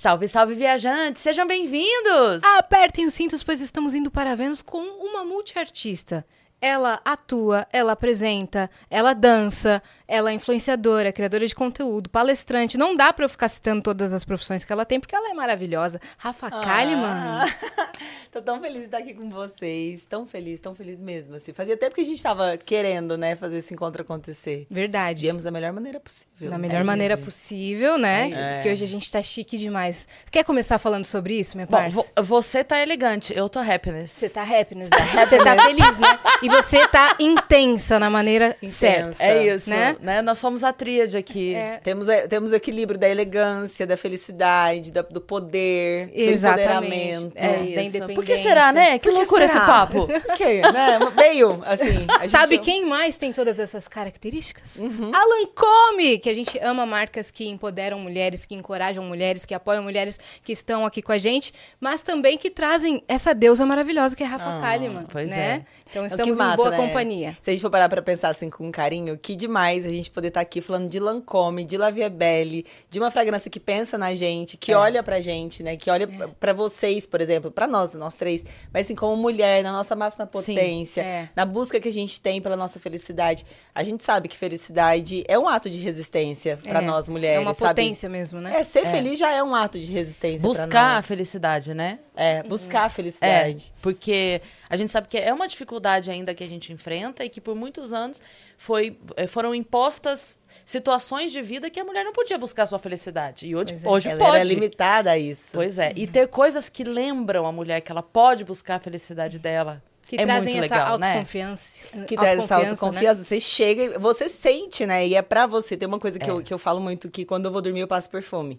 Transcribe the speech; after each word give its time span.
Salve, 0.00 0.28
salve, 0.28 0.54
viajantes! 0.54 1.20
Sejam 1.20 1.44
bem-vindos! 1.44 2.40
Apertem 2.56 3.04
os 3.04 3.14
cintos, 3.14 3.42
pois 3.42 3.60
estamos 3.60 3.96
indo 3.96 4.12
para 4.12 4.36
Vênus 4.36 4.62
com 4.62 4.78
uma 4.78 5.24
multiartista. 5.24 6.24
Ela 6.60 7.00
atua, 7.04 7.66
ela 7.72 7.92
apresenta, 7.92 8.68
ela 8.90 9.14
dança, 9.14 9.80
ela 10.08 10.30
é 10.30 10.34
influenciadora, 10.34 11.12
criadora 11.12 11.46
de 11.46 11.54
conteúdo, 11.54 12.10
palestrante. 12.10 12.76
Não 12.76 12.96
dá 12.96 13.12
pra 13.12 13.24
eu 13.24 13.28
ficar 13.28 13.48
citando 13.48 13.80
todas 13.82 14.12
as 14.12 14.24
profissões 14.24 14.64
que 14.64 14.72
ela 14.72 14.84
tem, 14.84 14.98
porque 14.98 15.14
ela 15.14 15.30
é 15.30 15.34
maravilhosa. 15.34 16.00
Rafa 16.16 16.48
Ah. 16.48 16.60
Kalimann. 16.60 17.46
Tô 18.32 18.42
tão 18.42 18.60
feliz 18.60 18.80
de 18.80 18.84
estar 18.86 18.98
aqui 18.98 19.14
com 19.14 19.30
vocês. 19.30 20.02
Tão 20.08 20.26
feliz, 20.26 20.60
tão 20.60 20.74
feliz 20.74 20.98
mesmo. 20.98 21.36
Assim. 21.36 21.52
Fazia 21.52 21.76
tempo 21.76 21.94
que 21.94 22.00
a 22.00 22.04
gente 22.04 22.22
tava 22.22 22.56
querendo, 22.58 23.16
né, 23.16 23.34
fazer 23.36 23.58
esse 23.58 23.72
encontro 23.72 24.02
acontecer. 24.02 24.66
Verdade. 24.70 25.22
Viemos 25.22 25.44
da 25.44 25.50
melhor 25.50 25.72
maneira 25.72 25.98
possível. 26.00 26.50
Da 26.50 26.58
né, 26.58 26.68
melhor 26.68 26.84
maneira 26.84 27.16
gente? 27.16 27.24
possível, 27.24 27.96
né? 27.98 28.30
É. 28.30 28.54
Porque 28.56 28.72
hoje 28.72 28.84
a 28.84 28.88
gente 28.88 29.10
tá 29.10 29.22
chique 29.22 29.56
demais. 29.56 30.06
Quer 30.30 30.44
começar 30.44 30.78
falando 30.78 31.04
sobre 31.06 31.38
isso, 31.38 31.56
minha 31.56 31.66
Bom, 31.66 31.76
parça? 31.78 31.96
vo- 31.96 32.22
você 32.22 32.62
tá 32.64 32.80
elegante, 32.82 33.32
eu 33.34 33.48
tô 33.48 33.60
happiness. 33.60 34.10
Você 34.10 34.28
tá 34.28 34.42
happiness, 34.42 34.90
né? 34.90 35.26
Você 35.26 35.38
tá 35.42 35.56
feliz, 35.62 35.98
né? 35.98 36.18
E 36.42 36.47
você 36.48 36.86
tá 36.88 37.14
intensa 37.20 37.98
na 37.98 38.10
maneira 38.10 38.56
Intensa. 38.62 39.12
certa. 39.12 39.24
É 39.24 39.54
isso, 39.54 39.68
Né? 39.70 39.96
né? 40.00 40.22
Nós 40.22 40.38
somos 40.38 40.64
a 40.64 40.72
tríade 40.72 41.16
aqui. 41.16 41.54
É. 41.54 41.78
Temos, 41.82 42.08
é, 42.08 42.26
temos 42.26 42.50
o 42.52 42.54
equilíbrio 42.54 42.98
da 42.98 43.08
elegância, 43.08 43.86
da 43.86 43.96
felicidade, 43.96 44.90
da- 44.92 45.02
do 45.02 45.20
poder, 45.20 46.10
Exatamente. 46.14 46.58
do 46.58 47.26
empoderamento. 47.26 47.32
É, 47.36 47.46
É 47.46 47.50
da 47.52 47.58
isso. 47.62 47.70
independência. 47.80 48.14
Por 48.14 48.24
que 48.24 48.38
será, 48.38 48.72
né? 48.72 48.98
Que 48.98 49.08
que 49.08 49.14
loucura 49.14 49.44
esse 49.44 49.52
será? 49.54 49.66
papo. 49.66 50.06
Por 50.08 50.34
quê, 50.36 50.60
né? 50.62 50.98
Veio, 51.16 51.62
assim. 51.64 52.06
a 52.08 52.18
gente- 52.22 52.30
Sabe 52.30 52.58
quem 52.58 52.84
mais 52.86 53.16
tem 53.16 53.32
todas 53.32 53.58
essas 53.58 53.86
características? 53.88 54.76
Uhum. 54.76 55.10
A 55.14 55.24
Lancome, 55.24 56.18
que 56.18 56.28
a 56.28 56.34
gente 56.34 56.58
ama 56.60 56.84
marcas 56.86 57.30
que 57.30 57.46
empoderam 57.48 57.98
mulheres, 57.98 58.44
que 58.44 58.54
encorajam 58.54 59.02
mulheres, 59.04 59.44
que 59.44 59.54
apoiam 59.54 59.82
mulheres 59.82 60.18
que 60.42 60.52
estão 60.52 60.84
aqui 60.86 61.02
com 61.02 61.12
a 61.12 61.18
gente, 61.18 61.52
mas 61.80 62.02
também 62.02 62.36
que 62.38 62.50
trazem 62.50 63.02
essa 63.08 63.34
deusa 63.34 63.64
maravilhosa 63.66 64.14
que 64.16 64.22
é 64.22 64.26
Rafa 64.26 64.58
Ah, 64.58 64.60
Kalimann, 64.60 65.06
pois 65.10 65.28
né? 65.28 65.64
Então 65.90 66.06
que 66.06 66.12
estamos 66.12 66.36
massa, 66.36 66.52
em 66.52 66.56
boa 66.56 66.70
né? 66.70 66.76
companhia. 66.76 67.38
Se 67.42 67.50
a 67.50 67.52
gente 67.52 67.62
for 67.62 67.70
parar 67.70 67.88
pra 67.88 68.02
pensar 68.02 68.28
assim 68.28 68.50
com 68.50 68.70
carinho, 68.70 69.16
que 69.16 69.34
demais 69.34 69.84
a 69.86 69.88
gente 69.88 70.10
poder 70.10 70.28
estar 70.28 70.40
aqui 70.40 70.60
falando 70.60 70.88
de 70.88 70.98
Lancôme, 71.00 71.64
de 71.64 71.76
La 71.78 71.90
Vie 71.90 72.08
Belle, 72.08 72.66
de 72.90 72.98
uma 72.98 73.10
fragrância 73.10 73.50
que 73.50 73.58
pensa 73.60 73.96
na 73.96 74.14
gente, 74.14 74.56
que 74.56 74.72
É. 74.72 74.76
olha 74.76 75.02
pra 75.02 75.20
gente, 75.20 75.62
né? 75.62 75.76
Que 75.76 75.90
olha 75.90 76.06
pra 76.38 76.52
vocês, 76.52 77.06
por 77.06 77.20
exemplo, 77.20 77.50
pra 77.50 77.66
nós, 77.66 77.94
nós 77.94 78.14
três, 78.14 78.44
mas 78.72 78.86
assim 78.86 78.94
como 78.94 79.16
mulher, 79.16 79.62
na 79.62 79.72
nossa 79.72 79.96
máxima 79.96 80.26
potência, 80.26 81.00
é. 81.00 81.28
na 81.34 81.44
busca 81.44 81.80
que 81.80 81.88
a 81.88 81.92
gente 81.92 82.20
tem 82.20 82.40
pela 82.42 82.56
nossa 82.56 82.78
felicidade. 82.78 83.46
A 83.74 83.82
gente 83.82 84.04
sabe 84.04 84.28
que 84.28 84.36
felicidade 84.36 85.24
é 85.26 85.38
um 85.38 85.48
ato 85.48 85.70
de 85.70 85.80
resistência 85.80 86.58
pra 86.62 86.80
É, 86.80 86.82
nós 86.82 87.08
mulheres, 87.08 87.38
É 87.38 87.40
uma 87.40 87.54
sabe? 87.54 87.80
potência 87.82 88.08
mesmo, 88.08 88.40
né? 88.40 88.52
É, 88.60 88.64
ser 88.64 88.84
feliz 88.86 89.18
já 89.18 89.30
é 89.30 89.42
um 89.42 89.54
ato 89.54 89.78
de 89.78 89.90
resistência 89.90 90.40
pra 90.40 90.48
Buscar 90.48 90.96
a 90.98 91.02
felicidade, 91.02 91.72
né? 91.72 91.98
É, 92.14 92.42
buscar 92.42 92.82
a 92.82 92.86
É, 92.86 92.88
felicidade. 92.90 93.72
porque 93.80 94.42
a 94.68 94.76
gente 94.76 94.90
sabe 94.90 95.06
que 95.08 95.16
é 95.16 95.32
uma 95.32 95.46
dificuldade 95.46 95.77
ainda 96.10 96.34
que 96.34 96.42
a 96.42 96.46
gente 96.46 96.72
enfrenta 96.72 97.24
e 97.24 97.28
que 97.28 97.40
por 97.40 97.54
muitos 97.54 97.92
anos 97.92 98.22
foi, 98.56 98.98
eh, 99.16 99.26
foram 99.26 99.54
impostas 99.54 100.38
situações 100.64 101.32
de 101.32 101.40
vida 101.40 101.70
que 101.70 101.78
a 101.80 101.84
mulher 101.84 102.04
não 102.04 102.12
podia 102.12 102.36
buscar 102.38 102.66
sua 102.66 102.78
felicidade. 102.78 103.46
E 103.46 103.56
hoje, 103.56 103.78
é. 103.82 103.88
hoje 103.88 104.08
Ela 104.08 104.18
pode. 104.18 104.36
era 104.36 104.44
limitada 104.44 105.10
a 105.12 105.18
isso. 105.18 105.50
Pois 105.52 105.78
é. 105.78 105.92
E 105.96 106.06
ter 106.06 106.28
coisas 106.28 106.68
que 106.68 106.84
lembram 106.84 107.46
a 107.46 107.52
mulher 107.52 107.80
que 107.80 107.90
ela 107.92 108.02
pode 108.02 108.44
buscar 108.44 108.76
a 108.76 108.80
felicidade 108.80 109.38
dela. 109.38 109.82
Que 110.06 110.16
é 110.16 110.24
trazem 110.24 110.54
muito 110.54 110.64
essa 110.64 110.74
legal, 110.74 110.98
né? 110.98 111.12
autoconfiança. 111.12 111.86
Que 112.06 112.16
traz 112.16 112.40
essa 112.40 112.58
né? 112.58 112.64
autoconfiança. 112.70 113.22
Você 113.22 113.38
chega, 113.38 113.82
e 113.82 113.98
você 113.98 114.26
sente, 114.26 114.86
né? 114.86 115.06
E 115.06 115.14
é 115.14 115.20
pra 115.20 115.46
você. 115.46 115.76
Tem 115.76 115.86
uma 115.86 115.98
coisa 115.98 116.18
que, 116.18 116.28
É. 116.28 116.32
eu, 116.32 116.42
que 116.42 116.52
eu 116.52 116.58
falo 116.58 116.80
muito 116.80 117.10
que 117.10 117.26
quando 117.26 117.44
eu 117.44 117.50
vou 117.50 117.60
dormir 117.60 117.80
eu 117.80 117.88
passo 117.88 118.08
perfume. 118.08 118.58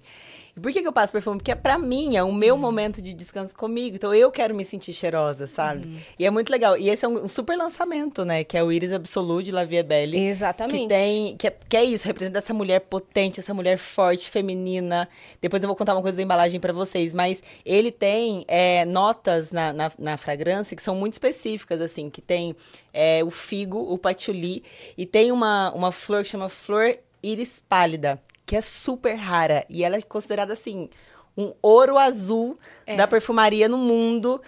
E 0.55 0.59
por 0.59 0.71
que, 0.71 0.81
que 0.81 0.87
eu 0.87 0.93
passo 0.93 1.11
perfume? 1.13 1.37
Porque 1.37 1.51
é 1.51 1.55
pra 1.55 1.77
mim, 1.77 2.15
é 2.17 2.23
o 2.23 2.31
meu 2.33 2.55
Uhum. 2.55 2.61
momento 2.61 3.01
de 3.01 3.13
descanso 3.13 3.55
comigo. 3.55 3.95
Então 3.95 4.13
eu 4.13 4.29
quero 4.31 4.53
me 4.55 4.65
sentir 4.65 4.93
cheirosa, 4.93 5.47
sabe? 5.47 5.87
Uhum. 5.87 5.97
E 6.17 6.25
é 6.25 6.29
muito 6.29 6.49
legal. 6.49 6.77
E 6.77 6.89
esse 6.89 7.05
é 7.05 7.07
um, 7.07 7.25
um 7.25 7.27
super 7.27 7.55
lançamento, 7.57 8.25
né? 8.25 8.43
Que 8.43 8.57
é 8.57 8.63
o 8.63 8.71
Iris 8.71 8.91
Absolute 8.91 9.45
de 9.45 9.51
La 9.51 9.63
Vie 9.65 9.83
Belle. 9.83 10.17
Exatamente. 10.17 10.81
Que 10.81 10.87
tem. 10.87 11.37
Que 11.37 11.47
é, 11.47 11.57
que 11.69 11.77
é 11.77 11.83
isso, 11.83 12.05
representa 12.07 12.39
essa 12.39 12.53
mulher 12.53 12.81
potente, 12.81 13.39
essa 13.39 13.53
mulher 13.53 13.77
forte, 13.77 14.29
feminina. 14.29 15.07
Depois 15.41 15.61
eu 15.63 15.67
vou 15.67 15.75
contar 15.75 15.93
uma 15.95 16.01
coisa 16.01 16.17
da 16.17 16.23
embalagem 16.23 16.59
pra 16.59 16.73
vocês. 16.73 17.13
Mas 17.13 17.41
ele 17.65 17.91
tem 17.91 18.43
é, 18.47 18.85
notas 18.85 19.51
na, 19.51 19.71
na, 19.73 19.91
na 19.97 20.17
fragrância 20.17 20.75
que 20.75 20.83
são 20.83 20.95
muito 20.95 21.13
específicas, 21.13 21.79
assim, 21.81 22.09
que 22.09 22.21
tem 22.21 22.55
é, 22.93 23.23
o 23.23 23.29
figo, 23.29 23.77
o 23.79 23.97
patchouli, 23.97 24.63
e 24.97 25.05
tem 25.05 25.31
uma, 25.31 25.71
uma 25.73 25.91
flor 25.91 26.23
que 26.23 26.29
chama 26.29 26.49
flor 26.49 26.97
íris 27.23 27.61
pálida, 27.67 28.21
que 28.49 28.55
é 28.55 28.61
super 28.61 29.13
rara. 29.15 29.63
E 29.69 29.83
ela 29.83 29.95
é 29.95 30.01
considerada 30.01 30.53
assim. 30.53 30.89
Um 31.37 31.53
ouro 31.61 31.97
azul 31.97 32.57
É. 32.85 32.95
da 32.97 33.07
perfumaria 33.07 33.69
no 33.69 33.77
mundo. 33.77 34.41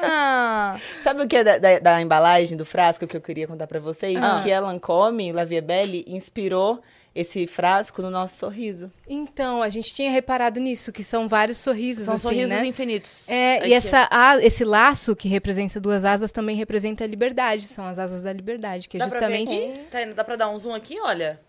Ah, 0.00 0.78
Sabe 1.02 1.22
o 1.22 1.28
que 1.28 1.36
é 1.36 1.44
da, 1.44 1.58
da- 1.58 1.78
da 1.80 2.00
embalagem 2.00 2.56
do 2.56 2.64
frasco 2.64 3.06
que 3.06 3.16
eu 3.16 3.20
queria 3.20 3.46
contar 3.48 3.66
pra 3.66 3.80
vocês? 3.80 4.16
Ah. 4.16 4.40
Que 4.42 4.52
a 4.52 4.60
Lancôme, 4.60 5.32
La 5.32 5.44
Vie 5.44 5.60
Belle, 5.60 6.04
inspirou 6.06 6.80
esse 7.14 7.46
frasco 7.48 8.00
no 8.00 8.10
nosso 8.10 8.36
sorriso. 8.38 8.92
Então, 9.08 9.60
a 9.60 9.68
gente 9.68 9.92
tinha 9.92 10.10
reparado 10.10 10.60
nisso, 10.60 10.92
que 10.92 11.02
são 11.02 11.28
vários 11.28 11.58
sorrisos, 11.58 12.04
são 12.04 12.14
assim, 12.14 12.22
sorrisos 12.22 12.50
né? 12.60 12.64
infinitos. 12.66 13.28
É, 13.28 13.66
e 13.66 13.74
essa, 13.74 14.08
a- 14.10 14.38
esse 14.40 14.64
laço 14.64 15.16
que 15.16 15.28
representa 15.28 15.80
duas 15.80 16.04
asas 16.04 16.30
também 16.30 16.54
representa 16.56 17.02
a 17.02 17.06
liberdade. 17.06 17.66
São 17.66 17.84
as 17.86 17.98
asas 17.98 18.22
da 18.22 18.32
liberdade, 18.32 18.88
que 18.88 18.96
é 18.96 19.00
Dá 19.00 19.08
pra 19.08 19.26
ver 19.28 19.38
justamente. 19.38 19.70
aqui? 19.72 19.80
Tá 19.90 20.02
indo- 20.02 20.14
dá 20.14 20.22
pra 20.24 20.36
dar 20.36 20.48
um 20.48 20.58
zoom 20.58 20.72
aqui, 20.74 20.98
olha? 21.00 21.40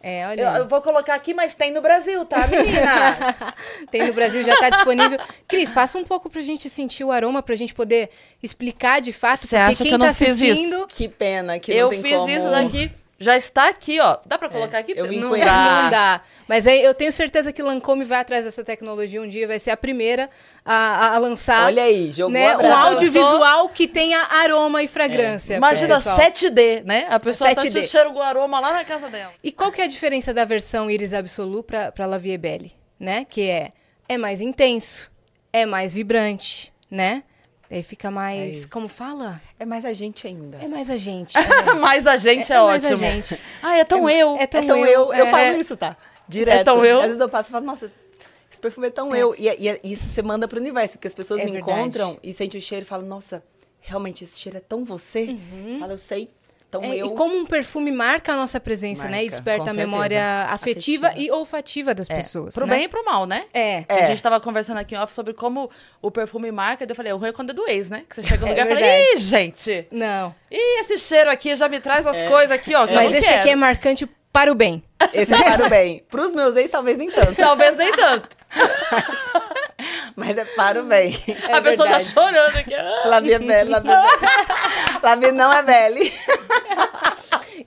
É, 0.00 0.26
olha. 0.28 0.40
Eu, 0.40 0.48
eu 0.62 0.68
vou 0.68 0.80
colocar 0.80 1.14
aqui, 1.14 1.34
mas 1.34 1.54
tem 1.54 1.72
no 1.72 1.80
Brasil, 1.80 2.24
tá, 2.24 2.46
meninas? 2.46 3.36
Tem 3.90 4.06
no 4.06 4.12
Brasil, 4.12 4.44
já 4.44 4.56
tá 4.56 4.70
disponível. 4.70 5.18
Cris, 5.46 5.68
passa 5.70 5.98
um 5.98 6.04
pouco 6.04 6.30
pra 6.30 6.40
gente 6.40 6.70
sentir 6.70 7.02
o 7.02 7.10
aroma, 7.10 7.42
pra 7.42 7.56
gente 7.56 7.74
poder 7.74 8.10
explicar 8.42 9.00
de 9.00 9.12
fato. 9.12 9.46
Você 9.46 9.56
porque 9.56 9.72
acha 9.72 9.82
quem 9.82 9.88
que 9.88 9.94
eu 9.94 9.98
não 9.98 10.06
tá 10.06 10.14
fiz 10.14 10.28
isso? 10.28 10.44
assistindo. 10.44 10.86
Que 10.86 11.08
pena 11.08 11.58
que 11.58 11.72
eu 11.72 11.84
não 11.84 11.90
tem 11.90 12.02
fiz 12.02 12.16
como... 12.16 12.30
isso 12.30 12.50
daqui. 12.50 12.92
Já 13.20 13.36
está 13.36 13.68
aqui, 13.68 13.98
ó. 14.00 14.18
Dá 14.24 14.38
pra 14.38 14.48
colocar 14.48 14.78
aqui? 14.78 14.94
pra 14.94 15.04
eu 15.04 15.12
não 15.12 15.36
dá. 15.36 15.82
Não 15.82 15.90
dá. 15.90 16.20
Mas 16.46 16.66
aí 16.68 16.82
eu 16.82 16.94
tenho 16.94 17.10
certeza 17.10 17.52
que 17.52 17.60
Lancome 17.62 18.04
vai 18.04 18.20
atrás 18.20 18.44
dessa 18.44 18.62
tecnologia 18.62 19.20
um 19.20 19.28
dia, 19.28 19.46
vai 19.48 19.58
ser 19.58 19.70
a 19.72 19.76
primeira 19.76 20.30
a, 20.64 20.72
a- 20.74 21.14
a 21.16 21.18
lançar. 21.18 21.66
Olha 21.66 21.82
aí, 21.82 22.12
jogou 22.12 22.32
né, 22.32 22.52
a 22.52 22.58
um 22.58 22.72
audiovisual 22.74 23.68
que 23.70 23.88
tenha 23.88 24.20
aroma 24.30 24.82
e 24.84 24.88
fragrância. 24.88 25.56
Imagina 25.56 25.96
pessoal. 25.96 26.16
7D, 26.16 26.84
né? 26.84 27.06
A 27.10 27.18
pessoa 27.18 27.52
tá 27.54 27.62
7D. 27.64 27.82
cheirando 27.82 28.16
o 28.16 28.22
aroma 28.22 28.60
lá 28.60 28.72
na 28.72 28.84
casa 28.84 29.08
dela. 29.08 29.32
E 29.42 29.50
qual 29.50 29.72
que 29.72 29.80
é 29.80 29.84
a 29.84 29.88
diferença 29.88 30.32
da 30.32 30.44
versão 30.44 30.88
Iris 30.88 31.12
Absolu 31.12 31.62
para 31.64 31.90
para 31.90 32.06
La 32.06 32.18
Vie 32.18 32.38
Belle, 32.38 32.72
né? 33.00 33.26
Que 33.28 33.42
é 33.50 33.72
é 34.08 34.16
mais 34.16 34.40
intenso, 34.40 35.10
é 35.52 35.66
mais 35.66 35.92
vibrante, 35.92 36.72
né? 36.90 37.24
Aí 37.70 37.82
fica 37.82 38.08
É 38.08 38.10
mais, 38.10 38.54
isso. 38.56 38.70
como 38.70 38.88
fala? 38.88 39.40
É 39.58 39.66
mais 39.66 39.84
a 39.84 39.92
gente 39.92 40.26
ainda. 40.26 40.56
É 40.58 40.66
mais 40.68 40.88
a 40.88 40.96
gente. 40.96 41.34
Mas 41.80 42.06
a 42.06 42.16
gente 42.16 42.50
é, 42.52 42.56
É 42.56 42.60
mais 42.62 42.82
a 42.84 42.88
ótimo. 42.88 42.98
gente. 42.98 43.42
Ah, 43.62 43.76
é 43.76 43.84
tão 43.84 44.08
eu. 44.08 44.36
É 44.36 44.46
tão, 44.46 44.62
é 44.62 44.66
tão 44.66 44.86
eu, 44.86 45.12
eu, 45.12 45.26
é. 45.26 45.30
falo 45.30 45.60
isso, 45.60 45.76
tá? 45.76 45.96
Direto. 46.26 46.60
É 46.60 46.64
tão 46.64 46.84
eu. 46.84 46.98
Às 47.00 47.06
vezes 47.06 47.20
eu 47.20 47.28
passo 47.28 47.50
e 47.50 47.52
falo, 47.52 47.66
nossa, 47.66 47.92
esse 48.50 48.60
perfume 48.60 48.86
é 48.86 48.90
tão 48.90 49.14
eu. 49.14 49.34
E, 49.38 49.48
e 49.48 49.92
isso 49.92 50.06
você 50.06 50.22
manda 50.22 50.48
pro 50.48 50.58
universo, 50.58 50.94
porque 50.94 51.08
as 51.08 51.14
pessoas 51.14 51.40
É 51.42 51.44
me 51.44 51.52
verdade. 51.52 51.78
encontram 51.78 52.18
e 52.22 52.32
sentem 52.32 52.58
o 52.58 52.62
cheiro 52.62 52.84
e 52.84 52.88
falam, 52.88 53.06
nossa, 53.06 53.44
realmente 53.80 54.24
esse 54.24 54.40
cheiro 54.40 54.56
é 54.56 54.60
tão 54.60 54.82
você. 54.82 55.36
Fala, 55.78 55.92
eu 55.92 55.98
sei, 55.98 56.30
tão 56.70 56.82
É, 56.84 56.96
eu. 56.96 57.06
e 57.06 57.10
como 57.14 57.36
um 57.36 57.44
perfume 57.46 57.90
marca 57.90 58.32
a 58.32 58.36
nossa 58.36 58.58
presença, 58.60 59.04
né? 59.04 59.10
E 59.10 59.12
Marca, 59.24 59.30
desperta 59.30 59.70
a 59.70 59.74
memória 59.74 60.22
afetiva, 60.50 61.08
Afetiva. 61.08 61.26
e 61.26 61.30
olfativa 61.30 61.94
das 61.94 62.08
É, 62.10 62.16
pessoas. 62.16 62.54
pro 62.54 62.66
né? 62.66 62.76
bem 62.76 62.84
e 62.84 62.88
pro 62.88 63.04
mal, 63.04 63.26
né? 63.26 63.44
É. 63.54 63.84
A 63.88 63.94
É. 63.94 64.06
gente 64.08 64.22
tava 64.22 64.38
conversando 64.40 64.78
aqui 64.78 64.94
em 64.94 64.98
off 64.98 65.12
sobre 65.12 65.32
como 65.34 65.70
o 66.02 66.10
perfume 66.10 66.50
marca. 66.52 66.86
daí 66.86 66.92
Eu 66.92 66.96
falei, 66.96 67.12
o 67.12 67.16
ruim 67.16 67.28
é 67.28 67.32
quando 67.32 67.50
é 67.50 67.54
do 67.54 67.66
ex, 67.68 67.88
né? 67.88 68.04
Que 68.08 68.16
você 68.16 68.22
chega 68.26 68.46
no 68.46 68.48
É 68.52 68.64
lugar 68.64 68.66
e 68.66 68.80
fala, 68.80 69.14
ih, 69.14 69.18
gente. 69.18 69.86
Não. 69.90 70.34
Ih, 70.50 70.80
esse 70.80 70.98
cheiro 70.98 71.30
aqui 71.30 71.54
já 71.56 71.68
me 71.68 71.80
traz 71.80 72.06
as 72.06 72.22
coisas 72.24 72.52
aqui, 72.52 72.74
ó. 72.74 72.86
que 72.86 72.92
eu 72.92 72.96
Mas 72.96 73.10
não 73.10 73.18
esse 73.18 73.26
quero. 73.26 73.40
aqui 73.40 73.50
é 73.50 73.56
marcante 73.56 74.08
para 74.32 74.52
o 74.52 74.54
bem. 74.54 74.82
Esse 75.14 75.32
é 75.32 75.42
para 75.42 75.66
o 75.66 75.70
bem. 75.70 76.04
Pros 76.10 76.34
meus 76.34 76.54
ex, 76.56 76.70
talvez 76.70 76.98
nem 76.98 77.10
tanto. 77.10 77.34
Talvez 77.36 77.76
nem 77.76 77.90
tanto. 77.92 78.28
Mas 80.18 80.36
é 80.36 80.44
para 80.44 80.82
o 80.82 80.84
bem. 80.84 81.14
É 81.48 81.54
a 81.54 81.62
pessoa 81.62 81.86
já 81.88 81.98
verdade. 81.98 82.12
chorando 82.12 82.56
aqui. 82.56 82.74
La 83.08 83.20
vie 83.20 83.32
é 83.34 83.38
belle, 83.38 83.70
la 83.70 83.78
vie 83.78 83.90
é 83.92 84.02
belle. 84.02 85.00
La 85.02 85.14
vie 85.14 85.32
não 85.32 85.52
é 85.52 85.62
belle. 85.62 86.12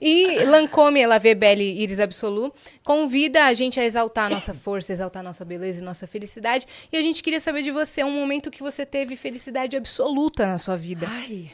E 0.04 0.44
Lancôme, 0.46 1.06
La 1.06 1.18
Vie 1.18 1.32
Belle 1.34 1.62
Iris 1.62 2.00
Absolu, 2.00 2.52
convida 2.82 3.44
a 3.44 3.54
gente 3.54 3.78
a 3.78 3.84
exaltar 3.84 4.26
a 4.26 4.30
nossa 4.30 4.52
força, 4.52 4.92
exaltar 4.92 5.20
a 5.20 5.22
nossa 5.22 5.44
beleza 5.44 5.80
e 5.80 5.84
nossa 5.84 6.08
felicidade. 6.08 6.66
E 6.92 6.96
a 6.96 7.00
gente 7.00 7.22
queria 7.22 7.38
saber 7.38 7.62
de 7.62 7.70
você 7.70 8.02
um 8.02 8.10
momento 8.10 8.50
que 8.50 8.64
você 8.64 8.84
teve 8.84 9.14
felicidade 9.14 9.76
absoluta 9.76 10.44
na 10.44 10.58
sua 10.58 10.76
vida. 10.76 11.06
Ai, 11.08 11.52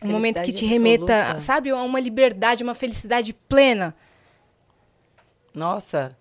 Um 0.00 0.08
momento 0.12 0.40
que 0.42 0.52
te 0.52 0.64
remeta, 0.64 1.12
absoluta. 1.22 1.40
sabe, 1.40 1.70
a 1.70 1.76
uma 1.78 1.98
liberdade, 1.98 2.62
uma 2.62 2.76
felicidade 2.76 3.32
plena. 3.32 3.92
Nossa, 5.52 6.16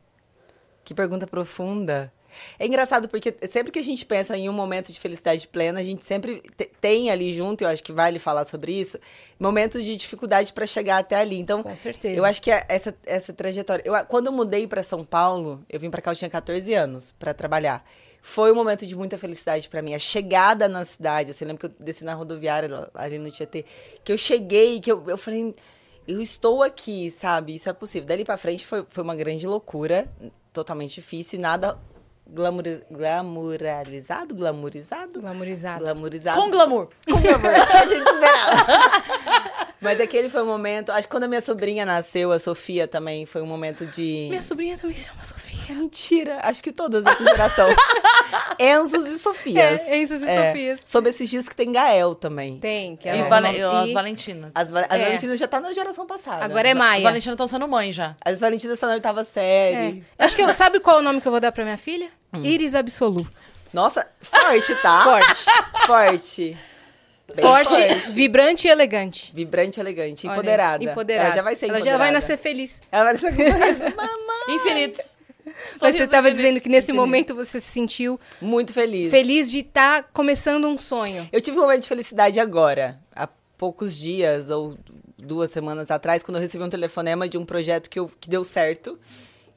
que 0.84 0.96
pergunta 0.96 1.28
profunda. 1.28 2.12
É 2.60 2.66
engraçado 2.66 3.08
porque 3.10 3.34
sempre 3.50 3.72
que 3.72 3.80
a 3.80 3.84
gente 3.84 4.06
pensa 4.06 4.38
em 4.38 4.48
um 4.50 4.54
momento 4.54 4.92
de 4.92 5.00
felicidade 5.00 5.48
plena, 5.48 5.80
a 5.80 5.84
gente 5.84 6.06
sempre 6.06 6.42
te- 6.58 6.70
tem 6.80 7.10
ali 7.10 7.34
junto, 7.34 7.64
eu 7.64 7.68
acho 7.68 7.84
que 7.84 7.92
vale 7.92 8.20
falar 8.20 8.46
sobre 8.46 8.72
isso, 8.74 8.98
momentos 9.40 9.84
de 9.86 9.96
dificuldade 9.96 10.54
para 10.54 10.66
chegar 10.66 10.98
até 11.00 11.16
ali. 11.16 11.38
Então, 11.40 11.64
Com 11.64 11.76
certeza. 11.76 12.16
eu 12.16 12.26
acho 12.26 12.42
que 12.42 12.52
é 12.52 12.66
essa, 12.70 12.96
essa 13.06 13.34
trajetória. 13.34 13.84
Eu, 13.86 13.94
quando 14.06 14.28
eu 14.28 14.32
mudei 14.32 14.68
para 14.68 14.84
São 14.84 15.04
Paulo, 15.04 15.64
eu 15.70 15.80
vim 15.80 15.90
para 15.90 16.02
cá, 16.02 16.12
eu 16.12 16.16
tinha 16.16 16.30
14 16.30 16.74
anos 16.74 17.12
para 17.18 17.34
trabalhar. 17.34 17.84
Foi 18.24 18.52
um 18.52 18.56
momento 18.56 18.86
de 18.86 18.96
muita 18.96 19.18
felicidade 19.18 19.68
para 19.68 19.82
mim. 19.82 19.96
A 19.96 20.00
chegada 20.00 20.70
na 20.70 20.86
cidade, 20.86 21.32
assim, 21.32 21.44
eu 21.44 21.48
lembro 21.48 21.68
que 21.68 21.74
eu 21.76 21.84
desci 21.84 22.04
na 22.04 22.14
rodoviária 22.14 22.88
ali 22.94 23.18
no 23.18 23.32
Tietê, 23.32 23.66
que 24.04 24.12
eu 24.12 24.18
cheguei, 24.18 24.80
que 24.80 24.92
eu, 24.92 25.04
eu 25.08 25.18
falei, 25.18 25.56
eu 26.08 26.22
estou 26.22 26.62
aqui, 26.62 27.10
sabe? 27.10 27.56
Isso 27.56 27.68
é 27.68 27.74
possível. 27.74 28.08
Dali 28.08 28.24
para 28.24 28.38
frente 28.38 28.64
foi, 28.66 28.86
foi 28.88 29.04
uma 29.04 29.16
grande 29.16 29.48
loucura, 29.48 30.08
totalmente 30.54 30.94
difícil 30.94 31.40
e 31.40 31.42
nada 31.42 31.80
glamouralizado, 32.32 34.34
glamourizado, 34.36 35.20
Glamourizado. 35.22 35.80
glamourizado. 35.84 36.42
Com 36.42 36.50
glamour. 36.50 36.88
Com 37.06 37.20
glamour, 37.20 37.52
que 37.68 37.78
a 37.78 37.86
gente 37.86 38.10
esperava. 38.10 38.66
Mas 39.82 40.00
aquele 40.00 40.30
foi 40.30 40.44
um 40.44 40.46
momento. 40.46 40.92
Acho 40.92 41.08
que 41.08 41.12
quando 41.12 41.24
a 41.24 41.28
minha 41.28 41.42
sobrinha 41.42 41.84
nasceu, 41.84 42.32
a 42.32 42.38
Sofia 42.38 42.88
também, 42.88 43.26
foi 43.26 43.42
um 43.42 43.48
momento 43.48 43.84
de. 43.88 44.28
Minha 44.30 44.42
sobrinha 44.44 44.78
também 44.78 44.96
se 44.96 45.08
chama 45.08 45.24
Sofia. 45.24 45.74
Mentira, 45.74 46.38
acho 46.44 46.64
que 46.64 46.72
todas 46.72 47.04
dessa 47.04 47.24
geração. 47.24 47.68
Enzos 48.60 49.08
e 49.08 49.18
Sofias. 49.18 49.82
É, 49.82 49.98
Enzos 49.98 50.22
e 50.22 50.26
Sofias. 50.28 50.84
Sobre 50.86 51.10
esses 51.10 51.28
dias 51.28 51.50
que 51.50 51.56
tem 51.56 51.72
Gael 51.72 52.14
também. 52.14 52.60
Tem, 52.60 52.96
que 52.96 53.10
é 53.10 53.18
E, 53.18 53.22
o 53.24 53.30
Vale- 53.30 53.58
nome- 53.60 53.84
as 53.86 53.90
e 53.90 53.94
Valentinas. 53.94 54.52
As, 54.54 54.70
va- 54.70 54.86
as 54.88 55.00
É. 55.00 55.04
Valentinas 55.06 55.40
já 55.40 55.48
tá 55.48 55.60
na 55.60 55.74
geração 55.74 56.06
passada. 56.06 56.46
Agora 56.46 56.68
é 56.68 56.74
As 56.74 56.78
Maia. 56.78 57.02
Valentinas 57.04 57.34
estão 57.34 57.48
sendo 57.48 57.68
mãe 57.68 57.92
já. 57.92 58.16
As 58.24 58.40
Valentinas 58.40 58.76
estão 58.76 58.88
na 58.88 58.96
oitava 58.96 59.22
É. 59.22 59.24
série. 59.24 60.04
Acho 60.20 60.36
que 60.36 60.44
eu, 60.44 60.54
sabe 60.54 60.80
qual 60.80 60.98
é 60.98 61.00
o 61.00 61.04
nome 61.04 61.22
que 61.22 61.28
eu 61.28 61.32
vou 61.32 61.42
dar 61.42 61.52
pra 61.52 61.64
minha 61.64 61.78
filha? 61.78 62.10
Hum. 62.34 62.44
Iris 62.44 62.74
Absolu. 62.76 63.28
Nossa, 63.74 64.08
forte, 64.20 64.76
tá? 64.76 65.04
Forte. 65.06 65.46
Forte. 65.88 66.58
Bem 67.34 67.46
Forte, 67.46 68.12
vibrante 68.14 68.68
e 68.68 68.70
elegante. 68.70 69.32
Vibrante, 69.34 69.80
elegante, 69.80 70.28
Olha, 70.28 70.34
empoderada. 70.34 70.84
Empoderada. 70.84 71.28
Ela 71.28 71.36
já 71.36 71.42
vai 71.42 71.56
ser 71.56 71.68
Ela 71.68 71.78
empoderada. 71.78 71.98
já 72.04 72.04
vai 72.04 72.12
nascer 72.12 72.38
feliz. 72.38 72.82
Ela 72.92 73.04
vai 73.06 73.14
nascer 73.14 73.32
com 73.34 73.38
sorriso. 73.60 73.80
Mamãe. 73.96 74.56
Infinitos. 74.56 75.18
Mas 75.82 75.96
você 75.96 76.04
estava 76.04 76.30
dizendo 76.32 76.60
que 76.60 76.68
nesse 76.70 76.92
Infinito. 76.92 77.02
momento 77.02 77.36
você 77.36 77.60
se 77.62 77.72
sentiu 77.72 78.20
Muito 78.42 78.74
feliz. 78.74 79.10
feliz 79.10 79.50
de 79.50 79.60
estar 79.60 80.04
começando 80.14 80.68
um 80.68 80.78
sonho. 80.78 81.28
Eu 81.32 81.40
tive 81.42 81.58
um 81.58 81.62
momento 81.62 81.84
de 81.84 81.88
felicidade 81.88 82.40
agora, 82.40 83.00
há 83.16 83.28
poucos 83.58 83.98
dias 83.98 84.50
ou 84.50 84.78
duas 85.18 85.52
semanas 85.52 85.90
atrás, 85.90 86.24
quando 86.24 86.36
eu 86.36 86.42
recebi 86.42 86.64
um 86.64 86.70
telefonema 86.70 87.28
de 87.30 87.38
um 87.38 87.46
projeto 87.46 87.90
que, 87.90 88.00
eu, 88.00 88.12
que 88.20 88.30
deu 88.30 88.44
certo, 88.44 89.00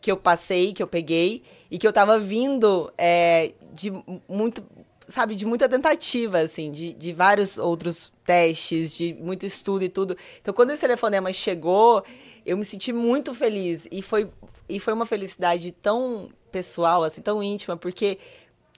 que 0.05 0.13
eu 0.13 0.19
passei, 0.19 0.75
que 0.75 0.83
eu 0.83 0.87
peguei, 0.87 1.43
e 1.71 1.79
que 1.79 1.89
eu 1.89 1.93
tava 1.93 2.19
vindo 2.19 2.93
é, 2.99 3.55
de 3.73 3.91
muito, 4.29 4.63
sabe, 5.09 5.35
de 5.35 5.47
muita 5.47 5.67
tentativa, 5.67 6.41
assim, 6.41 6.71
de, 6.71 6.93
de 6.93 7.11
vários 7.15 7.57
outros 7.57 8.13
testes, 8.23 8.95
de 8.95 9.15
muito 9.15 9.47
estudo 9.47 9.83
e 9.83 9.89
tudo. 9.89 10.15
Então, 10.43 10.53
quando 10.53 10.73
esse 10.73 10.83
telefonema 10.83 11.33
chegou, 11.33 12.05
eu 12.45 12.55
me 12.55 12.67
senti 12.67 12.93
muito 12.93 13.33
feliz. 13.33 13.89
E 13.91 14.03
foi, 14.03 14.31
e 14.69 14.79
foi 14.79 14.93
uma 14.93 15.07
felicidade 15.07 15.73
tão 15.73 16.29
pessoal, 16.53 17.03
assim, 17.03 17.23
tão 17.23 17.43
íntima, 17.43 17.75
porque 17.75 18.19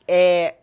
é, 0.07 0.55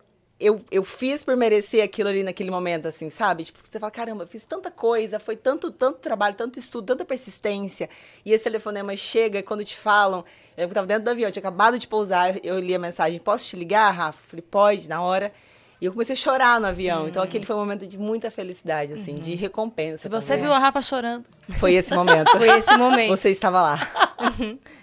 eu, 0.44 0.62
eu 0.69 0.84
fiz 0.84 1.24
por 1.24 1.38
merecer 1.38 1.81
aquilo 1.81 2.10
ali 2.10 2.22
naquele 2.22 2.51
momento, 2.51 2.86
assim, 2.86 3.10
sabe? 3.10 3.45
Tipo, 3.45 3.60
você 3.63 3.80
fala, 3.80 3.92
caramba, 3.92 4.25
eu 4.25 4.28
fiz 4.28 4.44
tanta 4.44 4.69
coisa, 4.69 5.18
foi 5.18 5.38
tanto, 5.38 5.72
tanto 5.72 6.00
trabalho, 6.00 6.36
tanto 6.36 6.60
estudo, 6.60 6.86
tanta 6.86 7.06
persistência. 7.06 7.90
E 8.25 8.34
esse 8.34 8.44
telefonema 8.44 8.95
chega 8.98 9.40
e 9.40 9.44
quando 9.44 9.63
te 9.63 9.78
falam, 9.78 10.25
eu 10.57 10.68
tava 10.68 10.86
dentro 10.86 11.06
do 11.06 11.12
avião, 11.12 11.30
eu 11.30 11.31
tinha 11.31 11.40
acabado 11.40 11.80
de 11.80 11.88
pousar, 11.88 12.36
eu 12.44 12.60
li 12.60 12.75
a 12.75 12.80
mensagem, 12.80 13.19
posso 13.19 13.45
te 13.45 13.56
ligar, 13.56 13.90
Rafa? 13.92 14.19
Eu 14.19 14.30
falei, 14.30 14.45
pode, 14.50 14.90
na 14.90 15.01
hora. 15.01 15.31
E 15.80 15.86
eu 15.86 15.94
comecei 15.94 16.13
a 16.13 16.18
chorar 16.18 16.60
no 16.60 16.68
avião. 16.68 17.07
Então 17.07 17.24
aquele 17.24 17.45
foi 17.45 17.56
um 17.56 17.60
momento 17.60 17.88
de 17.88 17.98
muita 17.98 18.30
felicidade, 18.30 18.94
assim, 18.94 19.16
de 19.16 19.36
recompensa. 19.36 20.10
Você 20.10 20.28
talvez. 20.28 20.42
viu 20.42 20.54
a 20.54 20.60
Rafa 20.60 20.81
chorando. 20.81 21.25
Foi 21.57 21.74
esse 21.74 21.94
momento. 21.95 22.31
Foi 22.38 22.50
esse 22.50 22.75
momento. 22.75 23.10
Você 23.10 23.30
estava 23.30 23.62
lá. 23.62 23.92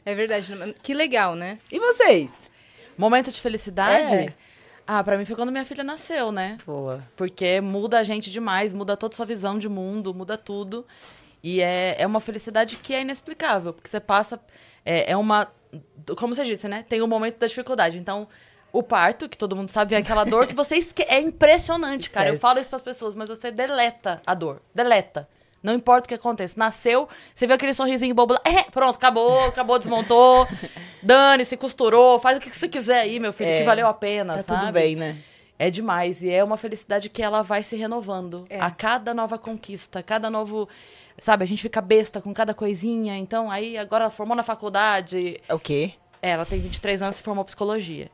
É 0.04 0.14
verdade. 0.14 0.52
Que 0.82 0.92
legal, 0.92 1.34
né? 1.34 1.58
E 1.70 1.78
vocês? 1.78 2.50
Momento 2.98 3.30
de 3.30 3.40
felicidade? 3.40 4.14
É. 4.14 4.34
Ah, 4.92 5.04
pra 5.04 5.16
mim 5.16 5.24
foi 5.24 5.36
quando 5.36 5.52
minha 5.52 5.64
filha 5.64 5.84
nasceu, 5.84 6.32
né? 6.32 6.58
Boa. 6.66 7.00
Porque 7.14 7.60
muda 7.60 8.00
a 8.00 8.02
gente 8.02 8.28
demais, 8.28 8.72
muda 8.72 8.96
toda 8.96 9.14
a 9.14 9.16
sua 9.16 9.24
visão 9.24 9.56
de 9.56 9.68
mundo, 9.68 10.12
muda 10.12 10.36
tudo. 10.36 10.84
E 11.44 11.60
é, 11.60 11.94
é 11.96 12.04
uma 12.04 12.18
felicidade 12.18 12.74
que 12.74 12.92
é 12.92 13.02
inexplicável, 13.02 13.72
porque 13.72 13.88
você 13.88 14.00
passa. 14.00 14.40
É, 14.84 15.12
é 15.12 15.16
uma. 15.16 15.46
Como 16.18 16.34
você 16.34 16.44
disse, 16.44 16.66
né? 16.66 16.84
Tem 16.88 17.00
o 17.02 17.06
momento 17.06 17.38
da 17.38 17.46
dificuldade. 17.46 17.98
Então, 17.98 18.26
o 18.72 18.82
parto, 18.82 19.28
que 19.28 19.38
todo 19.38 19.54
mundo 19.54 19.68
sabe, 19.68 19.94
é 19.94 19.98
aquela 19.98 20.24
dor 20.24 20.48
que 20.48 20.56
você 20.56 20.76
esque... 20.76 21.04
É 21.04 21.20
impressionante, 21.20 22.10
cara. 22.10 22.30
Eu 22.30 22.34
Esquece. 22.34 22.42
falo 22.42 22.58
isso 22.58 22.70
pras 22.70 22.82
pessoas, 22.82 23.14
mas 23.14 23.28
você 23.28 23.52
deleta 23.52 24.20
a 24.26 24.34
dor. 24.34 24.60
Deleta. 24.74 25.28
Não 25.62 25.74
importa 25.74 26.06
o 26.06 26.08
que 26.08 26.14
aconteça. 26.14 26.54
Nasceu, 26.58 27.08
você 27.34 27.46
vê 27.46 27.52
aquele 27.52 27.74
sorrisinho 27.74 28.14
bobo 28.14 28.32
lá. 28.34 28.40
É, 28.44 28.62
pronto, 28.70 28.96
acabou, 28.96 29.44
acabou, 29.44 29.78
desmontou. 29.78 30.46
Dane-se, 31.02 31.56
costurou, 31.56 32.18
faz 32.18 32.38
o 32.38 32.40
que 32.40 32.48
você 32.50 32.68
quiser 32.68 33.00
aí, 33.00 33.18
meu 33.20 33.32
filho, 33.32 33.50
É, 33.50 33.58
que 33.58 33.64
valeu 33.64 33.86
a 33.86 33.94
pena, 33.94 34.36
Tá 34.38 34.42
sabe? 34.54 34.60
tudo 34.60 34.72
bem, 34.72 34.96
né? 34.96 35.16
É 35.58 35.68
demais. 35.70 36.22
E 36.22 36.30
é 36.30 36.42
uma 36.42 36.56
felicidade 36.56 37.10
que 37.10 37.22
ela 37.22 37.42
vai 37.42 37.62
se 37.62 37.76
renovando. 37.76 38.46
É. 38.48 38.58
A 38.60 38.70
cada 38.70 39.12
nova 39.12 39.36
conquista, 39.38 40.02
cada 40.02 40.30
novo. 40.30 40.66
Sabe, 41.18 41.44
a 41.44 41.46
gente 41.46 41.60
fica 41.60 41.82
besta 41.82 42.18
com 42.18 42.32
cada 42.32 42.54
coisinha. 42.54 43.14
Então, 43.18 43.50
aí 43.50 43.76
agora 43.76 44.04
ela 44.04 44.10
formou 44.10 44.34
na 44.34 44.42
faculdade. 44.42 45.38
É 45.46 45.52
o 45.54 45.58
quê? 45.58 45.92
É, 46.22 46.30
ela 46.30 46.46
tem 46.46 46.58
23 46.58 47.02
anos 47.02 47.18
e 47.18 47.22
formou 47.22 47.44
psicologia. 47.44 48.10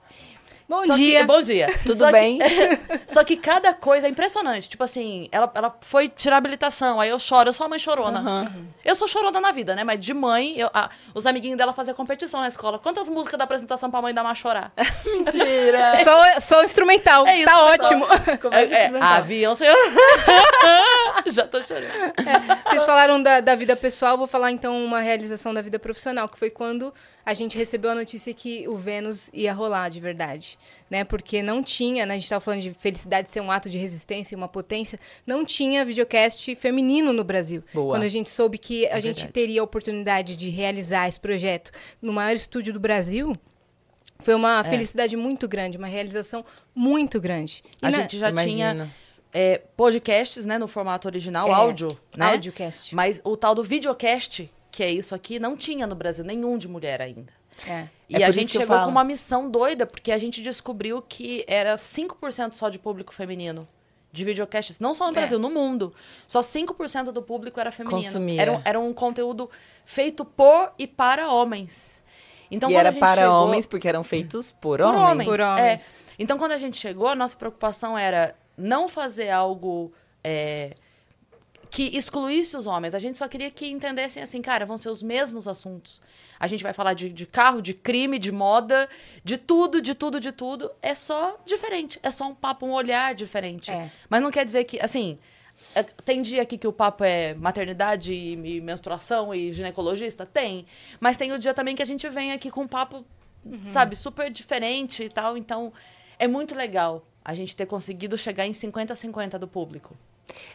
Bom 0.69 0.81
Só 0.85 0.95
que- 0.95 1.05
dia. 1.05 1.25
bom 1.25 1.41
dia. 1.41 1.67
Tudo 1.87 1.97
Só 1.97 2.07
que- 2.07 2.13
bem? 2.13 2.39
só 3.07 3.23
que 3.23 3.37
cada 3.37 3.73
coisa 3.73 4.07
é 4.07 4.11
impressionante. 4.11 4.69
Tipo 4.69 4.83
assim, 4.83 5.29
ela, 5.31 5.49
ela 5.55 5.77
foi 5.81 6.09
tirar 6.09 6.39
habilitação, 6.39 7.01
aí 7.01 7.09
eu 7.09 7.19
choro, 7.21 7.49
eu 7.49 7.53
sou 7.53 7.67
a 7.67 7.69
mãe 7.69 7.79
chorona. 7.79 8.19
Aham. 8.19 8.53
Eu 8.85 8.95
sou 8.97 9.07
chorona 9.07 9.41
na 9.41 9.53
vida, 9.53 9.77
né? 9.77 9.85
Mas 9.85 10.01
de 10.01 10.13
mãe, 10.13 10.55
eu- 10.59 10.71
a- 10.75 10.91
os 11.15 11.25
amiguinhos 11.25 11.57
dela 11.57 11.73
faziam 11.73 11.95
competição 11.95 12.41
na 12.41 12.49
escola. 12.49 12.79
Quantas 12.81 13.09
músicas 13.09 13.39
da 13.39 13.45
apresentação 13.45 13.91
pra 13.91 14.03
mãe 14.03 14.13
da 14.13 14.25
Mar 14.25 14.35
chorar? 14.37 14.73
Mentira! 15.07 15.97
Só, 16.03 16.41
só 16.41 16.65
instrumental. 16.65 17.27
É 17.29 17.37
isso, 17.39 17.45
tá 17.51 17.71
pessoal. 17.71 18.01
ótimo. 18.03 18.07
É, 18.53 18.63
é, 18.87 18.91
avião, 19.03 19.55
você... 19.55 19.67
Já 21.27 21.47
tô 21.47 21.63
chorando. 21.63 21.87
Vocês 22.67 22.85
falaram 22.85 23.23
da, 23.23 23.41
da 23.41 23.55
vida 23.55 23.77
pessoal, 23.77 24.17
vou 24.19 24.27
falar 24.27 24.51
então 24.51 24.85
uma 24.85 25.01
realização 25.01 25.53
da 25.53 25.63
vida 25.63 25.79
profissional, 25.79 26.29
que 26.29 26.39
foi 26.39 26.51
quando 26.51 26.93
a 27.27 27.35
gente 27.35 27.59
recebeu 27.59 27.91
a 27.91 27.95
notícia 27.97 28.33
que 28.33 28.69
o 28.69 28.77
Vênus 28.77 29.29
ia 29.35 29.53
rolar 29.53 29.89
de 29.89 29.99
verdade, 29.99 30.57
né? 30.89 31.03
Porque 31.03 31.43
não 31.43 31.61
tinha, 31.61 32.07
né? 32.07 32.15
A 32.15 32.17
gente 32.17 32.23
estava 32.23 32.41
falando 32.41 32.61
de 32.63 32.73
felicidade 32.73 33.29
ser 33.29 33.41
um 33.41 33.51
ato 33.51 33.69
de 33.69 33.77
resistência 33.77 34.35
e 34.35 34.37
uma 34.37 34.47
potência, 34.47 34.99
não 35.27 35.45
tinha 35.45 35.85
videocast 35.85 36.55
feminino 36.55 37.13
no 37.13 37.25
Brasil. 37.25 37.65
Boa. 37.75 37.97
Quando 37.97 38.05
a 38.05 38.09
gente 38.09 38.31
soube 38.31 38.57
que 38.59 38.87
a 38.87 39.01
gente 39.01 39.17
verdade. 39.17 39.33
teria 39.33 39.61
a 39.61 39.65
oportunidade 39.65 40.37
de 40.37 40.49
realizar 40.49 41.09
esse 41.09 41.19
projeto 41.19 41.73
no 42.01 42.13
maior 42.13 42.35
estúdio 42.37 42.73
do 42.73 42.79
Brasil, 42.79 43.33
foi 44.21 44.35
uma 44.35 44.63
felicidade 44.65 45.17
muito 45.17 45.47
grande, 45.49 45.77
uma 45.77 45.89
realização 45.89 46.45
muito 46.75 47.21
grande. 47.21 47.63
E 47.83 47.87
A 47.87 47.91
na- 47.91 47.99
gente 48.03 48.19
já 48.21 48.31
Imagino. 48.31 48.55
tinha 48.55 48.91
é, 49.35 49.59
podcasts, 49.77 50.47
né, 50.47 50.57
no 50.57 50.67
formato 50.69 51.07
original, 51.09 51.49
É, 51.49 51.53
áudio, 51.53 51.89
né? 52.17 52.27
Audiocast. 52.31 52.95
Mas 52.95 53.21
o 53.25 53.37
tal 53.37 53.55
do 53.55 53.63
videocast, 53.63 54.49
que 54.77 54.83
é 54.85 54.91
isso 54.93 55.15
aqui, 55.15 55.39
não 55.39 55.57
tinha 55.57 55.87
no 55.87 55.95
Brasil 55.95 56.23
nenhum 56.23 56.59
de 56.59 56.69
mulher 56.69 57.01
ainda. 57.01 57.33
É. 57.67 57.89
E 58.11 58.17
É 58.17 58.25
a 58.27 58.31
gente 58.31 58.53
chegou 58.53 58.79
com 58.81 58.91
uma 58.91 59.03
missão 59.03 59.51
doida, 59.51 59.87
porque 59.87 60.13
a 60.13 60.19
gente 60.19 60.43
descobriu 60.43 61.01
que 61.01 61.43
era 61.49 61.77
5% 61.79 62.53
só 62.53 62.69
de 62.69 62.79
público 62.79 63.15
feminino. 63.15 63.67
De 64.13 64.23
videocasts, 64.23 64.79
não 64.79 64.93
só 64.93 65.07
no 65.07 65.13
É. 65.13 65.15
Brasil, 65.15 65.39
no 65.39 65.49
mundo. 65.49 65.95
Só 66.29 66.41
5% 66.43 67.11
do 67.11 67.23
público 67.23 67.59
era 67.59 67.73
feminino. 67.73 68.03
Consumia. 68.03 68.43
Era, 68.43 68.53
um- 68.53 68.63
era 68.67 68.79
um 68.81 68.93
conteúdo 68.93 69.49
feito 69.87 70.25
por 70.27 70.73
e 70.79 70.87
para 70.87 71.31
homens. 71.33 72.03
Então, 72.51 72.69
e 72.69 72.73
quando 72.75 72.81
era 72.81 72.89
a 72.91 72.93
gente 72.93 73.01
para 73.01 73.23
chegou- 73.23 73.45
homens, 73.45 73.67
porque 73.67 73.89
eram 73.89 74.05
feitos 74.05 74.53
por, 74.53 74.79
por 74.79 74.81
homens. 74.83 75.11
homens. 75.11 75.29
Por 75.31 75.41
é. 75.41 75.45
homens. 75.49 76.07
Então, 76.19 76.37
quando 76.37 76.53
a 76.53 76.59
gente 76.59 76.77
chegou, 76.77 77.09
a 77.09 77.15
nossa 77.15 77.35
preocupação 77.37 77.97
era 77.97 78.35
não 78.59 78.89
fazer 78.89 79.31
algo 79.31 79.91
é, 80.23 80.75
que 81.77 81.95
excluísse 81.95 82.57
os 82.57 82.67
homens. 82.67 82.95
A 82.95 82.99
gente 82.99 83.19
só 83.19 83.29
queria 83.29 83.51
que 83.51 83.67
entendessem 83.67 84.23
assim, 84.23 84.41
cara, 84.41 84.65
vão 84.65 84.79
ser 84.79 84.89
os 84.89 85.03
mesmos 85.03 85.47
assuntos. 85.47 86.01
A 86.41 86.47
gente 86.47 86.63
vai 86.63 86.73
falar 86.73 86.95
de, 86.95 87.11
de 87.11 87.27
carro, 87.27 87.61
de 87.61 87.75
crime, 87.75 88.19
de 88.19 88.33
moda, 88.33 88.89
de 89.23 89.37
tudo, 89.37 89.83
de 89.83 89.95
tudo, 89.95 90.19
de 90.19 90.33
tudo. 90.33 90.71
É 90.81 90.95
só 90.95 91.39
diferente. 91.45 92.01
É 92.03 92.11
só 92.11 92.25
um 92.29 92.35
papo, 92.35 92.65
um 92.65 92.73
olhar 92.73 93.15
diferente. 93.15 93.71
É. 93.71 93.91
Mas 94.09 94.23
não 94.23 94.31
quer 94.31 94.47
dizer 94.47 94.65
que, 94.65 94.81
assim. 94.81 95.19
é- 95.75 95.83
Tem 95.83 96.23
dia 96.23 96.41
aqui 96.41 96.57
que 96.57 96.67
o 96.67 96.73
papo 96.73 97.05
é 97.05 97.35
maternidade 97.35 98.11
e, 98.11 98.33
e 98.57 98.61
menstruação 98.63 99.35
e 99.35 99.53
ginecologista? 99.53 100.25
Tem. 100.25 100.65
Mas 100.99 101.19
tem 101.19 101.31
o 101.33 101.39
dia 101.39 101.53
também 101.53 101.77
que 101.77 101.83
a 101.83 101.87
gente 101.87 102.09
vem 102.09 102.33
aqui 102.33 102.51
com 102.51 102.63
um 102.63 102.69
papo, 102.69 103.05
sabe, 103.71 103.97
super 103.97 104.33
diferente 104.33 105.03
e 105.05 105.11
tal. 105.11 105.37
Então, 105.37 105.71
é 106.19 106.27
muito 106.27 106.55
legal 106.55 107.07
a 107.23 107.35
gente 107.35 107.55
ter 107.55 107.67
conseguido 107.67 108.17
chegar 108.17 108.47
em 108.47 108.53
50-50 108.53 109.37
do 109.37 109.47
público. 109.47 109.95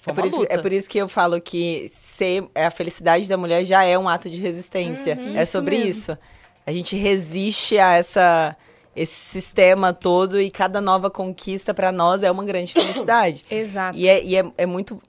É 0.05 0.13
por, 0.13 0.25
isso, 0.25 0.45
é 0.49 0.57
por 0.57 0.73
isso 0.73 0.89
que 0.89 0.97
eu 0.97 1.07
falo 1.07 1.39
que 1.39 1.91
ser 1.99 2.47
a 2.53 2.69
felicidade 2.69 3.27
da 3.27 3.37
mulher 3.37 3.63
já 3.63 3.83
é 3.83 3.97
um 3.97 4.07
ato 4.07 4.29
de 4.29 4.39
resistência. 4.39 5.17
é 5.35 5.43
isso 5.43 5.51
sobre 5.51 5.77
mesmo. 5.77 5.89
isso. 5.89 6.17
A 6.65 6.71
gente 6.71 6.95
resiste 6.95 7.77
a 7.77 7.93
essa 7.93 8.57
esse 8.95 9.15
sistema 9.15 9.93
todo 9.93 10.39
e 10.39 10.51
cada 10.51 10.81
nova 10.81 11.09
conquista 11.09 11.73
para 11.73 11.91
nós 11.91 12.23
é 12.23 12.31
uma 12.31 12.43
grande 12.43 12.73
felicidade. 12.73 13.45
Exato. 13.49 13.97
E, 13.97 14.07
é, 14.07 14.23
e 14.23 14.35
é, 14.35 14.43
é 14.57 14.65
muito 14.65 15.01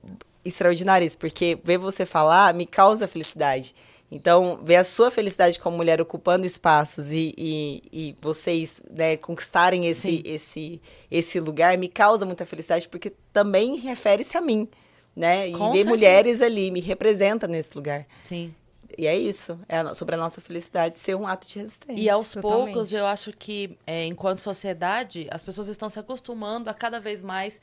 extraordinário 0.45 1.07
isso, 1.07 1.19
porque 1.19 1.59
ver 1.65 1.79
você 1.79 2.07
falar 2.07 2.55
me 2.55 2.67
causa 2.67 3.09
felicidade. 3.09 3.75
Então, 4.15 4.61
ver 4.63 4.77
a 4.77 4.85
sua 4.85 5.11
felicidade 5.11 5.59
como 5.59 5.75
mulher 5.75 5.99
ocupando 5.99 6.45
espaços 6.45 7.11
e, 7.11 7.35
e, 7.39 7.83
e 7.91 8.17
vocês 8.21 8.83
né, 8.91 9.17
conquistarem 9.17 9.87
esse, 9.87 10.23
esse, 10.27 10.83
esse 11.11 11.41
lugar 11.41 11.79
me 11.79 11.89
causa 11.89 12.27
muita 12.27 12.45
felicidade, 12.45 12.87
porque 12.91 13.15
também 13.33 13.77
refere-se 13.77 14.37
a 14.37 14.43
mim, 14.43 14.69
né? 15.17 15.49
E 15.49 15.53
Com 15.53 15.73
ver 15.73 15.79
certeza. 15.79 15.89
mulheres 15.89 16.43
ali 16.43 16.71
me 16.71 16.81
representa 16.81 17.49
nesse 17.49 17.75
lugar. 17.75 18.07
Sim. 18.23 18.55
E 18.99 19.07
é 19.07 19.17
isso, 19.17 19.59
é 19.67 19.95
sobre 19.95 20.15
a 20.15 20.19
nossa 20.19 20.43
felicidade 20.43 20.99
ser 20.99 21.15
um 21.15 21.27
ato 21.27 21.49
de 21.49 21.59
resistência. 21.61 21.99
E 21.99 22.11
aos 22.11 22.33
Totalmente. 22.33 22.75
poucos, 22.75 22.93
eu 22.93 23.07
acho 23.07 23.33
que, 23.33 23.79
é, 23.87 24.05
enquanto 24.05 24.41
sociedade, 24.41 25.27
as 25.31 25.43
pessoas 25.43 25.69
estão 25.69 25.89
se 25.89 25.99
acostumando 25.99 26.69
a 26.69 26.75
cada 26.75 27.01
vez 27.01 27.23
mais 27.23 27.63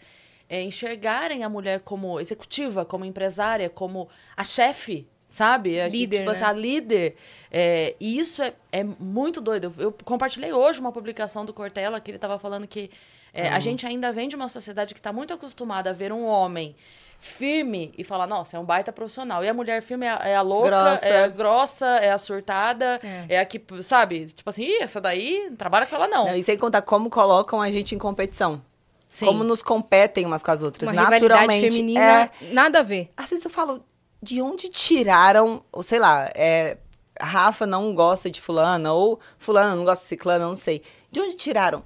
é, 0.50 0.64
enxergarem 0.64 1.44
a 1.44 1.50
mulher 1.50 1.82
como 1.82 2.20
executiva, 2.20 2.84
como 2.84 3.06
empresária, 3.06 3.70
como 3.70 4.10
a 4.36 4.44
chefe, 4.44 5.08
sabe? 5.30 5.80
A, 5.80 5.88
Líder, 5.88 6.18
tipo, 6.20 6.30
assim, 6.32 6.42
né? 6.42 6.48
a 6.48 6.52
líder. 6.52 7.16
É, 7.50 7.96
e 8.00 8.20
isso 8.20 8.42
é, 8.42 8.54
é 8.72 8.84
muito 8.84 9.40
doido. 9.40 9.74
Eu, 9.78 9.86
eu 9.86 9.96
compartilhei 10.04 10.52
hoje 10.52 10.80
uma 10.82 10.92
publicação 10.92 11.46
do 11.46 11.54
Cortella 11.54 12.02
que 12.02 12.12
ele 12.12 12.18
estava 12.18 12.38
falando 12.38 12.68
que 12.68 12.90
é, 13.34 13.48
a 13.48 13.60
gente 13.60 13.86
ainda 13.86 14.12
vem 14.12 14.28
de 14.28 14.36
uma 14.36 14.50
sociedade 14.50 14.94
que 14.94 15.00
está 15.00 15.14
muito 15.14 15.32
acostumada 15.34 15.92
a 15.92 15.94
ver 15.94 16.12
um 16.12 16.26
homem 16.26 16.76
firme 17.22 17.94
e 17.98 18.04
falar, 18.04 18.26
nossa, 18.28 18.58
é 18.58 18.60
um 18.60 18.64
baita 18.64 18.92
profissional. 18.92 19.44
E 19.44 19.48
a 19.50 19.54
mulher 19.54 19.82
firme 19.82 20.06
é 20.06 20.10
a, 20.10 20.16
é 20.30 20.36
a 20.36 20.42
louca, 20.42 20.70
Grossa. 20.70 21.06
é 21.06 21.24
a 21.24 21.28
grossa, 21.28 21.86
é 21.86 22.12
a 22.12 22.18
surtada, 22.18 23.00
É. 23.04 23.36
é. 23.36 23.40
a 23.40 23.46
que, 23.46 23.62
sabe? 23.84 24.26
Tipo 24.28 24.50
assim, 24.50 24.68
essa 24.82 25.00
daí 25.02 25.48
não 25.50 25.56
trabalha 25.56 25.86
com 25.86 25.96
ela, 25.96 26.08
não. 26.08 26.26
Não, 26.28 26.36
e 26.36 26.42
sem 26.44 26.58
contar 26.58 26.82
como 26.82 27.10
colocam 27.10 27.62
a 27.62 27.70
gente 27.70 27.94
em 27.94 27.98
competição. 27.98 28.62
Sim. 29.10 29.26
Como 29.26 29.44
nos 29.44 29.62
competem 29.62 30.26
umas 30.26 30.42
com 30.44 30.52
as 30.52 30.62
outras. 30.62 30.90
Uma 30.90 31.10
Naturalmente. 31.10 31.72
feminina, 31.72 32.00
É, 32.42 32.54
nada 32.54 32.80
a 32.80 32.84
ver. 32.84 33.10
às 33.18 33.30
vezes 33.30 33.44
eu 33.44 33.52
falo, 33.52 33.84
de 34.22 34.42
onde 34.42 34.70
tiraram, 34.70 35.64
ou 35.72 35.82
sei 35.82 36.00
lá, 36.00 36.30
é, 36.36 36.78
Rafa 37.20 37.66
não 37.66 37.94
gosta 37.94 38.30
de 38.30 38.42
fulana, 38.42 38.94
ou 38.94 39.20
fulana 39.38 39.76
não 39.76 39.84
gosta 39.86 40.04
de 40.04 40.10
ciclana, 40.10 40.46
não 40.46 40.56
sei. 40.56 40.82
De 41.12 41.20
onde 41.20 41.36
tiraram? 41.36 41.84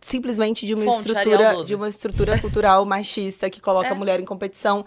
Simplesmente 0.00 0.66
de 0.66 0.74
uma 0.74 0.84
Fonte, 0.84 1.08
estrutura, 1.08 1.52
12. 1.54 1.66
de 1.66 1.74
uma 1.74 1.88
estrutura 1.88 2.40
cultural 2.40 2.84
machista 2.84 3.48
que 3.48 3.60
coloca 3.60 3.88
É. 3.88 3.92
a 3.92 3.94
mulher 3.94 4.20
em 4.20 4.24
competição. 4.24 4.84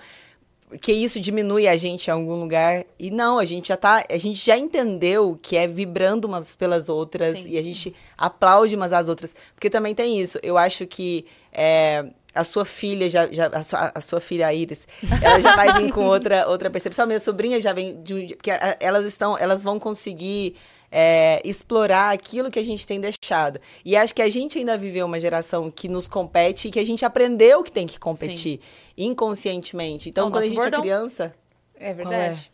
Que 0.80 0.94
isso 0.94 1.20
diminui 1.20 1.68
a 1.68 1.76
gente 1.76 2.08
em 2.08 2.12
algum 2.12 2.36
lugar. 2.40 2.86
E 2.98 3.12
não, 3.12 3.40
a 3.40 3.44
gente 3.44 3.68
já 3.70 3.76
tá. 3.78 4.06
A 4.10 4.18
gente 4.18 4.38
já 4.46 4.58
entendeu 4.58 5.38
que 5.42 5.58
é 5.58 5.68
vibrando 5.68 6.26
umas 6.26 6.56
pelas 6.56 6.88
outras 6.88 7.40
Sim. 7.40 7.50
e 7.50 7.58
a 7.58 7.62
gente 7.62 7.94
aplaude 8.18 8.74
umas 8.76 8.94
às 8.94 9.10
outras. 9.10 9.36
Porque 9.54 9.70
também 9.70 9.94
tem 9.94 10.22
isso. 10.22 10.40
Eu 10.42 10.58
acho 10.58 10.88
que 10.88 11.26
é, 11.52 12.06
a 12.34 12.44
sua 12.44 12.66
filha, 12.66 13.10
já, 13.10 13.28
já, 13.32 13.48
a, 13.48 13.64
sua, 13.64 13.92
a 13.96 14.02
sua 14.02 14.20
filha, 14.20 14.48
a 14.48 14.54
Iris, 14.54 14.88
ela 15.22 15.40
já 15.42 15.56
vai 15.56 15.82
vir 15.82 15.92
com 15.92 16.06
outra, 16.08 16.48
outra 16.48 16.70
percepção. 16.70 17.06
Minha 17.08 17.20
sobrinha 17.20 17.60
já 17.62 17.74
vem 17.74 18.02
de 18.04 18.14
um. 18.14 18.28
Porque 18.28 18.52
a- 18.52 18.78
elas 18.80 19.06
estão. 19.06 19.38
Elas 19.38 19.64
vão 19.64 19.80
conseguir. 19.80 20.56
é, 20.94 21.42
explorar 21.46 22.12
aquilo 22.14 22.52
que 22.52 22.60
a 22.60 22.66
gente 22.66 22.86
tem 22.86 23.00
deixado. 23.00 23.62
E 23.86 23.96
acho 23.96 24.14
que 24.14 24.22
a 24.22 24.28
gente 24.28 24.58
ainda 24.60 24.78
viveu 24.78 25.06
uma 25.06 25.22
geração 25.22 25.72
que 25.72 25.88
nos 25.88 26.06
compete 26.06 26.68
e 26.68 26.72
que 26.72 26.80
a 26.80 26.86
gente 26.86 27.06
aprendeu 27.06 27.64
que 27.64 27.72
tem 27.72 27.88
que 27.88 27.98
competir 27.98 28.60
inconscientemente. 28.98 30.10
Então, 30.10 30.28
É 30.28 30.32
quando 30.32 30.44
a 30.44 30.48
gente 30.48 30.56
bordão. 30.56 30.80
é 30.80 30.82
criança, 30.82 31.34
É 31.76 31.94
verdade. 31.94 32.52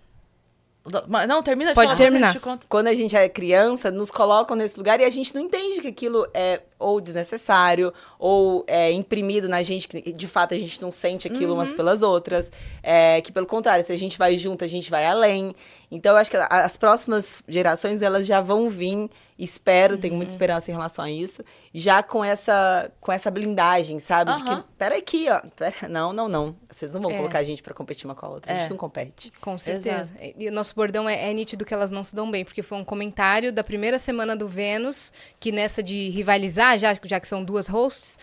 Mas 1.07 1.27
Não, 1.27 1.43
termina 1.43 1.72
de 1.72 1.75
Pode 1.75 1.88
falar, 1.88 1.98
terminar. 1.98 2.39
quando 2.69 2.88
a 2.88 2.93
gente 2.93 3.15
é 3.15 3.27
criança, 3.27 3.91
nos 3.91 4.10
colocam 4.10 4.55
nesse 4.55 4.77
lugar 4.77 5.00
e 5.01 5.03
a 5.03 5.10
gente 5.10 5.36
não 5.36 5.41
entende 5.41 5.81
que 5.81 5.88
aquilo 5.88 6.25
é 6.34 6.62
ou 6.79 7.01
desnecessário, 7.01 7.93
ou 8.19 8.63
é 8.67 8.91
imprimido 8.91 9.48
na 9.50 9.63
gente, 9.63 9.88
que 9.88 10.12
de 10.13 10.27
fato 10.27 10.53
a 10.53 10.60
gente 10.60 10.81
não 10.81 10.91
sente 10.91 11.27
aquilo 11.27 11.53
umas 11.53 11.74
pelas 11.74 12.01
outras. 12.01 12.51
É, 12.84 13.19
que 13.22 13.31
pelo 13.31 13.46
contrário, 13.48 13.84
se 13.84 13.91
a 13.91 13.98
gente 13.98 14.17
vai 14.17 14.38
junto, 14.38 14.63
a 14.63 14.67
gente 14.67 14.89
vai 14.91 15.05
além. 15.05 15.55
Então, 15.89 16.12
eu 16.12 16.17
acho 16.17 16.29
que 16.29 16.36
as 16.38 16.75
próximas 16.77 17.41
gerações, 17.48 18.01
elas 18.01 18.25
já 18.27 18.41
vão 18.41 18.69
vir, 18.69 19.10
espero, 19.39 19.98
tenho 19.98 20.13
muita 20.15 20.31
esperança 20.34 20.69
em 20.69 20.74
relação 20.74 21.05
a 21.05 21.10
isso, 21.10 21.41
já 21.74 22.03
com 22.03 22.22
essa, 22.22 22.91
com 23.00 23.10
essa 23.10 23.31
blindagem, 23.31 23.98
sabe? 23.98 24.34
De 24.36 24.43
Aham. 24.43 24.57
que, 24.63 24.67
peraí 24.77 25.00
aqui, 25.00 25.27
ó, 25.29 25.39
pera, 25.55 25.88
não, 25.88 26.12
não, 26.12 26.27
não. 26.27 26.55
Vocês 26.69 26.93
não 26.93 27.01
vão 27.01 27.12
É. 27.12 27.15
colocar 27.15 27.39
a 27.39 27.43
gente 27.43 27.63
pra 27.63 27.74
competir 27.74 28.03
uma 28.05 28.15
com 28.15 28.25
a 28.25 28.29
outra, 28.29 28.51
a 28.51 28.55
É. 28.57 28.60
gente 28.60 28.72
não 28.72 28.77
compete. 28.77 29.31
Com 29.39 29.57
certeza. 29.57 30.13
E 30.38 30.50
o 30.50 30.51
nosso 30.51 30.75
bordão 30.75 31.07
é, 31.07 31.29
é 31.29 31.34
nítido 31.34 31.63
que 31.63 31.74
elas 31.74 31.89
não 31.89 32.03
se 32.03 32.13
dão 32.13 32.29
bem, 32.29 32.43
porque 32.43 32.62
foi 32.62 32.77
um 32.77 32.84
comentário 32.84 33.53
da 33.53 33.63
primeira 33.63 33.98
semana 33.98 34.36
do 34.36 34.46
Vênus, 34.48 35.13
que 35.39 35.53
nessa 35.53 35.81
de 35.81 36.10
rivalizar, 36.10 36.66
já, 36.75 36.97
já 37.03 37.19
que 37.19 37.27
são 37.27 37.43
duas 37.43 37.67
hosts, 37.67 38.17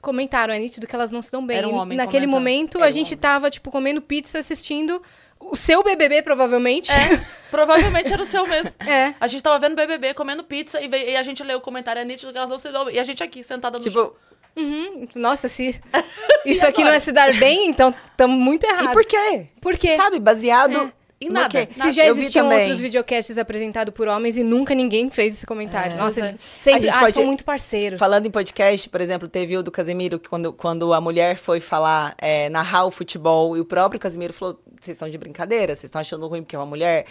comentaram, 0.00 0.54
é 0.54 0.58
nítido 0.58 0.86
que 0.86 0.94
elas 0.94 1.10
não 1.10 1.20
se 1.22 1.32
dão 1.32 1.44
bem. 1.44 1.58
Era 1.58 1.68
um 1.68 1.74
homem 1.74 1.98
Naquele 1.98 2.26
comentando. 2.26 2.30
momento, 2.40 2.76
Era 2.78 2.86
a 2.86 2.88
um 2.88 2.92
gente 2.92 3.08
homem. 3.08 3.18
tava, 3.18 3.50
tipo, 3.50 3.70
comendo 3.70 4.00
pizza, 4.00 4.38
assistindo 4.38 5.02
o 5.40 5.56
seu 5.56 5.82
BBB, 5.82 6.22
provavelmente. 6.22 6.90
É, 6.92 6.94
provavelmente 7.50 8.12
era 8.12 8.22
o 8.22 8.26
seu 8.26 8.46
mesmo. 8.46 8.72
É. 8.80 9.14
A 9.20 9.26
gente 9.26 9.42
tava 9.42 9.58
vendo 9.58 9.74
BBB, 9.74 10.14
comendo 10.14 10.44
pizza, 10.44 10.80
e, 10.80 10.88
veio- 10.88 11.08
e 11.10 11.16
a 11.16 11.22
gente 11.22 11.42
leu 11.42 11.58
o 11.58 11.60
comentário, 11.60 12.00
é 12.00 12.04
nítido 12.04 12.30
que 12.32 12.38
elas 12.38 12.48
não 12.50 12.58
se 12.58 12.70
dão 12.70 12.84
bem. 12.86 12.94
E 12.94 12.98
a 12.98 13.04
gente 13.04 13.22
aqui, 13.22 13.42
sentada 13.42 13.76
no 13.78 13.82
chão. 13.84 13.92
Tipo, 13.92 14.16
Uhum. 14.56 15.08
Nossa, 15.16 15.48
se 15.48 15.80
isso 16.46 16.64
aqui 16.64 16.84
não 16.84 16.92
é 16.92 17.00
se 17.00 17.10
dar 17.10 17.34
bem, 17.38 17.66
então 17.68 17.92
estamos 18.12 18.38
muito 18.38 18.62
errados. 18.64 18.86
e 18.90 18.92
por 18.92 19.04
quê? 19.04 19.48
Por 19.60 19.76
quê? 19.76 19.96
Sabe, 19.96 20.20
baseado 20.20 20.92
Em 21.26 21.30
nada. 21.30 21.66
quê? 21.66 21.68
Se 21.72 21.92
já 21.92 22.04
Eu 22.06 22.14
vi 22.14 22.22
existiam 22.22 22.44
também. 22.44 22.60
outros 22.62 22.80
videocasts 22.80 23.36
apresentados 23.38 23.92
por 23.94 24.08
homens 24.08 24.36
e 24.36 24.42
nunca 24.42 24.74
ninguém 24.74 25.10
fez 25.10 25.34
esse 25.34 25.46
comentário. 25.46 25.96
Nossa, 25.96 26.20
Pois 26.20 26.30
eles 26.30 26.32
é. 26.32 26.34
A 26.34 26.62
sempre 26.62 26.80
gente 26.82 26.90
ah, 26.96 27.00
pode- 27.00 27.14
são 27.14 27.26
muito 27.26 27.44
parceiros. 27.44 27.98
Falando 27.98 28.26
em 28.26 28.30
podcast, 28.30 28.88
por 28.88 29.00
exemplo, 29.00 29.28
teve 29.28 29.56
o 29.56 29.62
do 29.62 29.70
Casemiro, 29.70 30.18
que 30.18 30.28
quando, 30.28 30.52
quando 30.52 30.92
a 30.92 31.00
mulher 31.00 31.36
foi 31.36 31.60
falar, 31.60 32.14
é, 32.18 32.48
narrar 32.48 32.84
o 32.84 32.90
futebol, 32.90 33.56
e 33.56 33.60
o 33.60 33.64
próprio 33.64 34.00
Casemiro 34.00 34.32
falou: 34.32 34.58
vocês 34.80 34.94
estão 34.96 35.08
de 35.08 35.16
brincadeira, 35.18 35.74
vocês 35.74 35.84
estão 35.84 36.00
achando 36.00 36.26
ruim 36.26 36.42
porque 36.42 36.56
é 36.56 36.58
uma 36.58 36.66
mulher. 36.66 37.04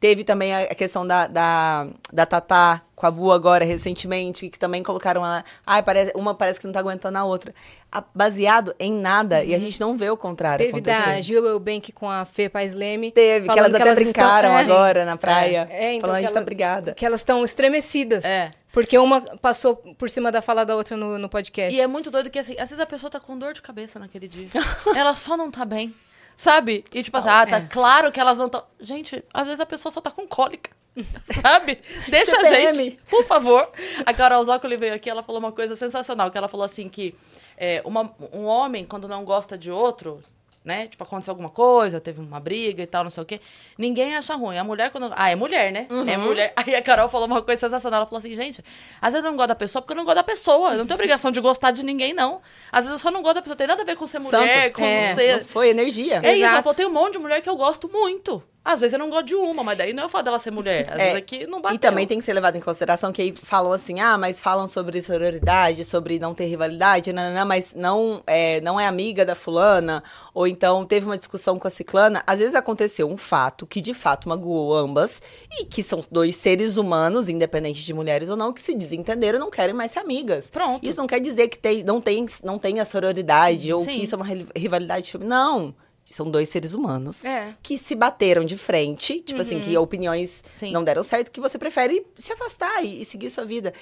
Teve 0.00 0.24
também 0.24 0.54
a 0.54 0.74
questão 0.74 1.06
da, 1.06 1.26
da, 1.26 1.86
da 2.10 2.24
Tatá 2.24 2.80
com 2.96 3.06
a 3.06 3.10
Bu 3.10 3.30
agora, 3.32 3.66
recentemente, 3.66 4.48
que 4.48 4.58
também 4.58 4.82
colocaram 4.82 5.22
ela. 5.24 5.44
Ai, 5.66 5.82
parece, 5.82 6.12
uma 6.16 6.34
parece 6.34 6.58
que 6.58 6.64
não 6.66 6.72
tá 6.72 6.80
aguentando 6.80 7.18
a 7.18 7.24
outra. 7.24 7.54
A- 7.92 8.02
baseado 8.14 8.74
em 8.78 8.92
nada, 8.94 9.44
e 9.44 9.54
a 9.54 9.58
gente 9.58 9.78
não 9.78 9.98
vê 9.98 10.08
o 10.08 10.16
contrário 10.16 10.64
Teve 10.64 10.80
da 10.80 10.92
acontecer. 10.94 11.22
Gil 11.22 11.44
Eubank 11.44 11.92
com 11.92 12.08
a 12.08 12.24
Fê 12.24 12.48
Paz 12.48 12.72
Leme. 12.72 13.12
Teve, 13.12 13.46
que 13.50 13.58
elas 13.58 13.74
até 13.74 13.90
estão- 13.90 13.94
brincaram 14.02 14.48
é, 14.48 14.60
agora 14.62 15.04
na 15.04 15.18
praia. 15.18 15.68
É, 15.70 15.92
então 15.92 16.00
falando, 16.08 16.16
a 16.16 16.18
que 16.20 16.24
gente 16.24 16.32
tá 16.34 16.40
ela- 16.40 16.46
brigada. 16.46 16.94
Que 16.94 17.04
elas 17.04 17.20
estão 17.20 17.44
estremecidas. 17.44 18.24
É. 18.24 18.52
Porque 18.72 18.96
uma 18.96 19.20
passou 19.20 19.76
por 19.98 20.08
cima 20.08 20.32
da 20.32 20.40
fala 20.40 20.64
da 20.64 20.76
outra 20.76 20.96
no, 20.96 21.18
no 21.18 21.28
podcast. 21.28 21.76
E 21.76 21.80
é 21.80 21.86
muito 21.86 22.10
doido 22.10 22.30
que, 22.30 22.38
assim, 22.38 22.52
às 22.54 22.70
vezes 22.70 22.80
a 22.80 22.86
pessoa 22.86 23.10
tá 23.10 23.20
com 23.20 23.36
dor 23.38 23.52
de 23.52 23.60
cabeça 23.60 23.98
naquele 23.98 24.28
dia. 24.28 24.48
Ela 24.96 25.14
só 25.14 25.36
não 25.36 25.50
tá 25.50 25.64
bem. 25.66 25.94
Sabe? 26.36 26.84
E 26.92 27.02
tipo 27.02 27.16
assim, 27.16 27.28
ah, 27.28 27.46
tá 27.46 27.56
É. 27.58 27.66
claro 27.70 28.10
que 28.10 28.18
elas 28.20 28.38
não 28.38 28.46
estão. 28.46 28.64
Gente, 28.80 29.22
às 29.32 29.44
vezes 29.44 29.60
a 29.60 29.66
pessoa 29.66 29.92
só 29.92 30.00
tá 30.00 30.10
com 30.10 30.26
cólica. 30.26 30.70
Sabe? 31.42 31.78
Deixa 32.08 32.36
a 32.38 32.44
gente, 32.44 32.98
por 33.08 33.24
favor. 33.24 33.70
A 34.04 34.12
Carol 34.12 34.42
Zócoli 34.42 34.76
veio 34.76 34.94
aqui, 34.94 35.08
ela 35.08 35.22
falou 35.22 35.38
uma 35.38 35.52
coisa 35.52 35.76
sensacional, 35.76 36.30
que 36.30 36.38
ela 36.38 36.48
falou 36.48 36.64
assim 36.64 36.88
que 36.88 37.14
é, 37.56 37.80
uma- 37.84 38.12
um 38.32 38.44
homem, 38.46 38.84
quando 38.84 39.06
não 39.06 39.24
gosta 39.24 39.56
de 39.56 39.70
outro, 39.70 40.22
né? 40.70 40.86
Tipo, 40.86 41.04
aconteceu 41.04 41.32
alguma 41.32 41.50
coisa, 41.50 42.00
teve 42.00 42.20
uma 42.20 42.40
briga 42.40 42.82
e 42.82 42.86
tal, 42.86 43.02
não 43.02 43.10
sei 43.10 43.22
o 43.22 43.26
quê. 43.26 43.40
Ninguém 43.76 44.16
acha 44.16 44.34
ruim. 44.34 44.56
A 44.56 44.64
mulher, 44.64 44.90
quando. 44.90 45.12
Ah, 45.16 45.28
é 45.28 45.34
mulher, 45.34 45.72
né? 45.72 45.86
É 46.06 46.16
mulher. 46.16 46.52
Aí 46.56 46.74
a 46.74 46.80
Carol 46.80 47.08
falou 47.08 47.26
uma 47.26 47.42
coisa 47.42 47.60
sensacional. 47.60 47.98
Ela 47.98 48.06
falou 48.06 48.18
assim, 48.20 48.34
gente, 48.34 48.64
às 49.02 49.12
vezes 49.12 49.24
eu 49.24 49.30
não 49.30 49.36
gosto 49.36 49.48
da 49.48 49.54
pessoa 49.54 49.82
porque 49.82 49.92
eu 49.92 49.96
não 49.96 50.04
gosto 50.04 50.16
da 50.16 50.22
pessoa. 50.22 50.70
Eu 50.70 50.78
não 50.78 50.86
tenho 50.86 50.94
obrigação 50.96 51.30
de 51.30 51.40
gostar 51.40 51.72
de 51.72 51.84
ninguém, 51.84 52.14
não. 52.14 52.40
Às 52.70 52.84
vezes 52.86 52.92
eu 52.92 52.98
só 52.98 53.10
não 53.10 53.20
gosto 53.20 53.34
da 53.34 53.42
pessoa. 53.42 53.56
Tem 53.56 53.66
nada 53.66 53.82
a 53.82 53.84
ver 53.84 53.96
com 53.96 54.06
ser 54.06 54.20
mulher, 54.20 54.64
Santo. 54.64 54.74
com 54.76 54.84
É, 54.84 55.14
ser. 55.14 55.44
Foi 55.44 55.68
energia. 55.68 56.20
É 56.22 56.32
isso, 56.34 56.44
ela 56.44 56.52
Exato. 56.52 56.62
falou, 56.62 56.74
tem 56.76 56.86
um 56.86 56.90
monte 56.92 57.14
de 57.14 57.18
mulher 57.18 57.40
que 57.42 57.48
eu 57.50 57.56
gosto 57.56 57.88
muito. 57.92 58.42
Às 58.62 58.80
vezes 58.80 58.92
eu 58.92 58.98
não 58.98 59.08
gosto 59.08 59.24
de 59.26 59.34
uma, 59.34 59.64
mas 59.64 59.78
daí 59.78 59.94
não 59.94 60.02
é 60.02 60.06
o 60.06 60.08
fato 60.08 60.26
dela 60.26 60.38
ser 60.38 60.50
mulher. 60.50 60.82
Às 60.92 61.00
É, 61.00 61.04
vezes 61.04 61.16
aqui 61.16 61.46
não 61.46 61.62
bateu. 61.62 61.76
E 61.76 61.78
também 61.78 62.06
tem 62.06 62.18
que 62.18 62.24
ser 62.24 62.34
levado 62.34 62.56
em 62.56 62.60
consideração 62.60 63.10
que 63.10 63.22
aí 63.22 63.32
falam 63.34 63.72
assim, 63.72 64.00
ah, 64.00 64.18
mas 64.18 64.40
falam 64.40 64.66
sobre 64.66 65.00
sororidade, 65.00 65.82
sobre 65.84 66.18
não 66.18 66.34
ter 66.34 66.44
rivalidade, 66.44 67.10
nananã, 67.10 67.44
mas 67.46 67.74
não 67.74 68.22
é, 68.26 68.60
não 68.60 68.78
é 68.78 68.86
amiga 68.86 69.24
da 69.24 69.34
fulana, 69.34 70.04
ou 70.34 70.46
então 70.46 70.84
teve 70.84 71.06
uma 71.06 71.16
discussão 71.16 71.58
com 71.58 71.66
a 71.66 71.70
ciclana. 71.70 72.22
Às 72.26 72.38
vezes 72.38 72.54
aconteceu 72.54 73.08
um 73.08 73.16
fato 73.16 73.66
que 73.66 73.80
de 73.80 73.94
fato 73.94 74.28
magoou 74.28 74.74
ambas, 74.76 75.22
e 75.58 75.64
que 75.64 75.82
são 75.82 75.98
dois 76.10 76.36
seres 76.36 76.76
humanos, 76.76 77.30
independente 77.30 77.82
de 77.84 77.94
mulheres 77.94 78.28
ou 78.28 78.36
não, 78.36 78.52
que 78.52 78.60
se 78.60 78.74
desentenderam 78.74 79.38
e 79.38 79.40
não 79.40 79.50
querem 79.50 79.74
mais 79.74 79.90
ser 79.92 80.00
amigas. 80.00 80.50
Pronto. 80.50 80.86
Isso 80.86 80.98
não 81.00 81.06
quer 81.06 81.20
dizer 81.20 81.48
que 81.48 81.58
tem, 81.58 81.82
não, 81.82 81.98
tem, 82.00 82.26
não 82.44 82.58
tem 82.58 82.78
a 82.78 82.84
sororidade, 82.84 83.72
ou 83.72 83.84
Sim. 83.84 83.92
que 83.92 84.02
isso 84.04 84.14
é 84.14 84.18
uma 84.18 84.26
ri- 84.26 84.46
rivalidade 84.54 85.10
feminina. 85.10 85.34
Não. 85.34 85.74
São 86.14 86.30
dois 86.30 86.48
seres 86.48 86.74
humanos 86.74 87.24
É. 87.24 87.54
que 87.62 87.78
se 87.78 87.94
bateram 87.94 88.44
de 88.44 88.56
frente, 88.58 89.20
tipo 89.20 89.40
assim, 89.40 89.60
que 89.60 89.76
opiniões 89.78 90.42
Sim. 90.52 90.72
não 90.72 90.82
deram 90.84 91.02
certo, 91.02 91.30
que 91.30 91.40
você 91.40 91.56
prefere 91.58 92.04
se 92.16 92.32
afastar 92.32 92.84
e, 92.84 93.02
e 93.02 93.04
seguir 93.04 93.30
sua 93.30 93.44
vida. 93.44 93.72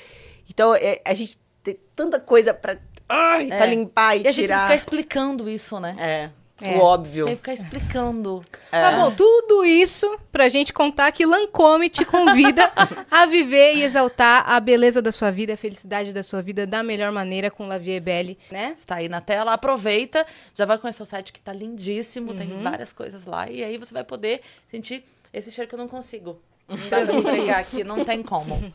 Então, 0.48 0.74
é, 0.74 1.00
a 1.06 1.14
gente 1.14 1.38
tem 1.62 1.76
tanta 1.96 2.20
coisa 2.20 2.52
pra, 2.54 2.76
ai, 3.08 3.50
É. 3.50 3.56
pra 3.56 3.66
limpar 3.66 4.16
e, 4.16 4.22
E 4.22 4.28
a 4.28 4.30
gente 4.30 4.42
tirar. 4.44 4.62
fica 4.64 4.74
explicando 4.74 5.48
isso, 5.48 5.78
né? 5.80 5.96
É. 5.98 6.30
É. 6.60 6.76
O 6.76 6.80
óbvio. 6.80 7.26
Tem 7.26 7.34
que 7.36 7.40
ficar 7.40 7.52
explicando. 7.52 8.42
Tá 8.70 8.92
bom, 8.92 9.12
tudo 9.14 9.64
isso 9.64 10.18
pra 10.32 10.48
gente 10.48 10.72
contar 10.72 11.12
que 11.12 11.24
Lancome 11.24 11.88
te 11.88 12.04
convida 12.04 12.70
a 13.10 13.26
viver 13.26 13.74
e 13.76 13.82
exaltar 13.82 14.42
a 14.44 14.58
beleza 14.58 15.00
da 15.00 15.12
sua 15.12 15.30
vida, 15.30 15.54
a 15.54 15.56
felicidade 15.56 16.12
da 16.12 16.22
sua 16.22 16.42
vida 16.42 16.66
da 16.66 16.82
melhor 16.82 17.12
maneira 17.12 17.48
com 17.50 17.66
Lavie 17.66 18.00
Belle, 18.00 18.36
né? 18.50 18.74
Está 18.76 18.96
aí 18.96 19.08
na 19.08 19.20
tela, 19.20 19.52
aproveita, 19.52 20.26
já 20.52 20.64
vai 20.64 20.78
conhecer 20.78 21.02
o 21.02 21.06
site 21.06 21.32
que 21.32 21.40
tá 21.40 21.52
lindíssimo, 21.52 22.32
Uhum. 22.32 22.36
tem 22.36 22.62
várias 22.62 22.92
coisas 22.92 23.24
lá, 23.24 23.48
e 23.48 23.62
aí 23.62 23.78
você 23.78 23.94
vai 23.94 24.02
poder 24.04 24.40
sentir 24.66 25.04
esse 25.32 25.50
cheiro 25.52 25.68
que 25.68 25.74
eu 25.76 25.78
não 25.78 25.88
consigo. 25.88 26.40
Não 26.68 26.76
dá 26.88 27.00
pra 27.06 27.14
entregar 27.14 27.58
aqui, 27.60 27.84
não 27.84 28.04
tem 28.04 28.22
como. 28.22 28.72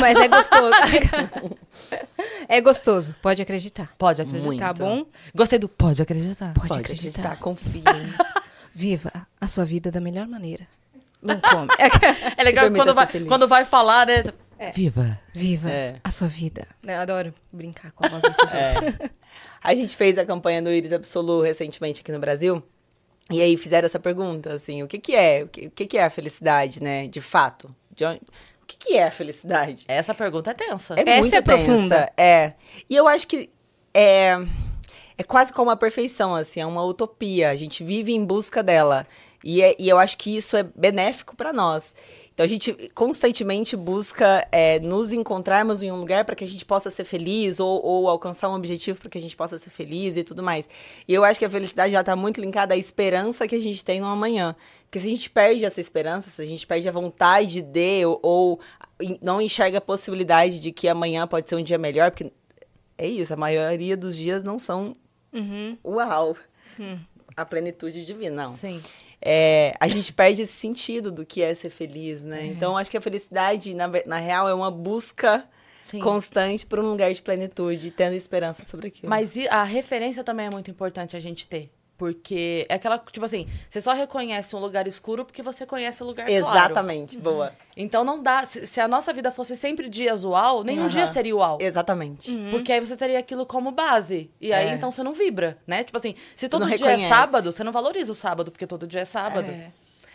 Mas 0.00 0.16
é 0.18 0.28
gostoso. 0.28 0.74
é 2.48 2.60
gostoso, 2.60 3.14
pode 3.22 3.40
acreditar. 3.42 3.92
Pode 3.98 4.22
acreditar. 4.22 4.44
Muito. 4.46 4.60
Tá 4.60 4.72
bom? 4.72 5.06
Gostei 5.34 5.58
do 5.58 5.68
pode 5.68 6.00
acreditar. 6.02 6.52
Pode, 6.54 6.68
Pode 6.68 6.80
acreditar. 6.80 7.20
acreditar, 7.32 7.36
confia. 7.42 7.82
Viva 8.74 9.26
a 9.40 9.46
sua 9.46 9.64
vida 9.64 9.90
da 9.92 10.00
melhor 10.00 10.26
maneira. 10.26 10.66
Lancome. 11.22 11.68
É 12.36 12.42
legal 12.44 12.64
Se 12.64 12.70
permita 12.70 12.84
quando 12.84 12.94
vai, 12.94 13.06
feliz. 13.06 13.28
quando 13.28 13.48
vai 13.48 13.64
falar, 13.64 14.06
né? 14.06 14.22
Viva. 14.74 15.18
Viva 15.32 15.70
É. 15.70 15.94
a 16.02 16.10
sua 16.10 16.28
vida. 16.28 16.66
Eu 16.82 16.96
adoro 16.98 17.34
brincar 17.52 17.92
com 17.92 18.06
a 18.06 18.08
voz 18.08 18.22
desse 18.22 18.36
jeito. 18.40 19.02
É. 19.02 19.10
A 19.62 19.74
gente 19.74 19.96
fez 19.96 20.16
a 20.18 20.24
campanha 20.24 20.60
do 20.62 20.70
Iris 20.70 20.92
Absolu 20.92 21.40
recentemente 21.42 22.00
aqui 22.00 22.10
no 22.12 22.18
Brasil. 22.18 22.62
E 23.30 23.40
aí 23.40 23.56
fizeram 23.56 23.86
essa 23.86 23.98
pergunta, 23.98 24.52
assim, 24.52 24.82
o 24.82 24.86
que 24.88 24.98
que 24.98 25.14
é? 25.14 25.44
O 25.44 25.48
que, 25.48 25.66
o 25.66 25.70
que 25.70 25.86
que 25.86 25.96
é 25.98 26.04
a 26.04 26.10
felicidade, 26.10 26.82
né? 26.82 27.06
De 27.08 27.20
fato. 27.20 27.74
De 27.94 28.04
onde- 28.04 28.20
o 28.64 28.66
que 28.66 28.78
que 28.78 28.96
é 28.96 29.04
a 29.04 29.10
felicidade? 29.10 29.84
Essa 29.86 30.14
pergunta 30.14 30.50
é 30.50 30.54
tensa. 30.54 30.94
É 30.96 31.02
Essa 31.02 31.20
muito 31.20 31.34
é 31.36 31.42
profunda. 31.42 31.96
tensa, 31.96 32.12
É. 32.16 32.54
E 32.88 32.96
eu 32.96 33.06
acho 33.06 33.26
que 33.28 33.50
é, 33.92 34.38
é 35.18 35.22
quase 35.22 35.52
como 35.52 35.70
a 35.70 35.76
perfeição, 35.76 36.34
assim, 36.34 36.60
é 36.60 36.66
uma 36.66 36.82
utopia. 36.82 37.50
A 37.50 37.56
gente 37.56 37.84
vive 37.84 38.14
em 38.14 38.24
busca 38.24 38.62
dela. 38.62 39.06
E, 39.46 39.60
é- 39.60 39.76
e 39.78 39.88
eu 39.90 39.98
acho 39.98 40.16
que 40.16 40.34
isso 40.34 40.56
é 40.56 40.62
benéfico 40.62 41.36
para 41.36 41.52
nós. 41.52 41.94
Então 42.32 42.42
a 42.42 42.48
gente 42.48 42.72
constantemente 42.94 43.76
busca 43.76 44.48
é, 44.50 44.80
nos 44.80 45.12
encontrarmos 45.12 45.82
em 45.82 45.92
um 45.92 45.96
lugar 45.96 46.24
para 46.24 46.34
que 46.34 46.42
a 46.42 46.48
gente 46.48 46.64
possa 46.64 46.90
ser 46.90 47.04
feliz 47.04 47.60
ou, 47.60 47.84
ou 47.84 48.08
alcançar 48.08 48.48
um 48.48 48.54
objetivo 48.54 48.98
para 48.98 49.10
que 49.10 49.18
a 49.18 49.20
gente 49.20 49.36
possa 49.36 49.58
ser 49.58 49.68
feliz 49.70 50.16
e 50.16 50.24
tudo 50.24 50.42
mais. 50.42 50.66
E 51.06 51.12
eu 51.12 51.22
acho 51.22 51.38
que 51.38 51.44
a 51.44 51.50
felicidade 51.50 51.92
já 51.92 52.00
está 52.00 52.16
muito 52.16 52.40
linkada 52.40 52.72
à 52.74 52.76
esperança 52.76 53.46
que 53.46 53.54
a 53.54 53.60
gente 53.60 53.84
tem 53.84 54.00
no 54.00 54.06
amanhã. 54.06 54.56
Porque 54.86 54.98
se 54.98 55.06
a 55.06 55.10
gente 55.10 55.28
perde 55.28 55.64
essa 55.64 55.80
esperança, 55.80 56.30
se 56.30 56.40
a 56.40 56.46
gente 56.46 56.66
perde 56.66 56.88
a 56.88 56.92
vontade 56.92 57.60
de 57.60 58.04
ou, 58.06 58.18
ou 58.22 58.60
não 59.20 59.40
enxerga 59.42 59.78
a 59.78 59.80
possibilidade 59.80 60.58
de 60.58 60.72
que 60.72 60.88
amanhã 60.88 61.26
pode 61.26 61.48
ser 61.48 61.56
um 61.56 61.62
dia 61.62 61.78
melhor, 61.78 62.10
porque 62.10 62.32
é 62.96 63.06
isso, 63.06 63.32
a 63.34 63.36
maioria 63.36 63.96
dos 63.96 64.16
dias 64.16 64.42
não 64.42 64.58
são 64.58 64.96
Uhum. 65.32 65.76
uau, 65.84 66.36
a 67.36 67.44
plenitude 67.44 68.04
divina, 68.06 68.44
não. 68.48 68.56
Sim. 68.56 68.80
É, 69.26 69.74
a 69.80 69.88
gente 69.88 70.12
perde 70.12 70.42
esse 70.42 70.52
sentido 70.52 71.10
do 71.10 71.24
que 71.24 71.42
é 71.42 71.54
ser 71.54 71.70
feliz, 71.70 72.22
né? 72.22 72.44
Então, 72.44 72.76
acho 72.76 72.90
que 72.90 72.96
a 72.98 73.00
felicidade, 73.00 73.72
na, 73.72 73.90
na 74.04 74.18
real, 74.18 74.46
é 74.46 74.52
uma 74.52 74.70
busca 74.70 75.48
Sim. 75.82 75.98
constante 75.98 76.66
por 76.66 76.78
um 76.78 76.90
lugar 76.90 77.10
de 77.10 77.22
plenitude, 77.22 77.90
tendo 77.90 78.14
esperança 78.14 78.64
sobre 78.64 78.88
aquilo. 78.88 79.08
Mas 79.08 79.32
a 79.48 79.64
referência 79.64 80.22
também 80.22 80.46
é 80.46 80.50
muito 80.50 80.70
importante 80.70 81.16
a 81.16 81.20
gente 81.20 81.46
ter. 81.46 81.70
Porque 81.96 82.66
é 82.68 82.74
aquela, 82.74 82.98
tipo 82.98 83.24
assim, 83.24 83.46
você 83.70 83.80
só 83.80 83.92
reconhece 83.92 84.54
um 84.56 84.58
lugar 84.58 84.88
escuro 84.88 85.24
porque 85.24 85.42
você 85.42 85.64
conhece 85.64 86.02
o 86.02 86.06
lugar 86.06 86.26
claro. 86.26 86.46
Exatamente, 86.48 87.16
boa. 87.16 87.52
Então 87.76 88.02
não 88.04 88.20
dá. 88.20 88.44
Se, 88.44 88.66
se 88.66 88.80
a 88.80 88.88
nossa 88.88 89.12
vida 89.12 89.30
fosse 89.30 89.54
sempre 89.56 89.88
dias 89.88 90.24
uau, 90.24 90.64
nenhum 90.64 90.82
Aham. 90.82 90.88
dia 90.88 91.06
seria 91.06 91.36
uau. 91.36 91.58
Exatamente. 91.60 92.36
Porque 92.50 92.72
aí 92.72 92.80
você 92.80 92.96
teria 92.96 93.18
aquilo 93.20 93.46
como 93.46 93.70
base. 93.70 94.28
E 94.40 94.52
aí, 94.52 94.68
É. 94.70 94.74
então, 94.74 94.90
você 94.90 95.02
não 95.04 95.12
vibra, 95.12 95.56
né? 95.66 95.84
Tipo 95.84 95.98
assim, 95.98 96.16
se 96.34 96.48
todo 96.48 96.66
dia 96.66 96.74
é 96.74 96.78
reconhece. 96.78 97.08
sábado, 97.08 97.52
você 97.52 97.62
não 97.62 97.70
valoriza 97.72 98.10
o 98.10 98.14
sábado, 98.14 98.50
porque 98.50 98.66
todo 98.66 98.86
dia 98.88 99.00
é 99.00 99.04
sábado. 99.04 99.48
É. 99.48 99.70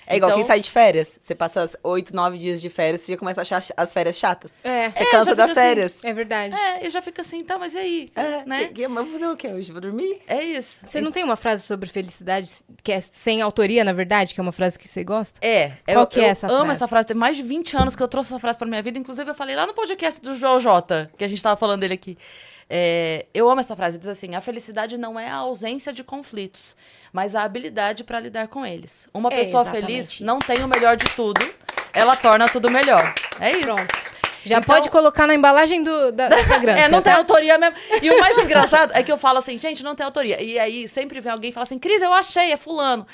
É 0.10 0.18
igual 0.18 0.32
Então- 0.32 0.40
quem 0.42 0.48
sai 0.48 0.60
de 0.60 0.72
férias. 0.72 1.20
Você 1.22 1.36
passa 1.36 1.70
oito, 1.84 2.16
nove 2.16 2.38
dias 2.40 2.60
de 2.60 2.68
férias, 2.70 3.02
você 3.02 3.12
já 3.12 3.18
começa 3.18 3.42
a 3.42 3.44
achar 3.44 3.64
as 3.78 3.94
férias 3.94 4.18
chatas. 4.18 4.52
É, 4.64 4.90
Você 4.90 5.04
É, 5.04 5.12
cansa 5.12 5.26
já 5.26 5.34
das 5.36 5.46
assim. 5.52 5.54
férias. 5.54 5.98
é 6.04 6.14
verdade. 6.14 6.56
É, 6.56 6.88
e 6.88 6.90
já 6.90 7.00
fica 7.02 7.22
assim, 7.22 7.44
tá, 7.44 7.60
mas 7.60 7.76
e 7.76 7.78
aí? 7.78 8.10
É, 8.16 8.44
né? 8.46 8.66
que- 8.66 8.74
que- 8.74 8.88
mas 8.88 9.04
vou 9.06 9.14
fazer 9.14 9.28
o 9.28 9.38
quê 9.38 9.48
hoje? 9.50 9.72
Vou 9.72 9.80
dormir? 9.80 10.20
É 10.28 10.44
isso. 10.44 10.80
Você 10.86 11.00
não 11.00 11.12
tem 11.12 11.24
uma 11.24 11.36
frase 11.36 11.62
sobre 11.64 11.88
felicidade 11.88 12.50
que 12.84 12.92
é 12.92 13.00
sem 13.00 13.40
autoria, 13.42 13.84
na 13.84 13.94
verdade, 13.94 14.34
que 14.34 14.40
é 14.40 14.44
uma 14.44 14.52
frase 14.52 14.80
que 14.80 14.88
você 14.88 15.04
gosta? 15.04 15.40
É. 15.46 15.74
Qual 15.86 16.00
eu, 16.00 16.08
que 16.08 16.20
é 16.20 16.24
eu 16.24 16.28
essa 16.30 16.48
amo 16.48 16.58
frase? 16.66 16.72
essa 16.72 16.88
frase. 16.88 17.08
Tem 17.10 17.16
mais 17.18 17.38
de 17.38 17.44
20 17.44 17.78
anos 17.78 17.96
que 17.96 18.02
eu 18.02 18.08
trouxe 18.08 18.30
essa 18.32 18.40
frase 18.40 18.58
pra 18.58 18.68
minha 18.68 18.82
vida. 18.82 18.98
Inclusive, 18.98 19.30
eu 19.30 19.36
falei 19.36 19.56
lá 19.56 19.68
no 19.68 19.74
podcast 19.76 20.20
do 20.20 20.34
João 20.36 20.60
Jota, 20.60 21.12
que 21.18 21.24
a 21.24 21.28
gente 21.28 21.44
tava 21.44 21.56
falando 21.56 21.82
dele 21.82 21.94
aqui. 21.94 22.18
É, 22.70 23.26
eu 23.34 23.50
amo 23.50 23.62
essa 23.62 23.76
frase. 23.76 23.98
Diz 23.98 24.08
assim: 24.08 24.36
a 24.36 24.42
felicidade 24.42 24.98
não 24.98 25.20
é 25.20 25.28
a 25.30 25.36
ausência 25.36 25.92
de 25.92 26.04
conflitos, 26.04 26.76
mas 27.12 27.36
a 27.36 27.42
habilidade 27.44 28.04
pra 28.04 28.20
lidar 28.20 28.48
com 28.48 28.66
eles. 28.66 29.10
Uma 29.14 29.30
É 29.30 29.38
pessoa 29.38 29.66
feliz 29.66 30.12
isso. 30.14 30.24
não 30.24 30.40
tem 30.40 30.64
o 30.64 30.68
melhor 30.68 30.96
de 30.96 31.06
tudo, 31.16 31.42
ela 31.94 32.16
torna 32.16 32.48
tudo 32.48 32.70
melhor. 32.70 33.14
É 33.40 33.52
isso. 33.52 33.62
Pronto. 33.62 34.20
Já 34.46 34.60
Então- 34.60 34.74
pode 34.76 34.90
colocar 34.90 35.28
na 35.28 35.34
embalagem 35.36 35.84
do, 35.84 36.12
da, 36.12 36.30
da. 36.30 36.36
É, 36.78 36.88
não 36.88 37.02
tem 37.02 37.12
tá? 37.12 37.18
autoria 37.18 37.58
mesmo. 37.58 37.76
E 38.02 38.10
o 38.10 38.20
mais 38.20 38.38
engraçado 38.38 38.94
é 38.96 39.04
que 39.04 39.12
eu 39.12 39.18
falo 39.18 39.40
assim, 39.40 39.58
gente, 39.58 39.84
não 39.84 39.96
tem 39.96 40.06
autoria. 40.06 40.42
E 40.42 40.58
aí 40.58 40.88
sempre 40.88 41.20
vem 41.20 41.32
alguém 41.32 41.50
e 41.50 41.54
fala 41.54 41.64
assim, 41.64 41.78
Cris, 41.78 42.02
eu 42.02 42.14
achei, 42.14 42.52
é 42.54 42.58
fulano. 42.58 43.06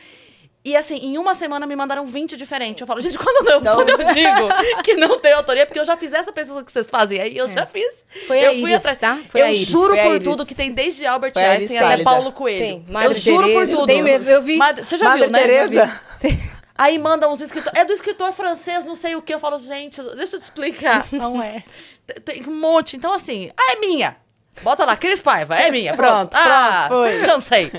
E 0.66 0.76
assim, 0.76 0.96
em 0.96 1.16
uma 1.20 1.36
semana 1.36 1.68
me 1.68 1.76
mandaram 1.76 2.08
20 2.08 2.36
diferentes. 2.36 2.82
Eu 2.82 2.88
falo, 2.88 3.00
gente, 3.00 3.18
quando 3.20 3.48
eu, 3.48 3.60
Então- 3.60 3.76
quando 3.76 3.90
eu 3.92 3.98
digo 4.06 4.82
que 4.84 4.96
não 4.96 5.20
tem 5.20 5.32
autoria, 5.34 5.62
é 5.62 5.66
porque 5.66 5.80
eu 5.80 5.86
já 5.86 5.96
fiz 5.96 6.12
essa 6.12 6.34
pesquisa 6.34 6.64
que 6.64 6.72
vocês 6.72 6.90
fazem 6.90 7.22
aí, 7.22 7.38
eu 7.38 7.48
já 7.48 7.68
fiz. 7.68 8.04
Foi 8.26 8.40
eu 8.44 8.50
a 8.50 8.54
Iris, 8.54 8.98
tá? 8.98 9.20
Foi 9.30 9.42
eu 9.42 9.46
a 9.46 9.52
Iris. 9.52 9.68
juro 9.68 9.90
Foi 9.92 10.00
a 10.00 10.04
por 10.04 10.16
Iris. 10.16 10.28
tudo 10.28 10.44
que 10.46 10.56
tem 10.56 10.72
desde 10.72 11.06
Albert 11.06 11.34
Foi 11.34 11.44
Einstein 11.44 11.78
até. 11.78 12.04
Paulo 12.04 12.32
Coelho. 12.32 12.84
Madre 12.88 13.10
eu 13.10 13.14
juro 13.14 13.48
por 13.54 13.68
tudo. 13.68 13.86
Tem 13.86 14.02
mesmo, 14.02 14.28
eu 14.28 14.42
vi. 14.42 14.58
Madre- 14.58 14.84
você 14.84 14.98
já 14.98 15.06
Madre 15.06 15.22
viu, 15.24 15.32
né? 15.32 15.40
Vi. 15.40 15.46
Teresa? 15.46 16.02
Aí 16.78 16.98
mandam 16.98 17.32
uns 17.32 17.40
escritores. 17.42 17.80
É 17.80 17.86
do 17.86 17.94
escritor 17.94 18.34
francês, 18.34 18.84
não 18.84 18.96
sei 18.96 19.16
o 19.16 19.22
que. 19.22 19.34
Eu 19.34 19.40
falo, 19.40 19.60
gente, 19.60 20.02
deixa 20.16 20.36
eu 20.36 20.40
te 20.40 20.44
explicar. 20.44 21.08
Não 21.12 21.42
é. 21.42 21.64
Tem 22.26 22.44
um 22.48 22.60
monte. 22.60 22.98
Então, 22.98 23.14
assim, 23.14 23.50
ah, 23.56 23.74
é 23.74 23.80
minha. 23.80 24.18
Bota 24.62 24.86
lá, 24.86 24.96
Cris 24.96 25.20
Paiva, 25.20 25.56
é 25.56 25.70
minha. 25.70 25.94
Pronto, 25.96 26.32
Pronto, 26.32 26.36
ah, 26.36 26.86
pronto, 26.88 27.08
foi. 27.12 27.20
Cansei. 27.26 27.72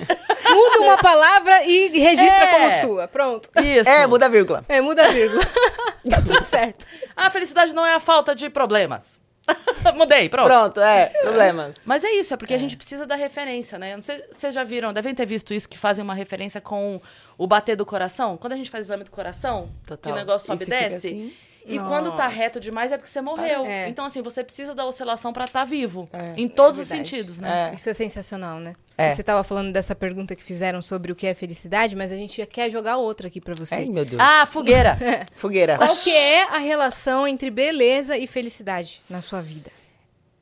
Muda 0.50 0.80
uma 0.80 0.96
palavra 0.98 1.64
e 1.64 1.88
registra 1.98 2.44
É. 2.44 2.46
como 2.48 2.70
sua. 2.72 3.08
Pronto. 3.08 3.50
Isso. 3.62 3.88
É, 3.88 4.06
muda 4.06 4.26
a 4.26 4.28
vírgula. 4.28 4.64
É, 4.68 4.80
muda 4.80 5.06
a 5.06 5.08
vírgula. 5.08 5.42
tá 6.08 6.22
tudo 6.22 6.44
certo. 6.44 6.86
A 7.16 7.30
felicidade 7.30 7.72
não 7.74 7.84
é 7.84 7.94
a 7.94 8.00
falta 8.00 8.34
de 8.34 8.48
problemas. 8.50 9.20
Mudei, 9.94 10.28
pronto. 10.28 10.46
Pronto, 10.46 10.80
é, 10.80 11.06
problemas. 11.22 11.76
Mas 11.84 12.02
é 12.02 12.10
isso, 12.10 12.34
é 12.34 12.36
porque 12.36 12.52
a 12.54 12.58
gente 12.58 12.76
precisa 12.76 13.06
da 13.06 13.14
referência, 13.14 13.78
né? 13.78 13.94
Não 13.94 14.02
sei 14.02 14.18
se 14.18 14.26
vocês 14.32 14.52
já 14.54 14.64
viram, 14.64 14.92
devem 14.92 15.14
ter 15.14 15.24
visto 15.24 15.54
isso, 15.54 15.68
que 15.68 15.78
fazem 15.78 16.02
uma 16.02 16.14
referência 16.14 16.60
com 16.60 17.00
o 17.38 17.46
bater 17.46 17.76
do 17.76 17.86
coração. 17.86 18.36
Quando 18.36 18.54
a 18.54 18.56
gente 18.56 18.68
faz 18.70 18.86
exame 18.86 19.04
do 19.04 19.10
coração, 19.10 19.70
Total. 19.86 20.12
que 20.12 20.18
o 20.18 20.20
negócio 20.20 20.46
sobe 20.46 20.64
e 20.64 20.66
desce. 20.66 20.94
assim? 21.08 21.32
E 21.66 21.78
quando 21.78 22.10
tá 22.12 22.24
Nossa. 22.24 22.28
reto 22.28 22.60
demais 22.60 22.92
é 22.92 22.96
porque 22.96 23.10
você 23.10 23.20
morreu. 23.20 23.66
É. 23.66 23.88
Então, 23.88 24.04
assim, 24.04 24.22
você 24.22 24.44
precisa 24.44 24.74
da 24.74 24.84
oscilação 24.84 25.32
pra 25.32 25.44
estar 25.46 25.64
vivo. 25.64 26.08
É. 26.12 26.34
Em 26.36 26.48
todos 26.48 26.78
É 26.78 26.82
os 26.82 26.88
sentidos, 26.88 27.38
né? 27.38 27.70
É. 27.72 27.74
Isso 27.74 27.88
é 27.88 27.92
sensacional, 27.92 28.60
né? 28.60 28.74
É. 28.96 29.14
Você 29.14 29.22
tava 29.22 29.42
falando 29.44 29.72
dessa 29.72 29.94
pergunta 29.94 30.34
que 30.36 30.42
fizeram 30.42 30.80
sobre 30.80 31.12
o 31.12 31.16
que 31.16 31.26
é 31.26 31.34
felicidade, 31.34 31.96
mas 31.96 32.12
a 32.12 32.16
gente 32.16 32.44
quer 32.46 32.70
jogar 32.70 32.96
outra 32.96 33.26
aqui 33.26 33.40
pra 33.40 33.54
você. 33.54 33.74
Ai, 33.74 33.86
meu 33.86 34.04
Deus. 34.04 34.20
Ah, 34.20 34.46
fogueira. 34.46 34.96
Fogueira. 35.34 35.76
Qual 35.76 35.94
que 35.96 36.10
é 36.10 36.44
a 36.44 36.58
relação 36.58 37.26
entre 37.26 37.50
beleza 37.50 38.16
e 38.16 38.26
felicidade 38.26 39.02
na 39.10 39.20
sua 39.20 39.40
vida? 39.42 39.70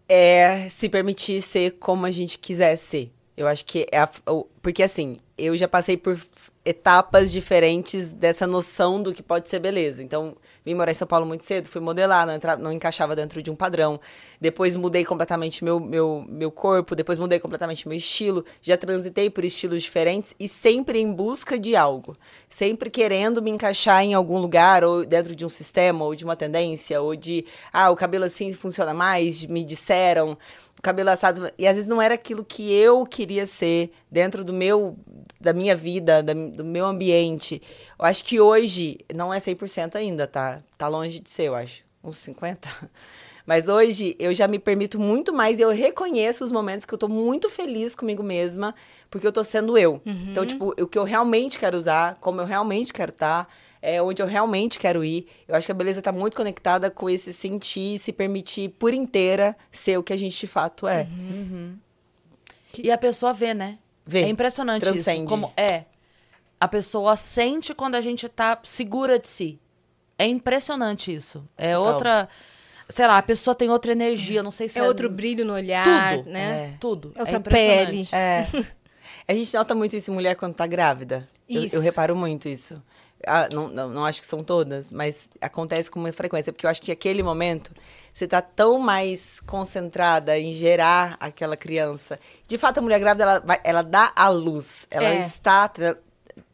é 0.08 0.68
se 0.68 0.88
permitir 0.88 1.40
ser 1.40 1.72
como 1.72 2.06
a 2.06 2.10
gente 2.10 2.38
quiser 2.38 2.76
ser. 2.76 3.10
Eu 3.36 3.46
acho 3.46 3.64
que 3.64 3.86
é 3.90 3.98
a, 3.98 4.08
porque 4.62 4.82
assim, 4.82 5.18
eu 5.36 5.56
já 5.56 5.66
passei 5.66 5.96
por 5.96 6.20
etapas 6.64 7.32
diferentes 7.32 8.10
dessa 8.10 8.46
noção 8.46 9.02
do 9.02 9.12
que 9.12 9.22
pode 9.22 9.48
ser 9.48 9.58
beleza. 9.58 10.02
Então, 10.02 10.36
vim 10.64 10.74
morar 10.74 10.92
em 10.92 10.94
São 10.94 11.06
Paulo 11.06 11.26
muito 11.26 11.44
cedo, 11.44 11.68
fui 11.68 11.80
modelar, 11.80 12.26
não, 12.26 12.34
entra- 12.34 12.56
não 12.56 12.72
encaixava 12.72 13.14
dentro 13.14 13.42
de 13.42 13.50
um 13.50 13.56
padrão. 13.56 14.00
Depois 14.40 14.74
mudei 14.76 15.04
completamente 15.04 15.62
meu, 15.62 15.78
meu, 15.78 16.24
meu 16.28 16.50
corpo, 16.50 16.94
depois 16.94 17.18
mudei 17.18 17.38
completamente 17.38 17.88
meu 17.88 17.96
estilo. 17.96 18.44
Já 18.62 18.76
transitei 18.76 19.28
por 19.30 19.44
estilos 19.44 19.82
diferentes 19.82 20.34
e 20.38 20.48
sempre 20.48 20.98
em 20.98 21.12
busca 21.12 21.58
de 21.58 21.76
algo. 21.76 22.16
Sempre 22.48 22.90
querendo 22.90 23.42
me 23.42 23.50
encaixar 23.50 24.02
em 24.02 24.14
algum 24.14 24.38
lugar, 24.38 24.84
ou 24.84 25.04
dentro 25.04 25.34
de 25.34 25.44
um 25.44 25.48
sistema, 25.48 26.04
ou 26.04 26.14
de 26.14 26.24
uma 26.24 26.36
tendência, 26.36 27.00
ou 27.00 27.14
de, 27.14 27.44
ah, 27.72 27.90
o 27.90 27.96
cabelo 27.96 28.24
assim 28.24 28.52
funciona 28.52 28.94
mais, 28.94 29.44
me 29.46 29.64
disseram 29.64 30.36
cabelo 30.84 31.10
assado. 31.10 31.50
E 31.58 31.66
às 31.66 31.74
vezes 31.74 31.88
não 31.88 32.00
era 32.00 32.14
aquilo 32.14 32.44
que 32.44 32.72
eu 32.72 33.04
queria 33.04 33.46
ser 33.46 33.90
dentro 34.10 34.44
do 34.44 34.52
meu, 34.52 34.96
da 35.40 35.52
minha 35.52 35.74
vida, 35.74 36.22
da- 36.22 36.32
do 36.34 36.64
meu 36.64 36.84
ambiente. 36.86 37.60
Eu 37.98 38.04
acho 38.04 38.22
que 38.22 38.38
hoje 38.40 38.98
não 39.14 39.32
é 39.34 39.38
100% 39.40 39.96
ainda, 39.96 40.26
tá? 40.26 40.62
Tá 40.78 40.86
longe 40.88 41.18
de 41.20 41.28
ser, 41.30 41.44
eu 41.48 41.54
acho. 41.54 41.82
Uns 42.02 42.18
50. 42.18 42.68
Mas 43.46 43.68
hoje 43.68 44.16
eu 44.18 44.32
já 44.32 44.48
me 44.48 44.58
permito 44.58 44.98
muito 44.98 45.30
mais 45.32 45.60
eu 45.60 45.70
reconheço 45.70 46.42
os 46.44 46.50
momentos 46.50 46.86
que 46.86 46.94
eu 46.94 46.98
tô 46.98 47.08
muito 47.08 47.50
feliz 47.50 47.94
comigo 47.94 48.22
mesma, 48.22 48.74
porque 49.10 49.26
eu 49.26 49.32
tô 49.32 49.44
sendo 49.44 49.76
eu. 49.76 50.00
Então, 50.30 50.46
tipo, 50.46 50.74
o 50.80 50.86
que 50.86 50.98
eu 50.98 51.04
realmente 51.04 51.58
quero 51.58 51.76
usar, 51.76 52.14
como 52.22 52.40
eu 52.40 52.46
realmente 52.46 52.90
quero 52.90 53.10
estar, 53.10 53.46
é 53.84 54.02
onde 54.02 54.22
eu 54.22 54.26
realmente 54.26 54.78
quero 54.78 55.04
ir. 55.04 55.26
Eu 55.46 55.54
acho 55.54 55.66
que 55.66 55.72
a 55.72 55.74
beleza 55.74 56.00
tá 56.00 56.10
muito 56.12 56.36
conectada 56.36 56.90
com 56.90 57.08
esse 57.10 57.32
sentir, 57.32 57.98
se 57.98 58.12
permitir 58.12 58.70
por 58.70 58.94
inteira 58.94 59.56
ser 59.70 59.98
o 59.98 60.02
que 60.02 60.12
a 60.12 60.16
gente 60.16 60.38
de 60.38 60.46
fato 60.46 60.86
é. 60.88 61.06
E 62.82 62.90
a 62.90 62.98
pessoa 62.98 63.32
vê, 63.32 63.54
né? 63.54 63.78
vê. 64.06 64.22
É 64.22 64.28
impressionante 64.28 64.82
transcende. 64.82 65.20
isso. 65.20 65.28
Como 65.28 65.52
é. 65.56 65.84
A 66.60 66.66
pessoa 66.68 67.16
sente 67.16 67.74
quando 67.74 67.94
a 67.94 68.00
gente 68.00 68.28
tá 68.28 68.58
segura 68.62 69.18
de 69.18 69.28
si. 69.28 69.58
É 70.18 70.26
impressionante 70.26 71.14
isso. 71.14 71.44
É 71.56 71.74
Total. 71.74 71.92
outra. 71.92 72.28
Sei 72.88 73.06
lá, 73.06 73.18
a 73.18 73.22
pessoa 73.22 73.54
tem 73.54 73.70
outra 73.70 73.92
energia. 73.92 74.42
Não 74.42 74.50
sei 74.50 74.68
se 74.68 74.78
É 74.78 74.82
é. 74.82 74.86
outro 74.86 75.08
brilho 75.10 75.44
no 75.44 75.52
olhar, 75.54 76.18
Tudo. 76.18 76.30
né? 76.30 76.40
É. 76.74 76.76
Tudo. 76.78 77.12
É 77.16 77.20
outra 77.20 77.38
impressionante. 77.38 77.86
pele. 77.86 78.08
É. 78.12 78.46
A 79.26 79.34
gente 79.34 79.54
nota 79.54 79.74
muito 79.74 79.96
isso 79.96 80.10
em 80.10 80.14
mulher 80.14 80.36
quando 80.36 80.54
tá 80.54 80.66
grávida. 80.66 81.28
Eu, 81.48 81.62
Isso. 81.64 81.76
eu 81.76 81.80
reparo 81.80 82.14
muito 82.16 82.48
isso. 82.48 82.82
Ah, 83.26 83.48
não, 83.52 83.68
não, 83.68 83.88
não 83.88 84.04
acho 84.04 84.20
que 84.20 84.26
são 84.26 84.42
todas, 84.44 84.92
mas 84.92 85.28
acontece 85.40 85.90
com 85.90 85.98
muita 86.00 86.16
frequência, 86.16 86.52
porque 86.52 86.66
eu 86.66 86.70
acho 86.70 86.80
que 86.82 86.92
aquele 86.92 87.22
momento 87.22 87.72
você 88.12 88.26
tá 88.28 88.40
tão 88.40 88.78
mais 88.78 89.40
concentrada 89.40 90.38
em 90.38 90.52
gerar 90.52 91.16
aquela 91.18 91.56
criança. 91.56 92.18
De 92.46 92.56
fato, 92.58 92.78
a 92.78 92.82
mulher 92.82 93.00
grávida, 93.00 93.24
ela, 93.24 93.40
vai- 93.40 93.60
ela 93.64 93.82
dá 93.82 94.12
a 94.14 94.28
luz. 94.28 94.86
Ela 94.90 95.08
É. 95.08 95.18
está 95.20 95.66
tra- 95.68 95.96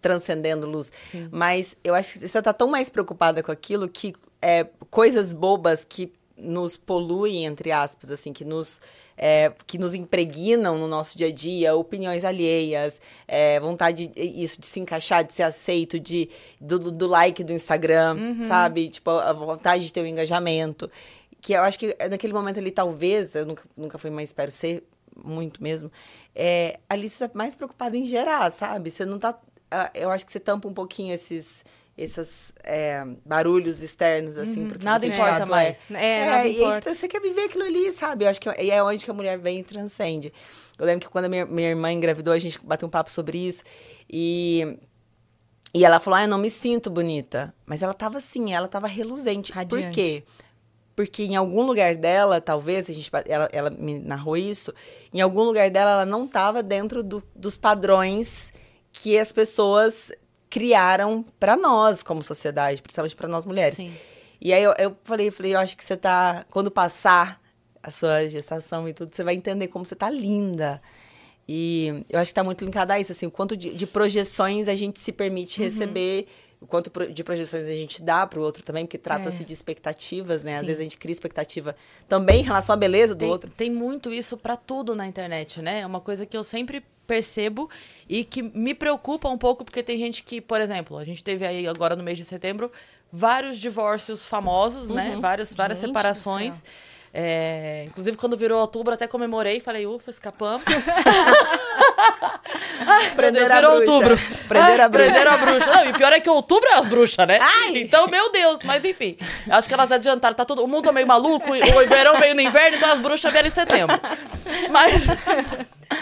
transcendendo 0.00 0.66
luz. 0.66 0.90
Sim. 1.10 1.28
Mas 1.30 1.76
eu 1.84 1.94
acho 1.94 2.18
que 2.18 2.28
você 2.28 2.40
tá 2.42 2.52
tão 2.52 2.68
mais 2.68 2.88
preocupada 2.88 3.42
com 3.42 3.52
aquilo 3.52 3.88
que 3.88 4.14
é, 4.42 4.66
coisas 4.90 5.34
bobas 5.34 5.84
que 5.86 6.12
nos 6.42 6.76
poluem, 6.76 7.44
entre 7.46 7.70
aspas, 7.72 8.10
assim, 8.10 8.32
que 8.32 8.44
nos, 8.44 8.80
é, 9.16 9.52
que 9.66 9.78
nos 9.78 9.94
impregnam 9.94 10.78
no 10.78 10.88
nosso 10.88 11.16
dia 11.16 11.28
a 11.28 11.32
dia, 11.32 11.74
opiniões 11.76 12.24
alheias, 12.24 13.00
é, 13.28 13.58
vontade 13.60 14.10
isso 14.16 14.60
de 14.60 14.66
se 14.66 14.80
encaixar, 14.80 15.24
de 15.24 15.32
ser 15.34 15.42
aceito, 15.44 15.98
de, 16.00 16.28
do, 16.60 16.78
do- 16.78 17.06
like 17.06 17.44
do 17.44 17.52
Instagram, 17.52 18.42
sabe? 18.42 18.88
Tipo, 18.88 19.10
a 19.10 19.32
vontade 19.32 19.84
de 19.84 19.92
ter 19.92 20.02
o 20.02 20.06
engajamento. 20.06 20.90
Que 21.40 21.52
eu 21.54 21.62
acho 21.62 21.78
que 21.78 21.96
naquele 22.10 22.32
momento 22.32 22.58
ali, 22.58 22.70
talvez, 22.70 23.34
eu 23.34 23.46
nunca, 23.46 23.62
nunca 23.76 23.96
fui, 23.98 24.10
mas 24.10 24.28
espero 24.30 24.50
ser 24.50 24.82
muito 25.24 25.62
mesmo, 25.62 25.90
é, 26.34 26.78
ali 26.88 27.08
você 27.08 27.28
tá 27.28 27.36
mais 27.36 27.54
preocupada 27.54 27.96
em 27.96 28.04
gerar, 28.04 28.50
sabe? 28.50 28.90
Você 28.90 29.04
não 29.04 29.18
tá. 29.18 29.38
ah, 29.70 29.90
Eu 29.94 30.10
acho 30.10 30.24
que 30.24 30.32
você 30.32 30.40
tampa 30.40 30.66
um 30.68 30.72
pouquinho 30.74 31.12
esses. 31.14 31.64
Esses 32.02 32.50
é, 32.64 33.04
barulhos 33.26 33.82
externos, 33.82 34.38
assim, 34.38 34.66
porque 34.66 34.82
Nada 34.84 35.04
importa 35.06 35.44
mais. 35.46 35.78
É, 35.90 36.20
é, 36.20 36.24
nada 36.24 36.46
e 36.46 36.50
aí 36.50 36.56
importa. 36.56 36.88
você- 36.88 36.94
você 36.94 37.08
quer 37.08 37.20
viver 37.20 37.42
aquilo 37.42 37.64
ali, 37.64 37.92
sabe? 37.92 38.24
Eu 38.24 38.28
acho 38.30 38.40
que 38.40 38.48
é- 38.48 38.64
e 38.64 38.70
é 38.70 38.82
onde 38.82 39.04
que 39.04 39.10
a 39.10 39.14
mulher 39.14 39.38
vem 39.38 39.58
e 39.60 39.62
transcende. 39.62 40.32
Eu 40.78 40.86
lembro 40.86 41.06
que 41.06 41.12
quando 41.12 41.26
a 41.26 41.28
minha, 41.28 41.44
minha 41.44 41.68
irmã 41.68 41.92
engravidou, 41.92 42.32
a 42.32 42.38
gente 42.38 42.58
bateu 42.64 42.88
um 42.88 42.90
papo 42.90 43.10
sobre 43.10 43.36
isso. 43.38 43.62
E, 44.08 44.78
e 45.74 45.84
ela 45.84 46.00
falou: 46.00 46.18
Ah, 46.18 46.22
eu 46.22 46.28
não 46.28 46.38
me 46.38 46.48
sinto 46.50 46.88
bonita. 46.88 47.52
Mas 47.66 47.82
ela 47.82 47.92
tava 47.92 48.16
assim, 48.18 48.54
ela 48.54 48.66
tava 48.66 48.86
reluzente. 48.86 49.52
Por 49.52 49.56
Radiante. 49.58 49.94
quê? 49.94 50.22
Porque 50.96 51.22
em 51.24 51.36
algum 51.36 51.62
lugar 51.66 51.96
dela, 51.96 52.40
talvez, 52.40 52.88
a 52.88 52.92
gente, 52.94 53.10
ela, 53.26 53.48
ela 53.52 53.70
me 53.70 53.98
narrou 53.98 54.36
isso, 54.36 54.72
em 55.12 55.20
algum 55.20 55.42
lugar 55.42 55.70
dela, 55.70 55.90
ela 55.92 56.06
não 56.06 56.26
tava 56.26 56.62
dentro 56.62 57.02
do- 57.02 57.22
dos 57.34 57.56
padrões 57.56 58.52
que 58.92 59.18
as 59.18 59.32
pessoas 59.32 60.10
criaram 60.50 61.24
pra 61.38 61.56
nós 61.56 62.02
como 62.02 62.22
sociedade, 62.22 62.82
principalmente 62.82 63.16
pra 63.16 63.28
nós 63.28 63.46
mulheres. 63.46 63.76
Sim. 63.76 63.92
E 64.40 64.52
aí 64.52 64.62
eu, 64.62 64.74
eu 64.78 64.96
falei, 65.04 65.28
eu 65.28 65.32
falei, 65.32 65.54
eu 65.54 65.58
acho 65.60 65.76
que 65.76 65.84
você 65.84 65.96
tá. 65.96 66.44
Quando 66.50 66.70
passar 66.70 67.40
a 67.82 67.90
sua 67.90 68.26
gestação 68.28 68.88
e 68.88 68.92
tudo, 68.92 69.14
você 69.14 69.22
vai 69.22 69.34
entender 69.34 69.68
como 69.68 69.84
você 69.86 69.94
tá 69.94 70.10
linda. 70.10 70.82
E 71.48 72.04
eu 72.08 72.18
acho 72.20 72.30
que 72.30 72.34
tá 72.34 72.44
muito 72.44 72.64
linkado 72.64 72.92
a 72.92 73.00
isso, 73.00 73.10
assim, 73.12 73.26
o 73.26 73.30
quanto 73.30 73.56
de, 73.56 73.74
de 73.74 73.86
projeções 73.86 74.68
a 74.68 74.74
gente 74.74 75.00
se 75.00 75.10
permite 75.10 75.60
receber, 75.60 76.26
o 76.60 76.66
quanto 76.66 76.90
de 77.12 77.24
projeções 77.24 77.66
a 77.66 77.72
gente 77.72 78.00
dá 78.02 78.24
pro 78.26 78.40
outro 78.42 78.62
também, 78.62 78.84
porque 78.86 78.98
trata-se 78.98 79.42
É. 79.42 79.46
de 79.46 79.52
expectativas, 79.52 80.44
né? 80.44 80.54
Às 80.54 80.60
Sim. 80.60 80.66
vezes 80.66 80.80
a 80.80 80.82
gente 80.84 80.96
cria 80.96 81.12
expectativa 81.12 81.74
também 82.08 82.40
em 82.40 82.44
relação 82.44 82.72
à 82.74 82.76
beleza 82.76 83.14
do 83.14 83.20
Tem, 83.20 83.28
outro. 83.28 83.50
tem 83.56 83.70
muito 83.70 84.12
isso 84.12 84.36
pra 84.36 84.56
tudo 84.56 84.94
na 84.94 85.06
internet, 85.08 85.60
né? 85.60 85.80
É 85.80 85.86
uma 85.86 86.00
coisa 86.00 86.24
que 86.24 86.36
eu 86.36 86.44
sempre 86.44 86.84
percebo 87.10 87.68
e 88.08 88.22
que 88.22 88.40
me 88.40 88.72
preocupa 88.72 89.28
um 89.28 89.36
pouco, 89.36 89.64
porque 89.64 89.82
tem 89.82 89.98
gente 89.98 90.22
que, 90.22 90.40
por 90.40 90.60
exemplo, 90.60 90.96
a 90.96 91.02
gente 91.04 91.24
teve 91.24 91.44
aí 91.44 91.66
agora 91.66 91.96
no 91.96 92.04
mês 92.04 92.16
de 92.16 92.24
setembro 92.24 92.70
vários 93.12 93.58
divórcios 93.58 94.24
famosos, 94.24 94.88
né? 94.88 95.18
Várias, 95.20 95.52
várias 95.52 95.78
Gente 95.80 95.88
separações. 95.88 96.62
É, 97.12 97.86
inclusive, 97.88 98.16
quando 98.16 98.36
virou 98.36 98.60
outubro, 98.60 98.94
até 98.94 99.08
comemorei, 99.08 99.58
falei, 99.58 99.84
ufa, 99.84 100.08
escapamos. 100.12 100.62
Meu 103.20 103.32
Deus, 103.32 103.50
a 103.50 103.60
bruxa. 103.60 103.74
outubro. 103.74 104.18
Prender 104.48 104.80
a 104.80 104.88
bruxa. 104.88 105.30
A 105.30 105.36
bruxa. 105.36 105.66
Não, 105.66 105.84
e 105.84 105.92
pior 105.92 106.12
é 106.12 106.20
que 106.20 106.30
outubro 106.30 106.68
é 106.70 106.74
as 106.74 106.86
bruxas, 106.86 107.26
né? 107.26 107.38
Então, 107.74 108.06
meu 108.06 108.30
Deus, 108.30 108.60
mas 108.64 108.84
enfim. 108.84 109.16
Acho 109.48 109.68
que 109.68 109.74
elas 109.74 109.90
adiantaram. 109.92 110.34
Tá 110.34 110.44
todo, 110.44 110.64
o 110.64 110.68
mundo 110.68 110.84
tá 110.84 110.92
meio 110.92 111.06
maluco, 111.06 111.54
e 111.54 111.60
o 111.60 111.88
verão 111.88 112.18
veio 112.18 112.34
no 112.34 112.40
inverno, 112.40 112.76
então 112.76 112.90
as 112.90 112.98
bruxas 112.98 113.32
vieram 113.32 113.48
em 113.48 113.50
setembro. 113.50 114.00
Mas. 114.70 115.04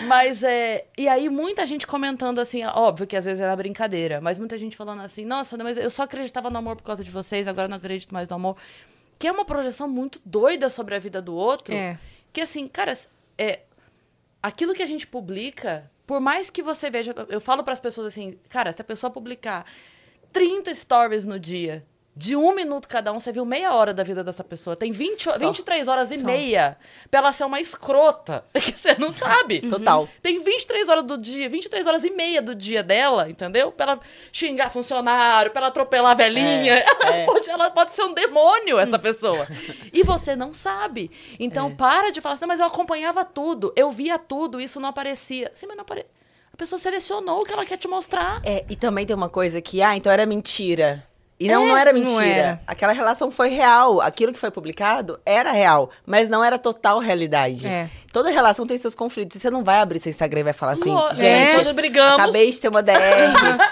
Mas 0.07 0.42
é. 0.42 0.87
E 0.96 1.09
aí, 1.09 1.29
muita 1.29 1.66
gente 1.66 1.87
comentando 1.87 2.38
assim, 2.38 2.64
óbvio 2.64 3.07
que 3.07 3.16
às 3.16 3.24
vezes 3.24 3.40
era 3.40 3.55
brincadeira, 3.57 4.20
mas 4.20 4.38
muita 4.38 4.59
gente 4.59 4.77
falando 4.77 5.03
assim, 5.03 5.24
nossa, 5.24 5.57
mas 5.57 5.79
eu 5.79 5.90
só 5.90 6.03
acreditava 6.03 6.51
no 6.51 6.59
amor 6.59 6.77
por 6.77 6.83
causa 6.83 7.03
de 7.03 7.11
vocês, 7.11 7.48
agora 7.48 7.66
eu 7.66 7.70
não 7.70 7.79
acredito 7.79 8.12
mais 8.12 8.29
no 8.29 8.37
amor. 8.37 8.57
Que 9.18 9.27
é 9.27 9.33
uma 9.33 9.44
projeção 9.44 9.88
muito 9.88 10.20
doida 10.24 10.68
sobre 10.68 10.94
a 10.94 10.98
vida 10.98 11.20
do 11.20 11.35
outro. 11.35 11.74
É. 11.74 11.98
Que 12.33 12.40
assim, 12.40 12.66
cara, 12.66 12.96
é, 13.37 13.61
aquilo 14.42 14.74
que 14.74 14.83
a 14.83 14.87
gente 14.87 15.07
publica, 15.07 15.90
por 16.07 16.20
mais 16.20 16.51
que 16.51 16.62
você 16.62 16.90
veja, 16.90 17.14
eu 17.29 17.40
falo 17.40 17.64
para 17.64 17.72
as 17.72 17.81
pessoas 17.81 18.09
assim, 18.09 18.38
cara, 18.48 18.72
se 18.72 18.81
a 18.81 18.85
pessoa 18.85 19.11
publicar 19.11 19.64
30 20.33 20.74
stories 20.74 21.27
no 21.27 21.38
dia, 21.38 21.85
de 22.18 22.35
um 22.35 22.52
minuto 22.52 22.88
cada 22.88 23.12
um, 23.12 23.20
você 23.20 23.31
viu 23.31 23.44
meia 23.44 23.72
hora 23.72 23.94
da 23.94 24.02
vida 24.02 24.24
dessa 24.24 24.42
pessoa. 24.42 24.74
Tem 24.74 24.90
20, 24.90 25.22
Só. 25.22 25.38
23 25.38 25.87
horas 25.87 26.11
e 26.11 26.18
Só. 26.18 26.26
meia 26.26 26.76
pra 27.09 27.20
ela 27.20 27.31
ser 27.31 27.44
uma 27.44 27.61
escrota, 27.61 28.44
que 28.52 28.76
você 28.76 28.96
não 28.98 29.12
sabe. 29.12 29.61
Total. 29.61 30.09
Tem 30.20 30.42
23 30.42 30.88
horas 30.88 31.04
do 31.04 31.16
dia, 31.16 31.48
23 31.48 31.87
horas 31.87 32.02
e 32.02 32.11
meia 32.11 32.42
do 32.42 32.57
dia 32.57 32.83
dela, 32.83 33.31
entendeu? 33.31 33.70
Pra 33.70 33.92
ela 33.92 34.00
xingar 34.33 34.72
funcionário, 34.72 35.52
pra 35.52 35.61
ela 35.61 35.68
atropelar 35.68 36.11
a 36.11 36.14
velhinha. 36.14 36.74
É, 36.78 36.85
ela, 36.85 37.14
é. 37.14 37.24
Pode, 37.24 37.48
ela 37.48 37.70
pode 37.70 37.92
ser 37.92 38.02
um 38.02 38.12
demônio, 38.12 38.81
essa 38.81 38.98
pessoa. 38.98 39.46
E 39.92 40.02
você 40.02 40.35
não 40.37 40.52
sabe. 40.52 41.11
Então, 41.38 41.74
para 41.74 42.11
de 42.11 42.20
falar 42.20 42.35
assim, 42.35 42.42
"Não, 42.42 42.48
mas 42.48 42.61
eu 42.61 42.66
acompanhava 42.66 43.24
tudo, 43.24 43.72
eu 43.76 43.90
via 43.90 44.18
tudo, 44.18 44.61
isso 44.61 44.78
não 44.81 44.88
aparecia. 44.88 45.50
Sim, 45.54 45.66
mas 45.66 45.76
não 45.76 45.83
aparecia. 45.83 46.11
A 46.52 46.57
pessoa 46.57 46.78
selecionou 46.78 47.40
o 47.40 47.44
que 47.44 47.52
ela 47.52 47.64
quer 47.64 47.76
te 47.76 47.87
mostrar. 47.88 48.40
É, 48.44 48.64
e 48.68 48.74
também 48.76 49.07
tem 49.07 49.14
uma 49.14 49.28
coisa 49.28 49.61
que, 49.61 49.81
ah, 49.81 49.96
então 49.96 50.11
era 50.11 50.26
mentira. 50.26 51.08
E 51.40 51.46
não, 51.48 51.64
É, 51.64 51.68
não 51.68 51.77
era 51.77 51.92
não 51.92 52.01
mentira. 52.01 52.24
era. 52.27 52.61
Aquela 52.66 52.92
relação 52.92 53.31
foi 53.31 53.48
real. 53.48 54.01
Aquilo 54.01 54.33
que 54.33 54.38
foi 54.38 54.51
publicado 54.51 55.20
era 55.24 55.53
real, 55.53 55.88
mas 56.05 56.29
não 56.29 56.42
era 56.42 56.59
total 56.59 56.98
realidade. 56.98 57.66
É. 57.68 57.88
Toda 58.12 58.31
relação 58.31 58.66
tem 58.66 58.79
seus 58.79 58.94
conflitos. 58.94 59.37
E 59.37 59.40
você 59.40 59.51
não 59.51 59.62
vai 59.62 59.81
abrir 59.81 60.01
seu 60.01 60.09
Instagram 60.11 60.40
e 60.40 60.44
vai 60.44 60.53
falar 60.55 60.73
assim, 60.73 60.90
Ló- 60.90 61.12
gente, 61.12 61.59
hoje 61.59 61.73
brigamos. 61.75 62.21
acabei 62.21 62.51
de 62.51 62.59
ter 62.59 62.68
uma 62.68 62.83
DR. 62.83 62.97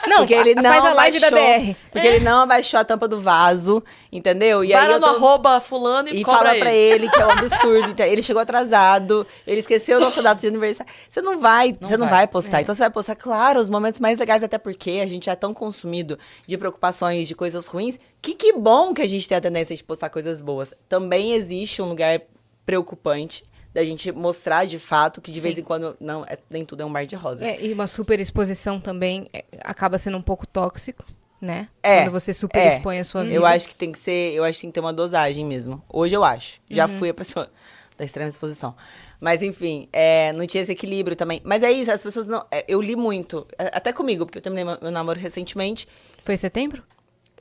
Não, 0.07 0.19
porque 0.19 0.35
ele 0.35 0.55
não 0.55 0.63
faz 0.65 0.85
a 0.85 0.93
live 0.93 1.19
da 1.21 1.29
abaixou- 1.29 1.59
DR. 1.61 1.77
Porque 1.91 2.07
ele 2.07 2.21
não 2.21 2.43
abaixou 2.43 2.79
a 2.81 2.85
tampa 2.85 3.09
do 3.09 3.19
vaso, 3.19 3.83
entendeu? 4.13 4.63
E 4.63 4.73
Vai 4.73 4.83
aí 4.83 4.89
lá 4.89 4.95
eu 4.95 5.01
no 5.01 5.07
tô... 5.07 5.15
arroba 5.17 5.61
fulano 5.61 6.09
e, 6.11 6.21
E 6.21 6.25
fala 6.25 6.51
ele. 6.51 6.61
pra 6.61 6.73
ele 6.73 7.09
que 7.09 7.19
é 7.19 7.27
um 7.27 7.31
absurdo. 7.31 8.03
ele 8.03 8.23
chegou 8.23 8.43
atrasado, 8.43 9.27
ele 9.47 9.61
esqueceu 9.61 9.99
nossa 9.99 10.23
data 10.23 10.41
de 10.41 10.47
aniversário. 10.47 10.93
Você 11.09 11.23
não 11.23 11.39
vai, 11.41 11.75
Não 11.81 11.89
você 11.89 11.97
não 11.97 12.07
vai. 12.07 12.19
vai 12.19 12.27
postar. 12.27 12.61
Então 12.61 12.75
você 12.75 12.81
vai 12.83 12.91
postar, 12.91 13.15
claro, 13.17 13.59
os 13.59 13.71
momentos 13.71 14.01
mais 14.01 14.19
legais, 14.19 14.43
até 14.43 14.59
porque 14.59 15.01
a 15.03 15.07
gente 15.07 15.31
é 15.31 15.35
tão 15.35 15.55
consumido 15.55 16.19
de 16.47 16.59
preocupações, 16.59 17.27
de 17.27 17.35
coisas 17.35 17.67
ruins, 17.67 17.99
que 18.21 18.35
que 18.35 18.53
bom 18.53 18.93
que 18.93 19.01
a 19.01 19.09
gente 19.09 19.27
tem 19.27 19.39
a 19.39 19.41
tendência 19.41 19.75
de 19.75 19.83
postar 19.83 20.11
coisas 20.11 20.43
boas. 20.43 20.75
Também 20.89 21.33
existe 21.33 21.81
um 21.81 21.89
lugar 21.89 22.21
preocupante 22.67 23.43
da 23.77 23.85
gente 23.85 24.11
mostrar 24.11 24.65
de 24.65 24.79
fato 24.79 25.21
que 25.21 25.31
de 25.31 25.39
vez 25.39 25.55
Sim. 25.55 25.61
em 25.61 25.65
quando 25.65 25.95
não, 26.01 26.25
é- 26.25 26.39
nem 26.49 26.65
tudo 26.65 26.83
é 26.83 26.87
um 26.87 26.89
mar 26.89 27.05
de 27.05 27.15
rosas. 27.15 27.47
É, 27.47 27.63
e 27.63 27.75
uma 27.75 27.87
super 27.87 28.19
exposição 28.19 28.81
também 28.81 29.29
é, 29.35 29.45
acaba 29.61 29.99
sendo 29.99 30.17
um 30.17 30.23
pouco 30.23 30.47
tóxico, 30.47 31.05
né? 31.39 31.69
É, 31.83 32.01
Quando 32.01 32.13
você 32.13 32.33
super 32.33 32.59
é. 32.59 32.69
expõe 32.69 32.99
a 32.99 33.05
sua 33.05 33.25
vida. 33.25 33.35
Eu 33.35 33.45
acho 33.45 33.69
que 33.69 33.77
tem 33.77 33.93
que 33.93 33.99
ser, 33.99 34.33
eu 34.33 34.45
acho 34.45 34.57
que 34.57 34.63
tem 34.63 34.71
que 34.71 34.75
ter 34.77 34.81
uma 34.81 34.95
dosagem 34.95 35.45
mesmo. 35.45 35.83
Hoje 35.91 36.15
eu 36.15 36.25
acho. 36.25 36.59
Já 36.71 36.89
fui 36.89 37.11
a 37.11 37.15
pessoa 37.15 37.51
da 37.99 38.05
extrema 38.07 38.31
exposição. 38.31 38.75
Mas 39.21 39.43
enfim, 39.43 39.91
é, 39.93 40.33
não 40.33 40.47
tinha 40.47 40.63
esse 40.63 40.73
equilíbrio 40.73 41.15
também. 41.15 41.43
Mas 41.45 41.63
é 41.63 41.71
isso, 41.71 41.93
as 41.93 42.03
pessoas 42.03 42.27
não. 42.27 42.47
é, 42.51 42.65
eu 42.67 42.81
li 42.81 42.97
muito, 42.97 43.47
até 43.59 43.93
comigo, 43.93 44.25
porque 44.25 44.39
eu 44.39 44.43
terminei 44.43 44.65
meu, 44.65 44.79
meu 44.81 44.91
namoro 44.91 45.21
recentemente. 45.21 45.87
Foi 46.23 46.35
setembro? 46.39 46.83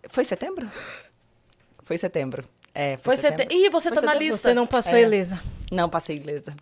Foi 0.10 0.26
setembro? 0.26 0.70
Foi 1.86 1.98
setembro. 1.98 2.44
É, 2.76 2.98
Foi 2.98 3.16
foi, 3.16 3.22
sete... 3.22 3.38
setembro. 3.44 3.56
Ih, 3.66 3.70
você 3.70 3.88
Foi 3.90 3.96
tá 3.96 4.02
na 4.02 4.12
setembro. 4.14 4.34
lista. 4.34 4.50
Você 4.50 4.54
não 4.54 4.68
passou 4.68 4.96
É. 4.98 5.02
ilesa. 5.04 5.40
Não, 5.72 5.88
passei 5.90 6.18
ilesa. 6.18 6.54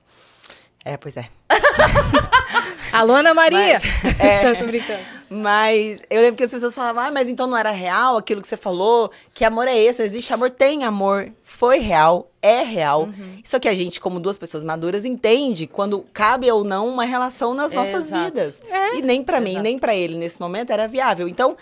É, 0.85 0.95
pois 0.95 1.17
é. 1.17 1.27
Alô, 2.91 3.13
Ana 3.15 3.33
Maria! 3.33 3.79
Mas- 4.03 4.19
é. 4.19 4.53
Tô 4.53 4.65
brincando. 4.65 4.99
Mas 5.29 6.01
eu 6.09 6.21
lembro 6.21 6.35
que 6.35 6.43
as 6.43 6.51
pessoas 6.51 6.75
falavam, 6.75 7.01
ah, 7.03 7.11
mas 7.11 7.27
então 7.27 7.47
não 7.47 7.57
era 7.57 7.71
real 7.71 8.17
aquilo 8.17 8.41
que 8.41 8.47
você 8.47 8.55
falou? 8.57 9.09
Que 9.33 9.43
amor 9.43 9.67
é 9.67 9.75
esse? 9.75 9.99
Não 9.99 10.05
existe 10.05 10.31
amor? 10.33 10.51
Tem 10.51 10.83
amor. 10.83 11.31
Foi 11.43 11.79
real, 11.79 12.29
é 12.41 12.61
real. 12.61 13.03
Uhum. 13.03 13.39
Só 13.43 13.57
que 13.57 13.67
a 13.67 13.73
gente, 13.73 13.99
como 13.99 14.19
duas 14.19 14.37
pessoas 14.37 14.63
maduras, 14.63 15.05
entende 15.05 15.65
quando 15.65 16.05
cabe 16.13 16.51
ou 16.51 16.63
não 16.63 16.87
uma 16.87 17.05
relação 17.05 17.53
nas 17.55 17.73
nossas 17.73 18.05
Exato. 18.07 18.25
vidas. 18.25 18.61
E 18.93 19.01
nem 19.01 19.23
pra 19.23 19.41
mim, 19.41 19.59
nem 19.59 19.79
pra 19.79 19.95
ele, 19.95 20.15
nesse 20.15 20.39
momento, 20.39 20.71
era 20.71 20.87
viável. 20.87 21.27
Então, 21.27 21.57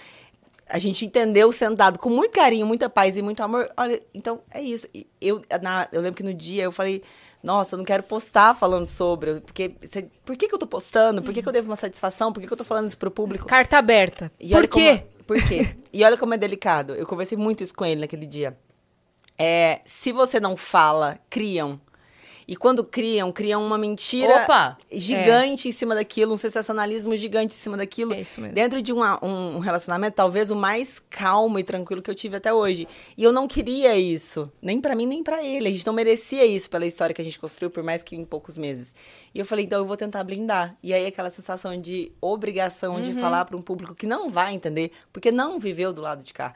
a 0.72 0.80
gente 0.80 1.06
entendeu 1.06 1.52
sentado 1.52 2.00
com 2.00 2.10
muito 2.10 2.32
carinho, 2.34 2.66
muita 2.66 2.90
paz 2.90 3.18
e 3.18 3.22
muito 3.22 3.42
amor. 3.44 3.70
Olha, 3.78 4.02
então 4.14 4.42
é 4.52 4.62
isso. 4.62 4.88
E 4.94 5.08
Eu, 5.20 5.42
na- 5.62 5.88
eu 5.92 6.02
lembro 6.02 6.18
que 6.18 6.24
no 6.24 6.34
dia 6.34 6.64
eu 6.64 6.72
falei, 6.72 7.04
nossa, 7.44 7.76
eu 7.76 7.78
não 7.78 7.86
quero 7.86 8.04
postar 8.04 8.54
falando 8.56 8.86
sobre, 8.88 9.42
porque 9.42 9.76
cê- 9.84 10.08
por 10.26 10.36
que, 10.36 10.48
que 10.48 10.54
eu 10.56 10.60
tô 10.60 10.68
postando? 10.68 11.22
Por 11.22 11.34
que, 11.34 11.42
que 11.42 11.48
eu 11.48 11.54
devo 11.54 11.70
uma 11.70 11.76
satisfação? 11.76 12.32
Por 12.34 12.40
que, 12.40 12.48
que 12.48 12.54
eu 12.54 12.58
tô 12.58 12.64
falando 12.64 12.88
isso 12.88 12.98
pro 12.98 13.12
público? 13.12 13.48
Carta 13.48 13.78
aberta. 13.78 14.32
E 14.40 14.50
Por 14.52 14.68
quê? 14.68 14.98
Como, 15.00 15.24
por 15.26 15.44
quê? 15.48 15.76
E 15.94 16.04
olha 16.04 16.18
como 16.18 16.34
é 16.34 16.38
delicado. 16.38 16.94
Eu 16.96 17.06
conversei 17.06 17.38
muito 17.38 17.64
isso 17.64 17.74
com 17.76 17.86
ele 17.86 18.02
naquele 18.02 18.26
dia. 18.26 18.58
É, 19.38 19.82
se 19.86 20.12
você 20.12 20.40
não 20.40 20.56
fala, 20.56 21.20
criam. 21.30 21.80
E 22.52 22.56
quando 22.58 22.84
criam, 22.84 23.32
criam 23.32 23.66
uma 23.66 23.78
mentira 23.78 24.44
Opa! 24.44 24.78
gigante 24.92 25.70
em 25.70 25.72
cima 25.72 25.96
daquilo, 25.96 26.34
um 26.34 26.38
sensacionalismo 26.38 27.16
gigante 27.16 27.54
em 27.56 27.58
cima 27.58 27.78
daquilo. 27.78 28.14
É 28.14 28.20
isso 28.20 28.42
mesmo. 28.42 28.54
Dentro 28.54 28.82
de 28.82 28.92
uma- 28.92 29.24
um, 29.24 29.60
relacionamento, 29.60 30.18
talvez 30.18 30.52
o 30.52 30.56
mais 30.58 31.02
calmo 31.10 31.58
e 31.60 31.64
tranquilo 31.64 32.02
que 32.02 32.12
eu 32.12 32.14
tive 32.16 32.36
até 32.36 32.54
hoje. 32.54 32.90
E 33.18 33.24
eu 33.24 33.32
não 33.32 33.48
queria 33.48 33.96
isso. 33.96 34.52
Nem 34.62 34.82
pra 34.82 34.94
mim, 34.96 35.06
nem 35.06 35.24
pra 35.24 35.42
ele. 35.42 35.70
A 35.70 35.72
gente 35.72 35.88
não 35.88 35.94
merecia 35.94 36.46
isso 36.46 36.70
pela 36.70 36.86
história 36.86 37.14
que 37.16 37.22
a 37.22 37.24
gente 37.24 37.40
construiu, 37.40 37.70
por 37.72 37.84
mais 37.84 38.04
que 38.04 38.18
em 38.18 38.26
poucos 38.26 38.58
meses. 38.58 38.94
E 39.34 39.40
eu 39.40 39.46
falei, 39.46 39.64
então 39.64 39.80
eu 39.80 39.86
vou 39.86 39.96
tentar 39.96 40.22
blindar. 40.26 40.76
E 40.84 40.94
aí 40.94 41.06
aquela 41.06 41.30
sensação 41.30 41.80
de 41.80 42.12
obrigação 42.20 43.02
de 43.02 43.14
falar 43.14 43.46
pra 43.46 43.56
um 43.56 43.62
público 43.62 43.96
que 43.96 44.06
não 44.06 44.30
vai 44.30 44.54
entender, 44.54 44.92
porque 45.14 45.32
não 45.32 45.58
viveu 45.58 45.94
do 45.94 46.02
lado 46.02 46.22
de 46.22 46.34
cá. 46.34 46.54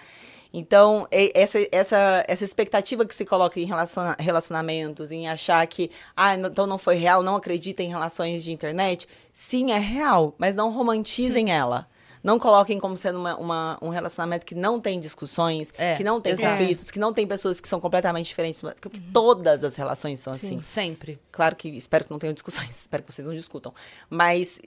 Então, 0.58 1.06
essa, 1.12 1.58
essa, 1.70 2.24
essa 2.30 2.44
expectativa 2.46 3.06
que 3.06 3.14
se 3.14 3.26
coloca 3.26 3.60
em 3.60 3.66
relaciona- 3.66 4.16
relacionamentos, 4.18 5.12
em 5.12 5.28
achar 5.28 5.68
que, 5.68 5.92
ah, 6.16 6.38
não- 6.38 6.50
então 6.50 6.66
não 6.66 6.78
foi 6.78 6.96
real, 6.96 7.22
não 7.22 7.36
acredita 7.36 7.84
em 7.84 7.90
relações 7.90 8.42
de 8.42 8.54
internet, 8.54 9.06
sim, 9.34 9.74
é 9.74 9.78
real, 9.78 10.34
mas 10.38 10.56
não 10.56 10.72
romantizem 10.72 11.52
ela. 11.52 11.86
Não 12.24 12.40
coloquem 12.40 12.80
como 12.80 12.96
sendo 12.96 13.20
uma, 13.20 13.36
uma- 13.38 13.78
um 13.82 13.90
relacionamento 13.90 14.46
que 14.46 14.56
não 14.56 14.80
tem 14.80 14.98
discussões, 15.00 15.74
É, 15.78 15.96
que 15.96 16.04
não 16.06 16.22
tem 16.22 16.32
exato. 16.34 16.58
conflitos, 16.58 16.90
que 16.90 16.98
não 17.00 17.14
tem 17.14 17.28
pessoas 17.28 17.60
que 17.60 17.68
são 17.68 17.80
completamente 17.82 18.28
diferentes. 18.28 18.62
Porque 18.82 19.00
todas 19.14 19.62
as 19.64 19.76
relações 19.76 20.22
são 20.22 20.32
assim. 20.34 20.60
Sempre. 20.62 21.20
Claro 21.32 21.56
que 21.56 21.68
espero 21.70 22.06
que 22.06 22.10
não 22.12 22.18
tenham 22.18 22.34
discussões, 22.34 22.70
espero 22.82 23.04
que 23.04 23.14
vocês 23.14 23.28
não 23.28 23.36
discutam. 23.36 23.74
Mas 24.10 24.60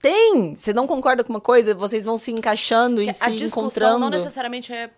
tem! 0.00 0.54
Você 0.56 0.72
não 0.72 0.86
concorda 0.86 1.22
com 1.22 1.30
uma 1.32 1.40
coisa, 1.40 1.74
vocês 1.74 2.04
vão 2.04 2.18
se 2.18 2.30
encaixando 2.32 3.02
e 3.02 3.08
a 3.08 3.12
se 3.12 3.30
discussão 3.36 3.62
encontrando. 3.64 3.98
não 4.00 4.10
necessariamente 4.10 4.72
é 4.72 4.90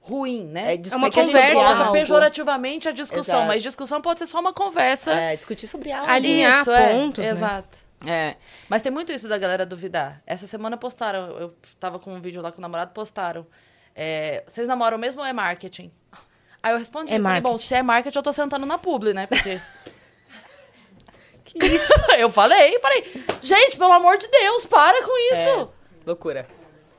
ruim, 0.00 0.44
né? 0.46 0.74
É, 0.74 0.80
É 0.90 0.96
uma 0.96 1.08
é 1.08 1.10
que 1.10 1.20
a 1.20 1.24
gente 1.24 1.32
conversa. 1.34 1.54
coloca 1.62 1.92
pejorativamente 1.92 2.88
a 2.88 2.92
discussão, 2.92 3.36
Exato. 3.40 3.48
mas 3.48 3.62
discussão 3.62 4.00
pode 4.00 4.18
ser 4.18 4.26
só 4.26 4.40
uma 4.40 4.52
conversa. 4.52 5.12
É, 5.12 5.36
discutir 5.36 5.66
sobre 5.66 5.92
algo. 5.92 6.10
Alinhar 6.10 6.62
Isso, 6.62 6.70
é, 6.70 6.94
pontos, 6.94 7.24
né? 7.24 7.30
Exato. 7.30 7.78
É. 8.06 8.36
Mas 8.68 8.80
tem 8.80 8.90
muito 8.90 9.12
isso 9.12 9.28
da 9.28 9.36
galera 9.36 9.66
duvidar. 9.66 10.22
Essa 10.26 10.46
semana 10.46 10.76
postaram, 10.78 11.38
eu 11.38 11.54
tava 11.78 11.98
com 11.98 12.14
um 12.14 12.20
vídeo 12.20 12.40
lá 12.40 12.50
com 12.50 12.56
o 12.58 12.62
namorado, 12.62 12.92
postaram. 12.92 13.46
é, 13.94 14.42
vocês 14.46 14.66
namoram 14.66 14.96
mesmo 14.96 15.20
ou 15.20 15.26
é 15.26 15.34
marketing? 15.34 15.92
Aí 16.62 16.72
eu 16.72 16.78
respondi, 16.78 17.12
É 17.12 17.18
bom, 17.18 17.24
marketing. 17.24 17.58
se 17.58 17.74
é 17.74 17.82
marketing, 17.82 18.16
eu 18.18 18.22
tô 18.22 18.32
sentando 18.32 18.64
na 18.64 18.78
publi, 18.78 19.12
né? 19.12 19.26
Porque... 19.26 19.60
Que 21.58 21.66
isso? 21.66 21.92
eu 22.18 22.30
falei, 22.30 22.78
falei, 22.80 23.04
gente, 23.40 23.76
pelo 23.76 23.92
amor 23.92 24.16
de 24.18 24.28
Deus, 24.28 24.64
para 24.66 25.02
com 25.04 25.34
isso. 25.34 25.68
Loucura. 26.06 26.46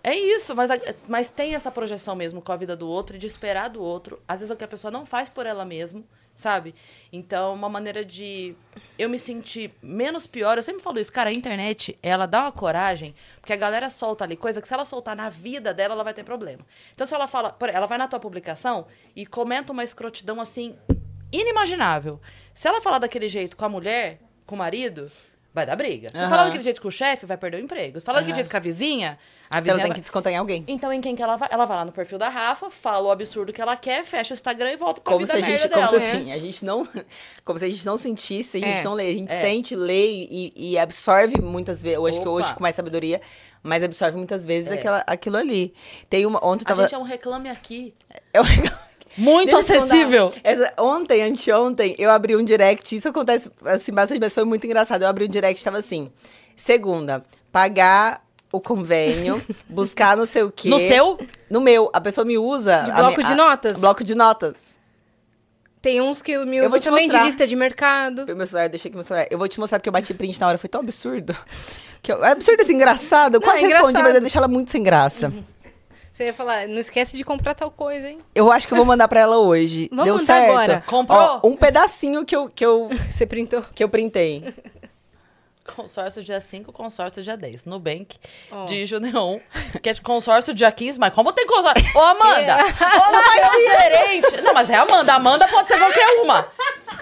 É 0.04 0.16
isso, 0.16 0.56
mas, 0.56 0.72
mas 1.08 1.30
tem 1.30 1.54
essa 1.54 1.70
projeção 1.70 2.16
mesmo 2.16 2.42
com 2.42 2.52
a 2.52 2.58
vida 2.58 2.76
do 2.76 2.88
outro 2.88 3.16
e 3.16 3.20
de 3.20 3.28
esperar 3.28 3.70
do 3.70 3.84
outro. 3.84 4.20
Às 4.28 4.40
vezes 4.40 4.50
é 4.50 4.54
o 4.54 4.58
que 4.58 4.64
a 4.64 4.68
pessoa 4.68 4.90
não 4.90 5.06
faz 5.06 5.30
por 5.30 5.46
ela 5.46 5.64
mesma, 5.64 6.04
sabe? 6.36 6.74
Então, 7.14 7.54
uma 7.54 7.70
maneira 7.70 8.04
de 8.04 8.56
eu 8.98 9.08
me 9.08 9.20
sentir 9.20 9.72
menos 9.82 10.26
pior, 10.26 10.58
eu 10.58 10.64
sempre 10.64 10.82
falo 10.82 11.00
isso, 11.00 11.12
cara, 11.12 11.30
a 11.30 11.34
internet, 11.34 12.00
ela 12.02 12.26
dá 12.26 12.42
uma 12.42 12.52
coragem, 12.52 13.14
porque 13.40 13.54
a 13.54 13.58
galera 13.58 13.92
solta 13.92 14.24
ali 14.24 14.36
coisa 14.36 14.60
que 14.60 14.68
se 14.68 14.74
ela 14.74 14.86
soltar 14.86 15.16
na 15.16 15.30
vida 15.30 15.72
dela, 15.72 15.94
ela 15.94 16.04
vai 16.04 16.16
ter 16.16 16.24
problema. 16.24 16.66
Então, 16.94 17.06
se 17.06 17.14
ela 17.14 17.28
fala, 17.28 17.56
ela 17.72 17.86
vai 17.86 18.00
na 18.00 18.08
tua 18.08 18.20
publicação 18.20 18.88
e 19.16 19.24
comenta 19.24 19.72
uma 19.72 19.84
escrotidão 19.84 20.42
assim, 20.42 20.76
inimaginável. 21.32 22.20
Se 22.56 22.68
ela 22.68 22.82
falar 22.82 22.98
daquele 22.98 23.30
jeito 23.30 23.56
com 23.56 23.66
a 23.66 23.70
mulher, 23.70 24.20
com 24.52 24.56
o 24.56 24.58
marido, 24.60 25.10
vai 25.54 25.66
dar 25.66 25.76
briga. 25.76 26.10
Se 26.10 26.18
Aham. 26.18 26.30
falar 26.30 26.44
daquele 26.46 26.64
jeito 26.64 26.82
com 26.82 26.88
o 26.88 26.92
chefe, 26.92 27.26
vai 27.26 27.36
perder 27.38 27.58
o 27.58 27.60
emprego. 27.60 28.00
Se 28.00 28.06
falar 28.06 28.20
daquele 28.20 28.36
jeito 28.36 28.50
com 28.50 28.56
a 28.58 28.60
vizinha, 28.60 29.18
a 29.50 29.58
Ela 29.58 29.62
vizinha 29.62 29.76
tem 29.80 29.88
vai... 29.88 29.96
que 29.96 30.02
descontar 30.02 30.32
em 30.32 30.38
alguém. 30.38 30.64
Então, 30.68 30.94
em 30.94 31.02
quem 31.02 31.14
que 31.16 31.22
ela 31.22 31.36
vai? 31.36 31.50
Ela 31.52 31.66
vai 31.66 31.78
lá 31.78 31.86
no 31.86 31.92
perfil 31.92 32.18
da 32.18 32.30
Rafa, 32.30 32.70
fala 32.72 33.08
o 33.08 33.12
absurdo 33.12 33.52
que 33.52 33.62
ela 33.62 33.76
quer, 33.76 34.06
fecha 34.06 34.34
o 34.34 34.36
Instagram 34.36 34.72
e 34.72 34.78
volta 34.78 35.02
pra 35.02 35.12
Como 35.14 35.26
vida 35.26 35.38
se 35.38 35.44
a 35.44 35.46
gente, 35.46 35.60
merda 35.62 35.76
como 35.76 35.88
se 35.88 36.00
dela. 36.00 36.04
assim, 36.12 36.32
a 36.32 36.38
gente 36.38 36.64
não, 36.66 36.88
como 37.44 37.60
se 37.60 37.66
a 37.66 37.68
gente 37.70 37.86
não 37.86 37.98
sentisse, 37.98 38.58
a 38.58 38.60
gente 38.60 38.80
É. 38.80 38.84
não 38.84 38.94
lê, 38.94 39.10
a 39.10 39.14
gente 39.14 39.32
É. 39.34 39.42
sente, 39.42 39.76
lê 39.76 40.08
e, 40.30 40.54
e 40.56 40.78
absorve 40.78 41.42
muitas 41.42 41.82
vezes. 41.82 41.98
Eu 41.98 42.06
acho 42.06 42.22
que 42.22 42.28
hoje 42.28 42.54
com 42.54 42.62
mais 42.62 42.76
sabedoria, 42.76 43.20
mas 43.62 43.84
absorve 43.84 44.18
muitas 44.18 44.46
vezes 44.46 44.72
É. 44.72 44.76
aquela, 44.76 45.04
aquilo 45.08 45.36
ali. 45.38 45.74
Tem 46.10 46.26
uma 46.26 46.40
ontem 46.46 46.64
eu 46.64 46.68
A 46.68 46.76
tava 46.76 46.82
gente 46.84 46.96
é 46.96 46.98
um 46.98 47.04
reclame 47.04 47.50
aqui. 47.50 47.94
eu- 48.34 48.44
Muito 49.17 49.52
Deixa 49.56 49.76
acessível. 49.78 50.34
Essa- 50.43 50.74
ontem, 50.80 51.21
anteontem, 51.24 51.95
eu 52.00 52.10
abri 52.10 52.36
um 52.36 52.43
direct. 52.43 52.95
Isso 52.95 53.10
acontece 53.10 53.52
assim 53.65 53.91
bastante, 53.91 54.19
mas 54.19 54.34
foi 54.34 54.43
muito 54.45 54.65
engraçado. 54.65 55.02
Eu 55.04 55.08
abri 55.08 55.26
um 55.26 55.30
direct 55.30 55.63
tava 55.63 55.78
assim: 55.80 56.10
segunda, 56.56 57.24
pagar 57.52 58.24
o 58.52 58.60
convênio, 58.62 59.41
buscar 59.69 60.15
não 60.17 60.26
sei 60.26 60.43
o 60.43 60.52
quê. 60.52 60.69
No 60.69 60.80
seu? 60.80 61.17
No 61.50 61.60
meu. 61.62 61.89
A 61.93 62.00
pessoa 62.02 62.24
me 62.26 62.38
usa. 62.38 62.82
De 62.84 62.91
bloco 62.91 63.21
de 63.24 63.32
a- 63.32 63.36
notas? 63.36 63.80
bloco 63.80 64.04
de 64.04 64.15
notas. 64.15 64.80
Tem 65.82 66.00
uns 66.00 66.21
que 66.21 66.38
me 66.45 66.58
Eu 66.58 66.69
vou 66.69 66.78
usam 66.78 66.80
te 66.80 66.84
também 66.86 67.08
de 67.08 67.13
mostrar. 67.13 67.26
lista 67.26 67.47
de 67.47 67.56
mercado. 67.56 68.26
Meu 68.36 68.45
celular, 68.45 68.69
deixei 68.69 68.89
aqui 68.89 68.95
meu 68.95 69.04
celular. 69.04 69.26
Eu 69.32 69.38
vou 69.39 69.47
te 69.47 69.60
mostrar 69.60 69.80
porque 69.80 69.89
eu 69.89 69.93
bati 69.93 70.13
print 70.13 70.39
na 70.39 70.47
hora. 70.47 70.58
Foi 70.58 70.69
tão 70.69 70.80
absurdo. 70.82 71.36
Que 72.04 72.12
eu- 72.12 72.24
é 72.24 72.32
absurdo 72.32 72.62
assim, 72.62 72.74
engraçado. 72.76 73.36
Eu 73.36 73.39
Não, 73.39 73.47
quase 73.47 73.63
é 73.63 73.67
respondi, 73.67 73.84
mas 73.86 73.89
engraçado. 73.93 74.15
eu 74.15 74.21
deixei 74.21 74.38
ela 74.39 74.47
muito 74.47 74.69
sem 74.71 74.84
graça. 74.84 75.34
Você 76.22 76.28
ia 76.28 76.34
falar, 76.36 76.68
não 76.68 76.78
esquece 76.78 77.18
de 77.18 77.24
comprar 77.24 77.56
tal 77.56 77.72
coisa, 77.72 78.08
hein? 78.08 78.20
Eu 78.36 78.52
acho 78.52 78.68
que 78.68 78.74
eu 78.74 78.78
vou 78.78 78.86
mandar 78.86 79.08
pra 79.08 79.22
ela 79.22 79.40
hoje. 79.40 79.90
Vamos 79.92 80.06
Deu 80.06 80.14
mandar 80.18 80.26
certo? 80.26 80.52
agora. 80.52 80.84
Comprou? 80.86 81.42
Ó, 81.44 81.48
um 81.48 81.56
pedacinho 81.56 82.24
que 82.24 82.36
eu, 82.36 82.48
que 82.48 82.64
eu, 82.64 82.90
Você 83.10 83.26
printou? 83.26 83.66
que 83.74 83.84
eu 83.84 83.90
printei. 83.90 84.54
Consórcio 85.76 86.22
dia 86.22 86.40
5, 86.40 86.72
consórcio 86.72 87.24
dia 87.24 87.36
10. 87.38 87.66
Nubank, 87.66 88.18
Ó. 88.52 88.66
de 88.66 88.86
Juneon. 88.86 89.40
Que 89.82 89.90
é 89.90 89.96
consórcio 89.96 90.54
dia 90.54 90.72
15, 90.72 91.00
mas 91.00 91.14
como 91.14 91.32
tem 91.32 91.48
consórcio? 91.48 91.86
Ô, 91.96 92.00
Amanda! 92.02 92.58
Ô, 92.58 93.32
seu 93.32 93.62
gerente! 93.70 94.42
Não, 94.42 94.54
mas 94.54 94.70
é 94.70 94.76
Amanda. 94.76 95.14
Amanda 95.14 95.48
pode 95.48 95.70
ser 95.70 95.80
qualquer 95.80 96.06
uma. 96.22 96.46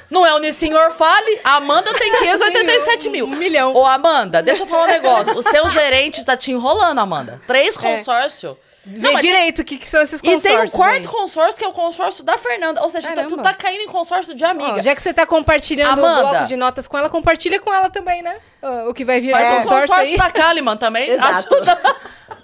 Não 0.10 0.26
é 0.26 0.34
o 0.36 0.40
Nissenhor 0.40 0.92
Fale? 0.92 1.40
Amanda 1.44 1.92
tem 1.94 2.12
587 2.20 3.10
mil. 3.10 3.26
Um 3.26 3.36
milhão. 3.36 3.74
Ô, 3.74 3.86
Amanda, 3.86 4.42
deixa 4.44 4.64
eu 4.64 4.68
falar 4.68 4.84
um 4.84 4.88
negócio. 4.88 5.38
O 5.38 5.42
seu 5.42 5.68
gerente 5.70 6.24
tá 6.24 6.38
te 6.38 6.52
enrolando, 6.52 7.00
Amanda. 7.00 7.42
Três 7.48 7.76
consórcios. 7.76 8.56
Vê 8.92 9.16
direito 9.18 9.60
o 9.60 9.66
que, 9.66 9.78
que 9.78 9.86
são 9.88 10.02
esses 10.02 10.20
E 10.20 10.24
tem 10.24 10.34
consórcios 10.34 10.74
um 10.74 10.78
quarto 10.78 10.96
aí. 10.98 11.08
consórcio, 11.08 11.58
que 11.58 11.64
é 11.64 11.68
o 11.68 11.72
consórcio 11.74 12.24
da 12.24 12.38
Fernanda. 12.38 12.82
Ou 12.82 12.90
seja, 12.90 13.08
tu- 13.10 13.14
tu 13.14 13.16
Caramba. 13.16 13.44
tá 13.44 13.54
caindo 13.54 13.82
em 13.82 13.88
consórcio 13.88 14.34
de 14.34 14.44
amiga. 14.44 14.74
Ó, 14.80 14.82
já 14.82 14.96
que 14.96 15.02
você 15.02 15.14
tá 15.14 15.26
compartilhando 15.26 16.00
Amanda. 16.00 16.28
o 16.28 16.30
bloco 16.32 16.46
de 16.46 16.56
notas 16.56 16.88
com 16.88 16.98
ela, 16.98 17.10
compartilha 17.10 17.60
com 17.60 17.74
ela 17.74 17.90
também, 17.90 18.22
né? 18.22 18.36
Ó, 18.62 18.90
O 18.90 18.94
que 18.94 19.06
vai 19.06 19.22
vir 19.22 19.32
Faz 19.32 19.44
é, 19.46 19.52
um 19.52 19.56
consórcio, 19.64 19.88
consórcio 19.90 20.12
aí. 20.14 20.18
da 20.18 20.32
Kalimann 20.32 20.78
também. 20.78 21.10
Exato. 21.12 21.54
Ajuda. 21.56 21.96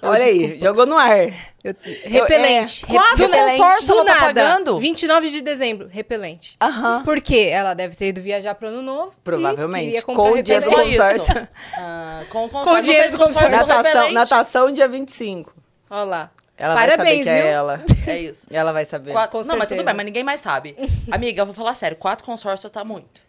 Olha 0.02 0.24
aí, 0.24 0.58
jogou 0.60 0.86
no 0.86 0.96
ar. 0.96 1.32
Eu- 1.64 1.74
repelente. 2.04 2.84
é, 2.88 2.92
quatro 2.92 3.16
do- 3.26 3.28
consórcios 3.28 3.86
do 3.88 3.92
ela 3.94 4.04
tá 4.04 4.14
nada, 4.14 4.26
pagando? 4.26 4.78
29 4.78 5.28
de 5.30 5.40
dezembro, 5.40 5.88
repelente. 5.90 6.56
Aham. 6.62 7.02
Por 7.04 7.20
quê? 7.20 7.48
Ela 7.52 7.74
deve 7.74 7.96
ter 7.96 8.06
ido 8.10 8.20
viajar 8.20 8.54
pro 8.54 8.68
ano 8.68 8.82
novo. 8.82 9.12
e 9.18 9.24
Provavelmente. 9.24 9.84
queria 9.86 10.02
comprar 10.02 10.22
Com 10.22 10.30
o 10.38 10.42
dia 10.42 10.60
do 10.60 10.68
repelente. 10.70 10.96
Só 10.96 11.10
isso. 11.10 11.18
consórcio. 11.26 11.48
Ah, 11.76 12.22
com 12.30 12.44
o 12.44 12.48
Com 12.48 12.58
o 12.58 12.60
consórcio. 12.60 12.82
dinheiro 12.84 13.10
do 13.10 13.18
consórcio 13.18 13.50
Natação, 13.50 13.82
repelente? 13.82 14.12
natação 14.12 14.72
dia 14.72 14.86
25. 14.88 15.52
Olha 15.90 16.04
lá. 16.04 16.30
Ela 16.58 16.74
vai 16.74 16.84
saber 16.84 16.96
Parabéns, 16.96 17.22
que 17.24 17.28
é 17.28 17.42
viu? 17.42 17.50
ela. 17.50 17.84
É 18.06 18.18
isso. 18.18 18.46
Ela 18.50 18.72
vai 18.72 18.84
saber. 18.84 19.12
Quatro- 19.12 19.44
não, 19.44 19.56
mas 19.58 19.66
tudo 19.66 19.82
bem, 19.82 19.94
mas 19.94 20.06
ninguém 20.06 20.22
mais 20.24 20.40
sabe. 20.40 20.76
Amiga, 21.10 21.42
eu 21.42 21.46
vou 21.46 21.54
falar 21.54 21.74
sério. 21.74 21.96
Quatro 21.96 22.24
consórcios 22.24 22.70
tá 22.70 22.84
muito. 22.84 23.26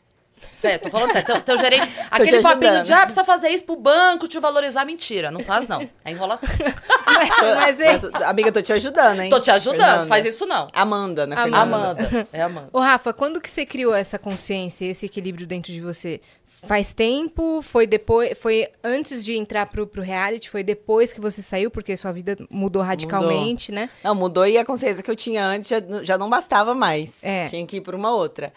Sério, 0.54 0.80
tô 0.80 0.90
falando 0.92 1.12
sério. 1.12 1.26
Teu, 1.26 1.42
teu 1.42 1.58
gerente. 1.58 1.92
Aquele 2.12 2.42
papinho 2.42 2.84
de, 2.84 2.94
ah, 2.94 3.02
precisa 3.02 3.24
fazer 3.24 3.50
isso 3.50 3.64
pro 3.64 3.76
banco 3.76 4.28
te 4.28 4.40
valorizar. 4.40 4.86
Mentira, 4.86 5.32
não 5.32 5.40
faz 5.40 5.68
não. 5.68 5.82
É 6.06 6.12
enrolação. 6.12 6.48
Mas 7.56 7.80
é. 7.80 7.94
Mas, 7.94 8.04
amiga, 8.24 8.52
tô 8.52 8.62
te 8.62 8.72
ajudando, 8.74 9.22
hein? 9.22 9.30
Tô 9.30 9.40
te 9.40 9.50
ajudando, 9.52 9.80
Fernanda. 9.80 10.08
faz 10.08 10.26
isso 10.26 10.46
não. 10.46 10.68
Amanda, 10.74 11.26
né, 11.26 11.36
Amanda. 11.36 11.62
Amanda. 11.62 12.28
É 12.32 12.42
Amanda. 12.42 12.70
Ô, 12.72 12.80
Rafa, 12.80 13.14
quando 13.14 13.42
que 13.42 13.50
você 13.50 13.66
criou 13.66 13.94
essa 13.96 14.20
consciência, 14.20 14.86
esse 14.86 15.06
equilíbrio 15.08 15.48
dentro 15.48 15.72
de 15.72 15.82
você? 15.82 16.22
Faz 16.66 16.92
tempo? 16.92 17.62
Foi 17.62 17.86
depois? 17.86 18.38
Foi 18.38 18.68
antes 18.84 19.24
de 19.24 19.36
entrar 19.36 19.68
pro, 19.68 19.86
pro 19.86 20.02
reality? 20.02 20.50
Foi 20.50 20.64
depois 20.64 21.14
que 21.14 21.22
você 21.22 21.42
saiu? 21.42 21.70
Porque 21.70 21.96
sua 21.96 22.12
vida 22.12 22.38
mudou 22.50 22.82
radicalmente, 22.82 23.72
né? 23.72 23.90
Não, 24.04 24.16
mudou 24.16 24.46
e 24.48 24.58
a 24.58 24.66
consciência 24.66 25.04
que 25.04 25.12
eu 25.12 25.16
tinha 25.16 25.46
antes 25.46 25.70
já, 25.70 25.78
já 26.04 26.18
não 26.18 26.30
bastava 26.30 26.74
mais. 26.74 27.24
É. 27.24 27.46
Tinha 27.46 27.66
que 27.66 27.78
ir 27.78 27.82
por 27.82 27.94
uma 27.94 28.14
outra. 28.14 28.52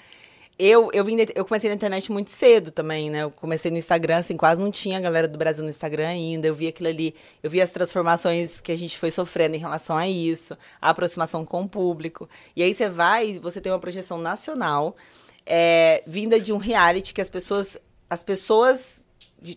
Eu, 0.62 0.90
eu, 0.92 1.02
vim 1.02 1.16
eu 1.34 1.42
comecei 1.46 1.70
na 1.70 1.74
internet 1.74 2.12
muito 2.12 2.30
cedo 2.30 2.70
também, 2.70 3.08
né? 3.08 3.22
Eu 3.22 3.30
comecei 3.30 3.70
no 3.70 3.78
Instagram, 3.78 4.18
assim, 4.18 4.36
quase 4.36 4.60
não 4.60 4.70
tinha 4.70 4.98
a 4.98 5.00
galera 5.00 5.26
do 5.26 5.38
Brasil 5.38 5.64
no 5.64 5.70
Instagram 5.70 6.08
ainda. 6.08 6.46
Eu 6.46 6.54
vi 6.54 6.68
aquilo 6.68 6.90
ali, 6.90 7.14
eu 7.42 7.48
vi 7.48 7.62
as 7.62 7.70
transformações 7.70 8.60
que 8.60 8.70
a 8.70 8.76
gente 8.76 8.98
foi 8.98 9.10
sofrendo 9.10 9.56
em 9.56 9.58
relação 9.58 9.96
a 9.96 10.06
isso, 10.06 10.54
a 10.78 10.90
aproximação 10.90 11.46
com 11.46 11.62
o 11.62 11.68
público. 11.68 12.28
E 12.54 12.62
aí 12.62 12.74
você 12.74 12.90
vai, 12.90 13.38
você 13.38 13.58
tem 13.58 13.72
uma 13.72 13.78
projeção 13.78 14.18
nacional, 14.18 14.94
é, 15.46 16.02
vinda 16.06 16.38
de 16.38 16.52
um 16.52 16.58
reality 16.58 17.14
que 17.14 17.22
as 17.22 17.30
pessoas, 17.30 17.78
as 18.10 18.22
pessoas 18.22 19.02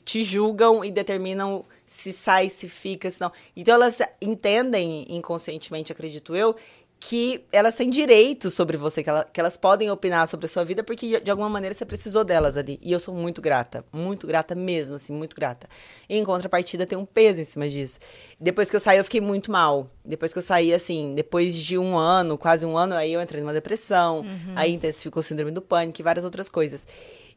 te 0.06 0.24
julgam 0.24 0.86
e 0.86 0.90
determinam 0.92 1.66
se 1.86 2.14
sai, 2.14 2.48
se 2.50 2.70
fica, 2.70 3.12
se 3.12 3.20
não. 3.20 3.32
Então 3.56 3.74
elas 3.74 3.98
entendem 4.22 5.06
inconscientemente, 5.10 5.92
acredito 5.92 6.34
eu, 6.36 6.56
que 7.00 7.44
elas 7.52 7.76
têm 7.76 7.90
direito 7.90 8.50
sobre 8.50 8.78
você, 8.78 9.04
que, 9.04 9.10
ela- 9.10 9.26
que 9.26 9.38
elas 9.38 9.58
podem 9.58 9.92
opinar 9.92 10.26
sobre 10.26 10.46
a 10.46 10.50
sua 10.50 10.64
vida, 10.64 10.82
porque 10.86 11.20
de, 11.20 11.30
alguma 11.30 11.50
maneira 11.50 11.76
você 11.76 11.86
precisou 11.86 12.24
delas 12.24 12.56
ali. 12.56 12.80
E 12.82 12.94
eu 12.94 13.00
sou 13.00 13.14
muito 13.14 13.42
grata, 13.42 13.84
muito 13.92 14.26
grata 14.26 14.56
mesmo, 14.56 14.96
assim, 14.96 15.12
muito 15.12 15.36
grata. 15.36 15.68
E 16.08 16.18
em 16.18 16.24
contrapartida 16.24 16.86
tem 16.86 16.98
um 16.98 17.04
peso 17.06 17.42
em 17.42 17.44
cima 17.44 17.68
disso. 17.68 18.00
Depois 18.40 18.70
que 18.70 18.78
eu 18.78 18.80
saí, 18.80 19.00
eu 19.00 19.04
fiquei 19.04 19.20
muito 19.20 19.52
mal. 19.52 19.90
Depois 20.06 20.32
que 20.32 20.40
eu 20.40 20.44
saí, 20.44 20.74
assim, 20.74 21.14
depois 21.14 21.58
de 21.58 21.78
um 21.78 21.98
ano, 21.98 22.38
quase 22.38 22.66
um 22.66 22.78
ano, 22.78 22.96
aí 22.96 23.12
eu 23.12 23.22
entrei 23.22 23.42
numa 23.42 23.52
depressão, 23.54 24.24
aí 24.56 24.72
intensificou 24.74 25.20
o 25.20 25.24
síndrome 25.24 25.52
do 25.52 25.62
pânico 25.62 26.00
e 26.00 26.04
várias 26.04 26.24
outras 26.24 26.48
coisas. 26.48 26.88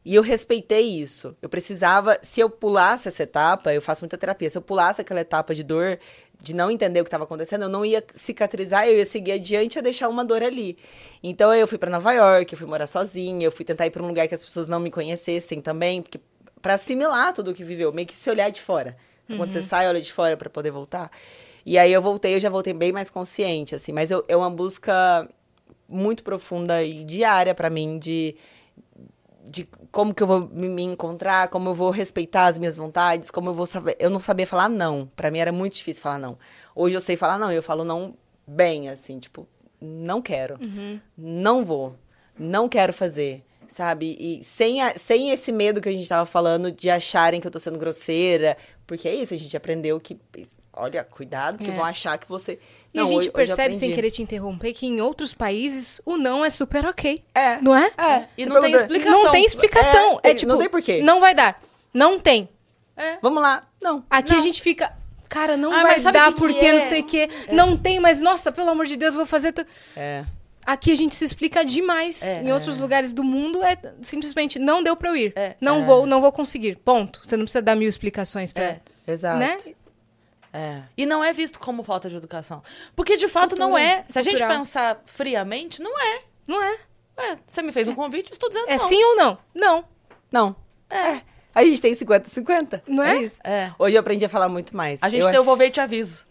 E 0.03 0.15
eu 0.15 0.21
respeitei 0.21 0.99
isso. 0.99 1.35
Eu 1.41 1.49
precisava, 1.49 2.17
se 2.21 2.39
eu 2.39 2.49
pulasse 2.49 3.07
essa 3.07 3.23
etapa, 3.23 3.73
eu 3.73 3.81
faço 3.81 4.01
muita 4.01 4.17
terapia, 4.17 4.49
se 4.49 4.57
eu 4.57 4.61
pulasse 4.61 5.01
aquela 5.01 5.21
etapa 5.21 5.53
de 5.53 5.63
dor, 5.63 5.99
de 6.41 6.53
não 6.55 6.69
entender 6.71 7.01
o 7.01 7.03
que 7.03 7.07
estava 7.07 7.23
acontecendo, 7.23 7.63
eu 7.63 7.69
não 7.69 7.85
ia 7.85 8.03
cicatrizar, 8.13 8.87
eu 8.87 8.97
ia 8.97 9.05
seguir 9.05 9.33
adiante 9.33 9.79
e 9.79 9.81
deixar 9.81 10.07
uma 10.07 10.23
dor 10.23 10.43
ali. 10.43 10.77
Então 11.21 11.53
eu 11.53 11.67
fui 11.67 11.77
para 11.77 11.89
Nova 11.89 12.13
York, 12.13 12.53
eu 12.53 12.57
fui 12.57 12.67
morar 12.67 12.87
sozinha, 12.87 13.45
eu 13.45 13.51
fui 13.51 13.65
tentar 13.65 13.85
ir 13.85 13.91
para 13.91 14.03
um 14.03 14.07
lugar 14.07 14.27
que 14.27 14.35
as 14.35 14.43
pessoas 14.43 14.67
não 14.67 14.79
me 14.79 14.91
conhecessem 14.91 15.59
também, 15.59 16.01
porque 16.01 16.19
para 16.61 16.75
assimilar 16.75 17.33
tudo 17.33 17.51
o 17.51 17.53
que 17.53 17.63
viveu, 17.63 17.91
meio 17.91 18.07
que 18.07 18.15
se 18.15 18.29
olhar 18.29 18.49
de 18.49 18.61
fora. 18.61 18.95
Quando 19.35 19.51
você 19.51 19.61
sai, 19.61 19.87
olha 19.87 20.01
de 20.01 20.13
fora 20.13 20.37
para 20.37 20.49
poder 20.49 20.71
voltar. 20.71 21.11
E 21.65 21.77
aí 21.77 21.91
eu 21.91 22.01
voltei, 22.01 22.33
eu 22.33 22.39
já 22.39 22.49
voltei 22.49 22.73
bem 22.73 22.93
mais 22.93 23.09
consciente, 23.09 23.75
assim, 23.75 23.91
mas 23.91 24.09
eu, 24.09 24.23
é 24.29 24.37
uma 24.37 24.49
busca 24.49 25.27
muito 25.87 26.23
profunda 26.23 26.81
e 26.81 27.03
diária 27.03 27.53
para 27.53 27.69
mim 27.69 27.99
de 27.99 28.35
de 29.49 29.67
como 29.91 30.13
que 30.13 30.21
eu 30.21 30.27
vou 30.27 30.41
me 30.51 30.83
encontrar, 30.83 31.47
como 31.47 31.69
eu 31.69 31.73
vou 31.73 31.89
respeitar 31.89 32.47
as 32.47 32.57
minhas 32.57 32.77
vontades, 32.77 33.31
como 33.31 33.49
eu 33.49 33.53
vou 33.53 33.65
saber. 33.65 33.95
Eu 33.99 34.09
não 34.09 34.19
sabia 34.19 34.45
falar 34.45 34.69
não. 34.69 35.09
Pra 35.15 35.31
mim 35.31 35.39
era 35.39 35.51
muito 35.51 35.73
difícil 35.75 36.01
falar 36.01 36.17
não. 36.19 36.37
Hoje 36.75 36.95
eu 36.95 37.01
sei 37.01 37.15
falar 37.17 37.37
não, 37.37 37.51
eu 37.51 37.63
falo 37.63 37.83
não 37.83 38.13
bem, 38.45 38.89
assim, 38.89 39.19
tipo, 39.19 39.47
não 39.81 40.21
quero, 40.21 40.57
não 41.17 41.63
vou, 41.65 41.95
não 42.37 42.67
quero 42.69 42.93
fazer, 42.93 43.43
sabe? 43.67 44.15
E 44.19 44.43
sem, 44.43 44.81
a- 44.81 44.93
sem 44.97 45.31
esse 45.31 45.51
medo 45.51 45.81
que 45.81 45.89
a 45.89 45.91
gente 45.91 46.07
tava 46.07 46.25
falando 46.25 46.71
de 46.71 46.89
acharem 46.89 47.41
que 47.41 47.47
eu 47.47 47.51
tô 47.51 47.59
sendo 47.59 47.77
grosseira, 47.79 48.55
porque 48.85 49.07
é 49.07 49.15
isso, 49.15 49.33
a 49.33 49.37
gente 49.37 49.55
aprendeu 49.57 49.99
que. 49.99 50.17
Olha, 50.79 51.03
cuidado, 51.03 51.57
que 51.57 51.69
É. 51.69 51.73
vão 51.73 51.83
achar 51.83 52.17
que 52.17 52.27
você. 52.29 52.59
E 52.93 52.99
a 52.99 53.01
Não, 53.01 53.07
gente 53.07 53.17
hoje- 53.17 53.27
hoje 53.29 53.47
percebe, 53.47 53.69
sem 53.73 53.75
aprendi. 53.89 53.93
querer 53.95 54.11
te 54.11 54.21
interromper, 54.21 54.73
que 54.73 54.85
em 54.85 55.01
outros 55.01 55.33
países 55.33 55.99
o 56.05 56.17
não 56.17 56.43
é 56.45 56.49
super 56.49 56.85
ok. 56.85 57.23
É. 57.35 57.57
Não 57.61 57.75
é? 57.75 57.91
É. 57.97 58.27
E 58.37 58.43
Você 58.43 58.49
não 58.49 58.61
tem 58.61 58.71
explicação. 58.73 59.23
Não 59.23 59.31
tem 59.31 59.45
explicação. 59.45 60.11
É, 60.11 60.17
É, 60.17 60.19
tem- 60.21 60.35
tipo, 60.35 60.51
não 60.51 60.57
tem 60.59 60.69
porquê. 60.69 61.01
Não 61.01 61.19
vai 61.19 61.33
dar. 61.35 61.61
Não 61.93 62.17
tem. 62.19 62.49
Vamos 63.21 63.41
lá. 63.43 63.67
Não. 63.81 64.03
Aqui 64.09 64.31
Não. 64.31 64.39
a 64.39 64.41
gente 64.41 64.61
fica. 64.61 64.91
Cara, 65.29 65.57
não 65.57 65.71
Ah, 65.73 65.83
vai 65.83 65.99
dar 65.99 66.27
que 66.27 66.33
que 66.33 66.39
porque 66.39 66.65
é? 66.65 66.73
não 66.73 66.81
sei 66.81 67.01
o 67.01 67.03
quê. 67.03 67.29
Não 67.51 67.75
tem, 67.77 67.99
mas 67.99 68.21
nossa, 68.21 68.51
pelo 68.51 68.69
amor 68.69 68.85
de 68.85 68.95
Deus, 68.95 69.13
eu 69.13 69.17
vou 69.19 69.25
fazer. 69.27 69.51
t- 69.51 69.65
É. 69.95 70.23
Aqui 70.65 70.91
a 70.91 70.95
gente 70.95 71.15
se 71.15 71.23
explica 71.23 71.63
demais. 71.63 72.21
É. 72.21 72.41
em 72.43 72.51
outros 72.51 72.77
lugares 72.77 73.13
do 73.13 73.23
mundo 73.23 73.63
é 73.63 73.77
simplesmente 74.01 74.57
não 74.59 74.81
deu 74.83 74.95
pra 74.97 75.09
eu 75.09 75.15
ir. 75.15 75.33
É. 75.35 75.55
Não 75.61 75.83
vou, 75.85 76.05
não 76.05 76.19
vou 76.21 76.31
conseguir. 76.31 76.75
Ponto. 76.77 77.21
Você 77.23 77.37
não 77.37 77.45
precisa 77.45 77.61
dar 77.61 77.75
mil 77.75 77.87
explicações 77.89 78.51
pra. 78.51 78.63
É. 78.63 78.79
Exato. 79.07 79.37
Né? 79.39 79.57
É. 80.57 80.81
E 80.97 81.05
não 81.05 81.23
é 81.23 81.31
visto 81.33 81.59
como 81.59 81.83
falta 81.83 82.09
de 82.09 82.15
educação. 82.17 82.63
Porque 82.95 83.15
de 83.17 83.27
fato 83.27 83.55
não 83.55 83.77
é. 83.77 84.03
Se 84.09 84.17
a 84.17 84.21
gente 84.21 84.37
Cultural. 84.37 84.57
pensar 84.57 85.01
friamente, 85.05 85.81
não 85.81 85.99
é. 85.99 86.19
Não 86.47 86.61
é. 86.63 86.77
É, 87.17 87.37
você 87.47 87.61
me 87.61 87.71
fez 87.71 87.87
um 87.87 87.95
convite, 87.95 88.29
eu 88.31 88.33
estou 88.33 88.49
dizendo 88.49 88.69
É 88.69 88.77
não. 88.77 88.87
sim 88.87 89.03
ou 89.03 89.15
não? 89.15 89.37
Não. 89.53 89.85
Não. 90.31 90.55
É. 90.89 91.21
A 91.53 91.63
gente 91.63 91.81
tem 91.81 91.93
50-50. 91.95 92.81
Não 92.87 93.03
é? 93.03 93.17
isso. 93.17 93.39
É. 93.43 93.71
Hoje 93.79 93.95
eu 93.95 93.99
aprendi 93.99 94.23
a 94.25 94.29
falar 94.29 94.47
muito 94.49 94.75
mais. 94.77 95.01
A 95.01 95.09
gente 95.09 95.21
eu 95.21 95.27
tem 95.27 95.35
o 95.37 95.39
acho- 95.41 95.45
vou 95.45 95.57
ver 95.57 95.67
e 95.67 95.71
te 95.71 95.81
aviso. 95.81 96.23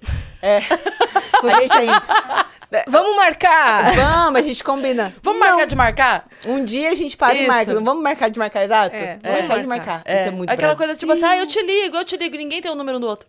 É. 0.43 0.59
a 0.59 1.61
gente 1.61 1.71
tem 1.73 1.95
isso. 1.97 2.07
Vamos 2.89 3.15
marcar! 3.17 3.93
Vamos, 3.95 4.41
a 4.41 4.43
gente 4.43 4.63
combina. 4.65 5.15
Vamos 5.23 5.41
Não, 5.41 5.51
marcar 5.51 5.67
de 5.67 5.77
marcar? 5.77 6.29
Um 6.47 6.65
dia 6.65 6.91
a 6.91 6.95
gente 6.95 7.17
para 7.17 7.35
e 7.35 7.43
Isso. 7.43 7.49
marca. 7.49 7.73
Não 7.75 7.85
vamos 7.85 8.03
marcar 8.03 8.29
de 8.29 8.39
marcar 8.41 8.65
exato? 8.65 8.95
É, 8.95 9.19
vamos 9.23 9.23
marcar 9.23 9.47
vamos 9.47 9.61
de 9.63 9.67
marcar. 9.69 9.93
marcar. 9.95 10.15
Isso 10.17 10.29
é 10.29 10.31
muito 10.33 10.51
Aquela 10.51 10.75
Brasil. 10.75 10.77
coisa 10.79 10.99
tipo 10.99 11.13
assim, 11.13 11.25
ah, 11.25 11.37
eu 11.39 11.47
te 11.47 11.63
ligo, 11.63 11.97
eu 11.97 12.05
te 12.05 12.17
ligo, 12.17 12.37
ninguém 12.37 12.61
tem 12.61 12.71
o 12.71 12.75
número 12.75 12.99
do 12.99 13.07
outro. 13.07 13.29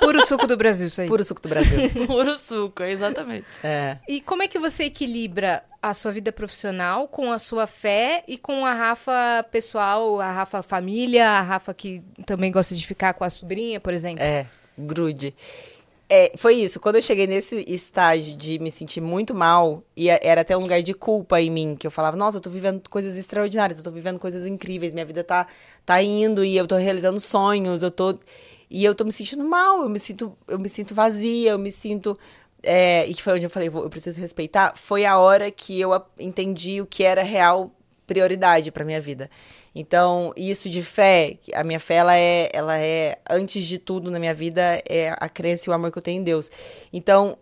Puro 0.00 0.24
suco 0.26 0.46
do 0.46 0.56
Brasil, 0.56 0.86
isso 0.88 1.00
aí. 1.00 1.08
Puro 1.08 1.22
suco 1.24 1.40
do 1.42 1.48
Brasil. 1.48 1.78
Puro 2.06 2.38
suco, 2.38 2.82
exatamente. 2.82 3.46
é. 3.62 3.98
E 4.08 4.20
como 4.20 4.42
é 4.42 4.48
que 4.48 4.58
você 4.58 4.84
equilibra 4.84 5.62
a 5.82 5.94
sua 5.94 6.10
vida 6.12 6.32
profissional 6.32 7.06
com 7.08 7.30
a 7.32 7.38
sua 7.38 7.66
fé 7.66 8.24
e 8.26 8.36
com 8.36 8.64
a 8.66 8.72
Rafa 8.74 9.44
pessoal, 9.50 10.20
a 10.20 10.30
Rafa 10.32 10.62
família, 10.62 11.28
a 11.28 11.40
Rafa 11.42 11.72
que 11.74 12.02
também 12.26 12.50
gosta 12.50 12.74
de 12.74 12.86
ficar 12.86 13.14
com 13.14 13.24
a 13.24 13.30
sobrinha, 13.30 13.78
por 13.80 13.92
exemplo? 13.92 14.22
É, 14.22 14.46
grude. 14.76 15.34
É, 16.12 16.32
foi 16.36 16.54
isso. 16.54 16.80
Quando 16.80 16.96
eu 16.96 17.02
cheguei 17.02 17.26
nesse 17.28 17.64
estágio 17.68 18.36
de 18.36 18.58
me 18.58 18.68
sentir 18.70 19.00
muito 19.00 19.32
mal, 19.32 19.84
e 19.96 20.10
a- 20.10 20.18
era 20.22 20.40
até 20.40 20.56
um 20.56 20.60
lugar 20.60 20.82
de 20.82 20.92
culpa 20.92 21.40
em 21.40 21.48
mim, 21.48 21.76
que 21.78 21.86
eu 21.86 21.90
falava, 21.90 22.16
nossa, 22.16 22.38
eu 22.38 22.40
tô 22.40 22.50
vivendo 22.50 22.82
coisas 22.90 23.16
extraordinárias, 23.16 23.78
eu 23.78 23.84
tô 23.84 23.92
vivendo 23.92 24.18
coisas 24.18 24.44
incríveis, 24.44 24.92
minha 24.92 25.06
vida 25.06 25.22
tá, 25.22 25.46
tá 25.86 26.02
indo 26.02 26.44
e 26.44 26.56
eu 26.56 26.66
tô 26.66 26.74
realizando 26.76 27.20
sonhos, 27.20 27.82
eu 27.82 27.90
tô. 27.92 28.18
E 28.70 28.84
eu 28.84 28.94
tô 28.94 29.04
me 29.04 29.12
sentindo 29.12 29.44
mal, 29.44 29.82
eu 29.82 29.88
me 29.88 29.98
sinto, 29.98 30.36
eu 30.46 30.58
me 30.58 30.68
sinto 30.68 30.94
vazia, 30.94 31.50
eu 31.50 31.58
me 31.58 31.72
sinto. 31.72 32.18
é, 32.62 33.06
e 33.06 33.14
que 33.14 33.22
foi 33.22 33.34
onde 33.34 33.44
eu 33.46 33.50
falei, 33.50 33.68
eu 33.68 33.90
preciso 33.90 34.20
respeitar. 34.20 34.74
Foi 34.76 35.04
a 35.04 35.18
hora 35.18 35.50
que 35.50 35.80
eu 35.80 35.90
entendi 36.18 36.80
o 36.80 36.86
que 36.86 37.02
era 37.02 37.22
real 37.22 37.72
prioridade 38.06 38.70
pra 38.72 38.84
minha 38.84 39.00
vida. 39.00 39.30
Então, 39.74 40.32
isso 40.36 40.68
de 40.68 40.82
fé, 40.82 41.38
a 41.54 41.62
minha 41.62 41.78
fé, 41.80 41.94
ela 41.96 42.16
é, 42.16 42.50
ela 42.52 42.78
é, 42.78 43.18
antes 43.28 43.64
de 43.64 43.78
tudo 43.78 44.10
na 44.10 44.18
minha 44.18 44.34
vida, 44.34 44.82
é 44.88 45.14
a 45.18 45.28
crença 45.28 45.68
e 45.68 45.70
o 45.70 45.72
amor 45.72 45.92
que 45.92 45.98
eu 45.98 46.02
tenho 46.02 46.20
em 46.20 46.24
Deus. 46.24 46.50
Então, 46.92 47.38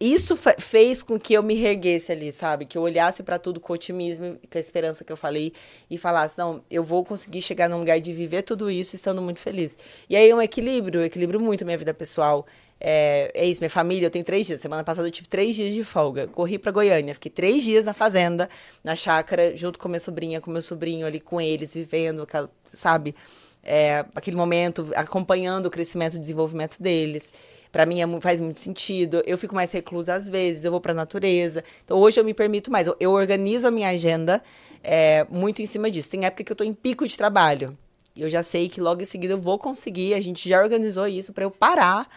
isso 0.00 0.36
fe- 0.36 0.56
fez 0.60 1.02
com 1.02 1.18
que 1.18 1.34
eu 1.34 1.42
me 1.42 1.54
reerguesse 1.54 2.12
ali, 2.12 2.30
sabe? 2.30 2.64
Que 2.66 2.78
eu 2.78 2.82
olhasse 2.82 3.22
pra 3.22 3.38
tudo 3.38 3.58
com 3.58 3.72
otimismo, 3.72 4.38
com 4.50 4.58
a 4.58 4.60
esperança 4.60 5.04
que 5.04 5.10
eu 5.12 5.16
falei, 5.16 5.52
e 5.90 5.98
falasse, 5.98 6.38
não, 6.38 6.62
eu 6.70 6.84
vou 6.84 7.04
conseguir 7.04 7.42
chegar 7.42 7.68
num 7.68 7.78
lugar 7.78 8.00
de 8.00 8.12
viver 8.12 8.42
tudo 8.42 8.70
isso 8.70 8.94
estando 8.94 9.20
muito 9.20 9.40
feliz. 9.40 9.76
E 10.08 10.14
aí, 10.14 10.32
um 10.32 10.40
equilíbrio, 10.40 11.00
eu 11.00 11.04
equilibro 11.04 11.40
muito 11.40 11.64
minha 11.64 11.76
vida 11.76 11.92
pessoal. 11.92 12.46
É, 12.80 13.32
é 13.34 13.44
isso, 13.44 13.60
minha 13.60 13.70
família, 13.70 14.06
eu 14.06 14.10
tenho 14.10 14.24
três 14.24 14.46
dias. 14.46 14.60
Semana 14.60 14.84
passada 14.84 15.08
eu 15.08 15.12
tive 15.12 15.28
três 15.28 15.56
dias 15.56 15.74
de 15.74 15.82
folga. 15.82 16.28
Corri 16.28 16.58
pra 16.58 16.70
Goiânia, 16.70 17.12
fiquei 17.14 17.30
três 17.30 17.64
dias 17.64 17.84
na 17.84 17.92
fazenda, 17.92 18.48
na 18.84 18.94
chácara, 18.94 19.56
junto 19.56 19.80
com 19.80 19.88
minha 19.88 19.98
sobrinha, 19.98 20.40
com 20.40 20.50
meu 20.50 20.62
sobrinho 20.62 21.04
ali, 21.06 21.18
com 21.18 21.40
eles, 21.40 21.74
vivendo, 21.74 22.24
sabe? 22.72 23.16
É, 23.64 24.04
aquele 24.14 24.36
momento, 24.36 24.88
acompanhando 24.94 25.66
o 25.66 25.70
crescimento 25.70 26.14
e 26.14 26.20
desenvolvimento 26.20 26.80
deles. 26.80 27.32
Pra 27.70 27.84
mim 27.86 28.00
é 28.00 28.20
faz 28.20 28.40
muito 28.40 28.60
sentido. 28.60 29.22
Eu 29.26 29.36
fico 29.36 29.54
mais 29.54 29.70
reclusa 29.72 30.14
às 30.14 30.28
vezes, 30.28 30.64
eu 30.64 30.70
vou 30.70 30.80
pra 30.80 30.94
natureza. 30.94 31.62
Então 31.84 31.98
hoje 31.98 32.18
eu 32.18 32.24
me 32.24 32.34
permito 32.34 32.70
mais. 32.70 32.86
Eu, 32.86 32.96
eu 32.98 33.10
organizo 33.12 33.66
a 33.66 33.70
minha 33.70 33.88
agenda 33.88 34.42
é, 34.82 35.26
muito 35.30 35.60
em 35.62 35.66
cima 35.66 35.90
disso. 35.90 36.10
Tem 36.10 36.24
época 36.24 36.44
que 36.44 36.52
eu 36.52 36.56
tô 36.56 36.64
em 36.64 36.74
pico 36.74 37.06
de 37.06 37.16
trabalho. 37.16 37.76
E 38.14 38.22
eu 38.22 38.28
já 38.28 38.42
sei 38.42 38.68
que 38.68 38.80
logo 38.80 39.02
em 39.02 39.04
seguida 39.04 39.34
eu 39.34 39.40
vou 39.40 39.58
conseguir. 39.58 40.14
A 40.14 40.20
gente 40.20 40.48
já 40.48 40.62
organizou 40.62 41.06
isso 41.06 41.32
pra 41.32 41.44
eu 41.44 41.50
parar 41.50 42.08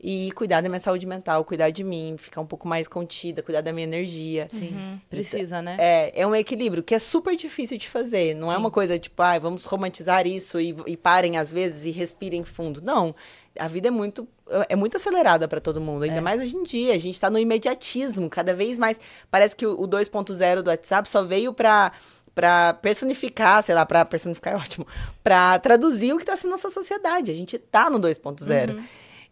e 0.00 0.30
cuidar 0.32 0.60
da 0.60 0.68
minha 0.68 0.80
saúde 0.80 1.06
mental, 1.06 1.44
cuidar 1.44 1.70
de 1.70 1.82
mim, 1.82 2.16
ficar 2.18 2.40
um 2.40 2.46
pouco 2.46 2.68
mais 2.68 2.86
contida, 2.86 3.42
cuidar 3.42 3.62
da 3.62 3.72
minha 3.72 3.84
energia. 3.84 4.48
Sim. 4.50 5.00
Precisa, 5.08 5.62
né? 5.62 5.76
É, 5.78 6.20
é 6.20 6.26
um 6.26 6.34
equilíbrio 6.34 6.82
que 6.82 6.94
é 6.94 6.98
super 6.98 7.34
difícil 7.34 7.78
de 7.78 7.88
fazer. 7.88 8.34
Não 8.34 8.52
é 8.52 8.56
uma 8.56 8.70
coisa 8.70 8.98
tipo, 8.98 9.22
ai, 9.22 9.40
vamos 9.40 9.64
romantizar 9.64 10.26
isso 10.26 10.60
e, 10.60 10.76
e 10.86 10.96
parem 10.96 11.38
às 11.38 11.50
vezes 11.50 11.86
e 11.86 11.90
respirem 11.90 12.44
fundo. 12.44 12.82
Não. 12.82 13.14
A 13.58 13.68
vida 13.68 13.88
é 13.88 13.90
muito 13.90 14.28
é 14.68 14.76
muito 14.76 14.96
acelerada 14.96 15.48
para 15.48 15.60
todo 15.60 15.80
mundo, 15.80 16.02
ainda 16.02 16.20
mais 16.20 16.40
hoje 16.40 16.56
em 16.56 16.62
dia. 16.62 16.94
A 16.94 16.98
gente 16.98 17.18
tá 17.18 17.30
no 17.30 17.38
imediatismo, 17.38 18.28
cada 18.28 18.54
vez 18.54 18.78
mais. 18.78 19.00
Parece 19.30 19.56
que 19.56 19.66
o, 19.66 19.80
o 19.80 19.88
2.0 19.88 20.62
do 20.62 20.68
WhatsApp 20.68 21.08
só 21.08 21.22
veio 21.22 21.52
para 21.52 21.92
para 22.34 22.74
personificar, 22.74 23.62
sei 23.62 23.74
lá, 23.76 23.86
para 23.86 24.04
personificar 24.04 24.54
é 24.54 24.56
ótimo, 24.56 24.84
para 25.22 25.56
traduzir 25.60 26.12
o 26.12 26.18
que 26.18 26.24
tá 26.24 26.36
sendo 26.36 26.50
nossa 26.50 26.68
sociedade. 26.68 27.30
A 27.30 27.34
gente 27.34 27.56
tá 27.58 27.88
no 27.88 28.00
2.0. 28.00 28.82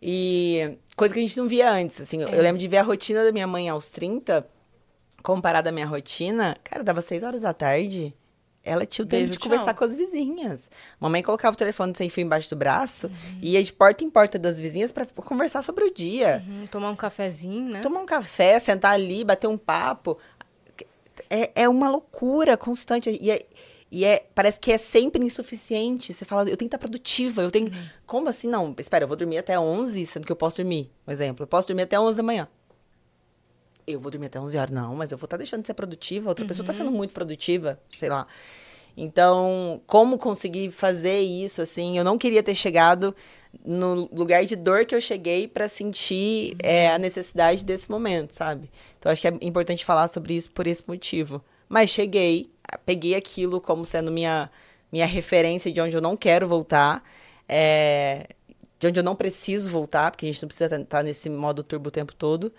E 0.00 0.78
coisa 0.96 1.12
que 1.12 1.20
a 1.20 1.22
gente 1.22 1.37
não 1.37 1.48
via 1.48 1.70
antes, 1.70 2.00
assim. 2.00 2.22
Eu 2.22 2.42
lembro 2.42 2.58
de 2.58 2.68
ver 2.68 2.78
a 2.78 2.82
rotina 2.82 3.24
da 3.24 3.32
minha 3.32 3.46
mãe 3.46 3.68
aos 3.68 3.88
30, 3.88 4.46
comparada 5.22 5.70
à 5.70 5.73
minha 5.73 5.87
rotina, 5.87 6.56
cara, 6.62 6.83
dava 6.83 7.02
6 7.02 7.23
horas 7.23 7.42
da 7.42 7.52
tarde. 7.52 8.14
Ela 8.65 8.87
tinha 8.87 9.04
o 9.04 9.08
tempo 9.08 9.23
Beijo, 9.23 9.33
de 9.33 9.38
tchau. 9.38 9.50
conversar 9.50 9.75
com 9.75 9.85
as 9.85 9.94
vizinhas. 9.94 10.71
Mamãe 11.00 11.23
colocava 11.23 11.54
o 11.54 11.56
telefone 11.56 11.94
sem 11.96 12.08
fio 12.08 12.23
embaixo 12.23 12.48
do 12.48 12.56
braço 12.56 13.10
e 13.40 13.52
ia 13.52 13.63
de 13.63 13.73
porta 13.73 14.04
em 14.04 14.10
porta 14.10 14.38
das 14.38 14.60
vizinhas 14.60 14.92
para 14.92 15.04
conversar 15.06 15.63
sobre 15.63 15.85
o 15.85 15.92
dia. 15.92 16.44
Uhum, 16.46 16.67
tomar 16.69 16.90
um 16.90 16.96
cafezinho, 16.96 17.71
né? 17.71 17.81
Tomar 17.81 18.00
um 18.00 18.06
café, 18.06 18.60
sentar 18.60 18.92
ali, 18.92 19.25
bater 19.25 19.48
um 19.48 19.58
papo. 19.58 20.17
É, 21.29 21.63
é 21.63 21.69
uma 21.69 21.90
loucura 21.90 22.56
constante. 22.56 23.19
E, 23.21 23.31
é, 23.33 23.44
e 23.90 24.04
é, 24.04 24.25
parece 24.35 24.60
que 24.60 24.71
é 24.71 24.79
sempre 24.79 25.25
insuficiente. 25.25 26.15
Você 26.15 26.25
fala, 26.25 26.42
eu 26.42 26.56
tenho 26.56 26.71
que 26.71 26.77
estar 26.77 26.79
produtiva, 26.79 27.42
eu 27.42 27.50
tenho. 27.50 27.71
Como 28.06 28.29
assim? 28.29 28.48
Não, 28.48 28.75
espera, 28.79 29.04
eu 29.04 29.08
vou 29.08 29.17
dormir 29.17 29.38
até 29.38 29.58
11, 29.58 30.06
sendo 30.06 30.25
que 30.25 30.33
eu 30.33 30.37
posso 30.37 30.56
dormir. 30.56 30.90
Um 31.06 31.10
exemplo, 31.10 31.42
eu 31.42 31.48
posso 31.48 31.67
dormir 31.67 31.83
até 31.83 31.98
11 31.98 32.17
da 32.17 32.23
manhã. 32.23 32.48
Eu 33.87 33.98
vou 33.98 34.10
dormir 34.10 34.26
até 34.26 34.40
11 34.40 34.56
horas, 34.56 34.70
não, 34.70 34.94
mas 34.94 35.12
eu 35.12 35.18
vou 35.18 35.26
estar 35.26 35.37
deixando 35.37 35.62
de 35.62 35.66
ser 35.66 35.74
produtiva. 35.74 36.28
Outra 36.28 36.44
pessoa 36.44 36.62
está 36.62 36.72
sendo 36.72 36.92
muito 36.92 37.12
produtiva, 37.12 37.78
sei 37.90 38.08
lá. 38.08 38.26
Então, 38.96 39.80
como 39.87 40.18
conseguir 40.18 40.70
fazer 40.70 41.20
isso, 41.20 41.62
assim, 41.62 41.96
eu 41.96 42.04
não 42.04 42.18
queria 42.18 42.42
ter 42.42 42.54
chegado 42.54 43.14
no 43.64 44.08
lugar 44.12 44.44
de 44.44 44.54
dor 44.54 44.85
que 44.85 44.94
eu 44.94 45.00
cheguei 45.00 45.48
para 45.48 45.68
sentir 45.68 46.56
é, 46.62 46.90
a 46.90 46.98
necessidade 46.98 47.64
desse 47.64 47.90
momento, 47.90 48.33
sabe? 48.33 48.70
Então, 48.98 49.10
acho 49.10 49.20
que 49.20 49.28
é 49.28 49.33
importante 49.40 49.85
falar 49.85 50.08
sobre 50.08 50.35
isso 50.35 50.50
por 50.50 50.66
esse 50.66 50.85
motivo. 50.87 51.42
Mas 51.68 51.90
cheguei, 51.90 52.50
peguei 52.85 53.14
aquilo 53.14 53.60
como 53.60 53.85
sendo 53.85 54.10
minha, 54.12 54.50
minha 54.90 55.06
referência 55.06 55.72
de 55.72 55.80
onde 55.80 55.96
eu 55.96 56.02
não 56.02 56.16
quero 56.16 56.46
voltar, 56.46 57.02
é, 57.48 58.28
de 58.78 58.87
onde 58.88 59.00
eu 59.00 59.04
não 59.04 59.16
preciso 59.16 59.70
voltar, 59.70 60.10
porque 60.10 60.26
a 60.26 60.30
gente 60.30 60.42
não 60.42 60.48
precisa 60.48 60.66
estar 60.66 60.85
tá 60.85 61.02
nesse 61.02 61.30
modo 61.30 61.62
turbo 61.62 61.88
o 61.88 61.90
tempo 61.90 62.14
todo, 62.14 62.52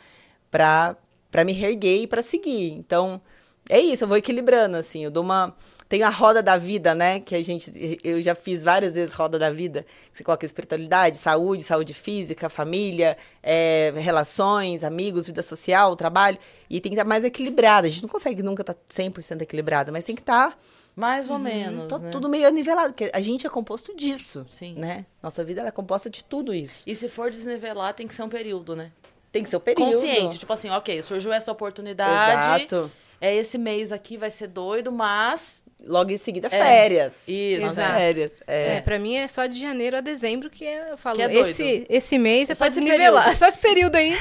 para 0.49 0.95
me 1.41 1.53
reerguer 1.53 2.01
e 2.01 2.07
para 2.07 2.21
seguir. 2.21 2.71
Então, 2.73 3.21
é 3.69 3.79
isso, 3.79 4.03
eu 4.03 4.07
vou 4.09 4.17
equilibrando, 4.17 4.75
assim, 4.75 5.05
eu 5.05 5.11
dou 5.11 5.23
uma 5.23 5.55
tem 5.93 6.01
a 6.01 6.09
roda 6.09 6.41
da 6.41 6.57
vida, 6.57 6.95
né? 6.95 7.19
Que 7.19 7.36
a 7.36 7.43
gente. 7.43 7.71
Eu 8.03 8.19
já 8.19 8.34
fiz 8.34 8.63
várias 8.63 8.93
vezes 8.93 9.13
roda 9.13 9.38
da 9.38 9.51
vida. 9.51 9.86
Você 10.11 10.23
coloca 10.23 10.43
espiritualidade, 10.43 11.19
saúde, 11.19 11.61
saúde 11.61 11.93
física, 11.93 12.49
família, 12.49 13.15
é, 13.43 13.93
relações, 13.95 14.84
amigos, 14.84 15.27
vida 15.27 15.43
social, 15.43 15.95
trabalho. 15.95 16.39
E 16.67 16.81
tem 16.81 16.89
que 16.91 16.95
estar 16.95 17.07
mais 17.07 17.23
equilibrada. 17.23 17.86
A 17.86 17.89
gente 17.91 18.01
não 18.01 18.09
consegue 18.09 18.41
nunca 18.41 18.63
estar 18.63 18.75
100% 18.89 19.43
equilibrada, 19.43 19.91
mas 19.91 20.03
tem 20.03 20.15
que 20.15 20.23
estar. 20.23 20.57
Mais 20.95 21.29
ou 21.29 21.38
uhum, 21.38 21.43
menos. 21.43 21.88
Tá 21.88 21.99
né? 21.99 22.09
Tudo 22.09 22.27
meio 22.27 22.49
nivelado, 22.49 22.93
porque 22.93 23.11
a 23.13 23.21
gente 23.21 23.45
é 23.45 23.49
composto 23.51 23.95
disso. 23.95 24.47
Sim. 24.49 24.73
Né? 24.73 25.05
Nossa 25.21 25.43
vida 25.45 25.61
é 25.61 25.69
composta 25.69 26.09
de 26.09 26.23
tudo 26.23 26.55
isso. 26.55 26.84
E 26.88 26.95
se 26.95 27.07
for 27.07 27.29
desnivelar, 27.29 27.93
tem 27.93 28.07
que 28.07 28.15
ser 28.15 28.23
um 28.23 28.29
período, 28.29 28.75
né? 28.75 28.91
Tem 29.34 29.41
que 29.41 29.49
ser 29.49 29.57
um 29.57 29.59
período. 29.59 29.91
Consciente. 29.91 30.38
Tipo 30.38 30.53
assim, 30.53 30.69
ok, 30.69 31.01
surgiu 31.01 31.34
essa 31.34 31.51
oportunidade. 31.51 32.61
Exato. 32.61 32.91
É 33.19 33.34
esse 33.36 33.57
mês 33.57 33.91
aqui, 33.91 34.15
vai 34.15 34.29
ser 34.29 34.47
doido, 34.47 34.91
mas 34.91 35.63
logo 35.86 36.11
em 36.11 36.17
seguida, 36.17 36.47
é, 36.47 36.49
férias. 36.51 37.27
Isso. 37.27 37.65
Exato. 37.65 37.97
Férias. 37.97 38.34
É. 38.45 38.77
é, 38.77 38.81
pra 38.81 38.99
mim 38.99 39.15
é 39.15 39.27
só 39.27 39.47
de 39.47 39.59
janeiro 39.59 39.97
a 39.97 40.01
dezembro 40.01 40.51
que 40.51 40.63
eu 40.63 40.97
falo. 40.97 41.15
Que 41.15 41.23
é 41.23 41.34
esse, 41.34 41.86
esse 41.89 42.17
mês 42.19 42.49
é, 42.49 42.53
é 42.53 42.55
pode 42.55 42.79
nivelar. 42.79 43.27
É 43.29 43.36
só 43.36 43.47
esse 43.47 43.57
período 43.57 43.95
aí. 43.95 44.15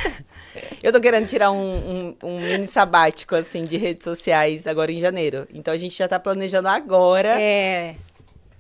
Eu 0.83 0.93
tô 0.93 1.01
querendo 1.01 1.27
tirar 1.27 1.51
um, 1.51 1.57
um, 1.63 2.17
um, 2.23 2.41
mini 2.41 2.67
sabático, 2.67 3.35
assim, 3.35 3.65
de 3.65 3.77
redes 3.77 4.05
sociais 4.05 4.67
agora 4.67 4.91
em 4.91 4.99
janeiro. 4.99 5.47
Então 5.53 5.73
a 5.75 5.77
gente 5.77 5.97
já 5.97 6.09
tá 6.09 6.19
planejando 6.19 6.69
agora. 6.69 7.41
É. 7.41 7.97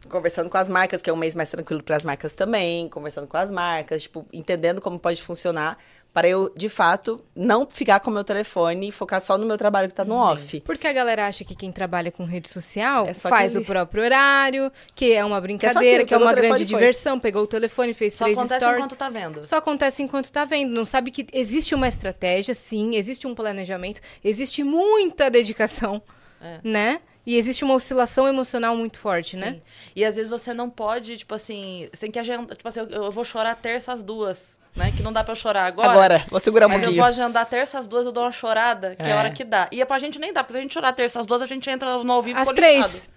Conversando 0.08 0.50
com 0.50 0.58
as 0.58 0.68
marcas, 0.68 1.00
que 1.00 1.08
é 1.08 1.12
um 1.12 1.16
mês 1.16 1.34
mais 1.34 1.50
tranquilo 1.50 1.82
para 1.82 1.96
as 1.96 2.04
marcas 2.04 2.34
também, 2.34 2.88
conversando 2.90 3.26
com 3.26 3.36
as 3.38 3.50
marcas, 3.50 4.02
tipo, 4.02 4.26
entendendo 4.32 4.80
como 4.80 4.98
pode 4.98 5.22
funcionar 5.22 5.78
para 6.12 6.28
eu, 6.28 6.52
de 6.54 6.68
fato, 6.68 7.24
não 7.34 7.66
ficar 7.66 7.98
com 8.00 8.10
o 8.10 8.12
meu 8.12 8.22
telefone 8.22 8.88
e 8.88 8.92
focar 8.92 9.20
só 9.20 9.38
no 9.38 9.46
meu 9.46 9.56
trabalho 9.56 9.88
que 9.88 9.92
está 9.92 10.04
no 10.04 10.14
off. 10.14 10.60
Porque 10.60 10.86
a 10.86 10.92
galera 10.92 11.26
acha 11.26 11.42
que 11.42 11.54
quem 11.54 11.72
trabalha 11.72 12.12
com 12.12 12.24
rede 12.24 12.50
social 12.50 13.06
é 13.06 13.14
faz 13.14 13.56
o 13.56 13.64
próprio 13.64 14.02
horário, 14.02 14.70
que 14.94 15.12
é 15.12 15.24
uma 15.24 15.40
brincadeira, 15.40 15.98
que 15.98 16.02
é, 16.02 16.06
que 16.06 16.14
é 16.14 16.18
uma 16.18 16.34
grande 16.34 16.66
diversão, 16.66 17.18
pegou 17.18 17.42
o 17.42 17.46
telefone, 17.46 17.94
fez 17.94 18.12
só 18.12 18.24
três 18.24 18.36
stories. 18.36 18.50
Só 18.50 18.56
acontece 18.56 18.76
enquanto 18.76 18.98
tá 18.98 19.08
vendo. 19.08 19.44
Só 19.44 19.56
acontece 19.56 20.02
enquanto 20.02 20.30
tá 20.30 20.44
vendo. 20.44 20.70
Não 20.70 20.84
sabe 20.84 21.10
que 21.10 21.26
existe 21.32 21.74
uma 21.74 21.88
estratégia, 21.88 22.54
sim, 22.54 22.94
existe 22.94 23.26
um 23.26 23.34
planejamento, 23.34 24.02
existe 24.22 24.62
muita 24.62 25.30
dedicação, 25.30 26.02
é. 26.42 26.60
né? 26.62 27.00
E 27.24 27.36
existe 27.38 27.64
uma 27.64 27.74
oscilação 27.74 28.28
emocional 28.28 28.76
muito 28.76 28.98
forte, 28.98 29.36
né? 29.36 29.46
Sim. 29.46 29.52
né? 29.52 29.62
E 29.96 30.04
às 30.04 30.16
vezes 30.16 30.28
você 30.28 30.52
não 30.52 30.68
pode, 30.68 31.16
tipo 31.16 31.34
assim, 31.34 31.88
você 31.90 32.00
tem 32.02 32.10
que 32.10 32.18
agendar, 32.18 32.54
tipo 32.54 32.68
assim, 32.68 32.80
eu, 32.80 32.88
eu 32.88 33.12
vou 33.12 33.24
chorar 33.24 33.54
terça 33.54 33.92
às 33.92 34.02
duas 34.02 34.60
né? 34.74 34.92
Que 34.96 35.02
não 35.02 35.12
dá 35.12 35.22
pra 35.22 35.32
eu 35.32 35.36
chorar 35.36 35.64
agora. 35.66 35.90
Agora, 35.90 36.24
vou 36.28 36.40
segurar 36.40 36.66
um 36.66 36.70
mas 36.70 36.80
pouquinho. 36.80 37.00
Mas 37.00 37.16
eu 37.16 37.20
vou 37.20 37.24
agendar 37.24 37.46
terça 37.46 37.78
às 37.78 37.86
duas, 37.86 38.06
eu 38.06 38.12
dou 38.12 38.24
uma 38.24 38.32
chorada, 38.32 38.96
que 38.96 39.02
é, 39.02 39.12
a 39.12 39.18
hora 39.18 39.30
que 39.30 39.44
dá. 39.44 39.68
E 39.70 39.80
é 39.80 39.84
pra 39.84 39.98
gente 39.98 40.18
nem 40.18 40.32
dá, 40.32 40.42
porque 40.42 40.54
se 40.54 40.58
a 40.58 40.62
gente 40.62 40.74
chorar 40.74 40.92
terça 40.92 41.20
às 41.20 41.26
duas, 41.26 41.42
a 41.42 41.46
gente 41.46 41.68
entra 41.68 42.02
no 42.02 42.12
ao 42.12 42.22
vivo 42.22 42.38
Às 42.38 42.48
três. 42.48 43.10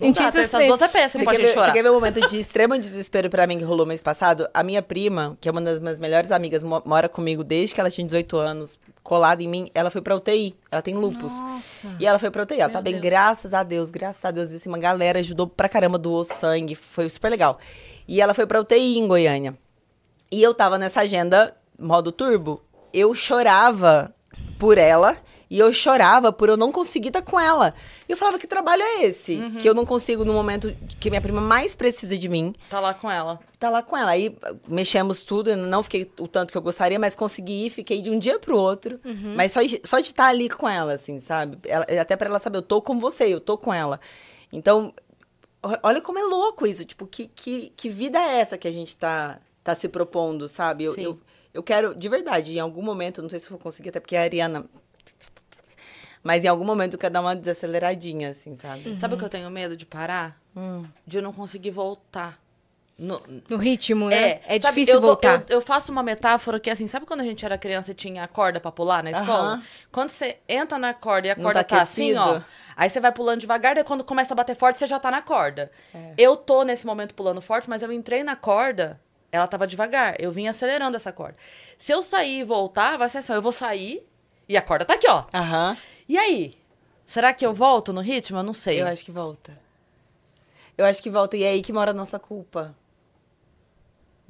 Não 0.00 0.06
a 0.06 0.08
gente 0.08 0.22
dá, 0.22 0.32
terça 0.32 0.58
às 0.58 0.66
duas 0.66 0.82
é 0.82 0.88
péssimo 0.88 1.24
pra 1.24 1.34
gente 1.34 1.42
ver, 1.42 1.54
chorar. 1.54 1.66
Você 1.66 1.72
quer 1.72 1.82
ver 1.82 1.90
um 1.90 1.94
momento 1.94 2.26
de 2.26 2.38
extremo 2.38 2.76
desespero 2.78 3.28
pra 3.28 3.46
mim 3.46 3.58
que 3.58 3.64
rolou 3.64 3.84
mês 3.86 4.00
passado? 4.00 4.48
A 4.52 4.62
minha 4.62 4.82
prima, 4.82 5.36
que 5.40 5.48
é 5.48 5.52
uma 5.52 5.60
das 5.60 5.80
minhas 5.80 6.00
melhores 6.00 6.32
amigas, 6.32 6.64
mora 6.64 7.08
comigo 7.08 7.44
desde 7.44 7.74
que 7.74 7.80
ela 7.80 7.90
tinha 7.90 8.06
18 8.06 8.36
anos, 8.36 8.78
colada 9.02 9.42
em 9.42 9.48
mim, 9.48 9.68
ela 9.74 9.90
foi 9.90 10.00
pra 10.00 10.16
UTI. 10.16 10.56
Ela 10.70 10.82
tem 10.82 10.94
lupus. 10.94 11.32
Nossa. 11.32 11.88
E 12.00 12.06
ela 12.06 12.18
foi 12.18 12.30
pra 12.30 12.42
UTI. 12.42 12.60
Ela 12.60 12.68
Meu 12.68 12.72
tá 12.72 12.80
bem, 12.80 12.94
Deus. 12.94 13.04
graças 13.04 13.54
a 13.54 13.62
Deus, 13.62 13.90
graças 13.90 14.24
a 14.24 14.30
Deus. 14.30 14.52
Assim, 14.52 14.68
uma 14.68 14.78
galera 14.78 15.18
ajudou 15.18 15.46
pra 15.46 15.68
caramba, 15.68 15.98
doou 15.98 16.24
sangue, 16.24 16.74
foi 16.74 17.08
super 17.08 17.28
legal. 17.28 17.58
E 18.08 18.20
ela 18.20 18.34
foi 18.34 18.46
pra 18.46 18.60
UTI 18.60 18.98
em 18.98 19.06
Goiânia. 19.06 19.54
E 20.32 20.42
eu 20.42 20.54
tava 20.54 20.78
nessa 20.78 21.02
agenda 21.02 21.54
modo 21.78 22.10
turbo. 22.10 22.62
Eu 22.90 23.14
chorava 23.14 24.14
por 24.58 24.78
ela 24.78 25.14
e 25.50 25.58
eu 25.58 25.70
chorava 25.74 26.32
por 26.32 26.48
eu 26.48 26.56
não 26.56 26.72
conseguir 26.72 27.08
estar 27.08 27.20
tá 27.20 27.30
com 27.30 27.38
ela. 27.38 27.74
E 28.08 28.12
eu 28.12 28.16
falava, 28.16 28.38
que 28.38 28.46
trabalho 28.46 28.80
é 28.80 29.04
esse? 29.04 29.34
Uhum. 29.34 29.56
Que 29.56 29.68
eu 29.68 29.74
não 29.74 29.84
consigo 29.84 30.24
no 30.24 30.32
momento 30.32 30.74
que 30.98 31.10
minha 31.10 31.20
prima 31.20 31.42
mais 31.42 31.74
precisa 31.74 32.16
de 32.16 32.30
mim. 32.30 32.54
Tá 32.70 32.80
lá 32.80 32.94
com 32.94 33.10
ela. 33.10 33.38
Tá 33.58 33.68
lá 33.68 33.82
com 33.82 33.94
ela. 33.94 34.12
Aí 34.12 34.34
mexemos 34.66 35.22
tudo, 35.22 35.54
não 35.54 35.82
fiquei 35.82 36.10
o 36.18 36.26
tanto 36.26 36.50
que 36.50 36.56
eu 36.56 36.62
gostaria, 36.62 36.98
mas 36.98 37.14
consegui 37.14 37.66
ir, 37.66 37.70
fiquei 37.70 38.00
de 38.00 38.08
um 38.08 38.18
dia 38.18 38.38
pro 38.38 38.56
outro. 38.56 38.98
Uhum. 39.04 39.34
Mas 39.36 39.52
só, 39.52 39.60
só 39.84 40.00
de 40.00 40.06
estar 40.06 40.24
tá 40.24 40.30
ali 40.30 40.48
com 40.48 40.66
ela, 40.66 40.94
assim, 40.94 41.18
sabe? 41.18 41.58
Ela, 41.68 41.84
até 42.00 42.16
para 42.16 42.30
ela 42.30 42.38
saber, 42.38 42.56
eu 42.56 42.62
tô 42.62 42.80
com 42.80 42.98
você, 42.98 43.24
eu 43.24 43.40
tô 43.40 43.58
com 43.58 43.74
ela. 43.74 44.00
Então, 44.50 44.94
olha 45.82 46.00
como 46.00 46.18
é 46.18 46.22
louco 46.22 46.66
isso. 46.66 46.86
Tipo, 46.86 47.06
que, 47.06 47.26
que, 47.26 47.70
que 47.76 47.90
vida 47.90 48.18
é 48.18 48.40
essa 48.40 48.56
que 48.56 48.66
a 48.66 48.72
gente 48.72 48.96
tá 48.96 49.38
tá 49.62 49.74
se 49.74 49.88
propondo, 49.88 50.48
sabe? 50.48 50.84
Eu, 50.84 50.96
eu, 50.96 51.20
eu, 51.54 51.62
quero, 51.62 51.94
de 51.94 52.08
verdade, 52.08 52.56
em 52.56 52.60
algum 52.60 52.82
momento, 52.82 53.22
não 53.22 53.30
sei 53.30 53.38
se 53.38 53.46
eu 53.46 53.50
vou 53.50 53.58
conseguir, 53.58 53.90
até 53.90 54.00
porque 54.00 54.16
a 54.16 54.22
Ariana. 54.22 54.64
Mas 56.22 56.44
em 56.44 56.48
algum 56.48 56.64
momento 56.64 56.94
eu 56.94 56.98
quero 56.98 57.12
dar 57.12 57.20
uma 57.20 57.34
desaceleradinha, 57.34 58.30
assim, 58.30 58.54
sabe? 58.54 58.90
Uhum. 58.90 58.98
Sabe 58.98 59.14
o 59.14 59.18
que 59.18 59.24
eu 59.24 59.28
tenho 59.28 59.50
medo 59.50 59.76
de 59.76 59.84
parar? 59.84 60.40
Hum. 60.56 60.84
De 61.06 61.20
não 61.20 61.32
conseguir 61.32 61.70
voltar. 61.70 62.40
No, 62.96 63.20
no 63.48 63.56
ritmo, 63.56 64.08
né? 64.08 64.16
É, 64.16 64.42
é 64.46 64.60
sabe, 64.60 64.74
difícil 64.74 64.94
eu, 64.94 65.00
voltar. 65.00 65.44
Eu, 65.48 65.56
eu, 65.56 65.60
faço 65.60 65.90
uma 65.90 66.02
metáfora 66.04 66.60
que, 66.60 66.70
assim, 66.70 66.86
sabe 66.86 67.04
quando 67.04 67.20
a 67.20 67.24
gente 67.24 67.44
era 67.44 67.58
criança 67.58 67.90
e 67.90 67.94
tinha 67.94 68.22
a 68.22 68.28
corda 68.28 68.60
pra 68.60 68.70
pular 68.70 69.02
na 69.02 69.10
escola? 69.10 69.54
Uhum. 69.54 69.62
Quando 69.90 70.10
você 70.10 70.36
entra 70.48 70.78
na 70.78 70.94
corda 70.94 71.26
e 71.26 71.30
a 71.30 71.34
corda 71.34 71.64
tá, 71.64 71.76
tá 71.76 71.82
assim, 71.82 72.14
ó. 72.14 72.42
Aí 72.76 72.88
você 72.88 73.00
vai 73.00 73.10
pulando 73.10 73.40
devagar, 73.40 73.74
daí 73.74 73.82
quando 73.82 74.04
começa 74.04 74.34
a 74.34 74.36
bater 74.36 74.54
forte, 74.54 74.78
você 74.78 74.86
já 74.86 75.00
tá 75.00 75.10
na 75.10 75.22
corda. 75.22 75.72
É. 75.92 76.14
Eu 76.16 76.36
tô 76.36 76.62
nesse 76.62 76.86
momento 76.86 77.14
pulando 77.14 77.40
forte, 77.40 77.68
mas 77.68 77.82
eu 77.82 77.90
entrei 77.90 78.22
na 78.22 78.36
corda 78.36 79.00
ela 79.32 79.48
tava 79.48 79.66
devagar. 79.66 80.14
Eu 80.18 80.30
vim 80.30 80.46
acelerando 80.46 80.96
essa 80.96 81.10
corda. 81.10 81.36
Se 81.78 81.90
eu 81.90 82.02
sair 82.02 82.40
e 82.40 82.44
voltar, 82.44 82.98
vai 82.98 83.08
ser 83.08 83.18
assim: 83.18 83.32
eu 83.32 83.42
vou 83.42 83.50
sair 83.50 84.06
e 84.48 84.56
a 84.56 84.62
corda 84.62 84.84
tá 84.84 84.94
aqui, 84.94 85.08
ó. 85.08 85.24
Aham. 85.32 85.76
E 86.06 86.18
aí? 86.18 86.54
Será 87.06 87.32
que 87.32 87.44
eu 87.44 87.54
volto 87.54 87.92
no 87.92 88.00
ritmo? 88.00 88.38
Eu 88.38 88.42
não 88.42 88.52
sei. 88.52 88.80
Eu 88.80 88.86
acho 88.86 89.04
que 89.04 89.10
volta. 89.10 89.58
Eu 90.76 90.84
acho 90.84 91.02
que 91.02 91.10
volta. 91.10 91.36
E 91.36 91.42
é 91.42 91.48
aí 91.48 91.62
que 91.62 91.72
mora 91.72 91.90
a 91.90 91.94
nossa 91.94 92.18
culpa. 92.18 92.76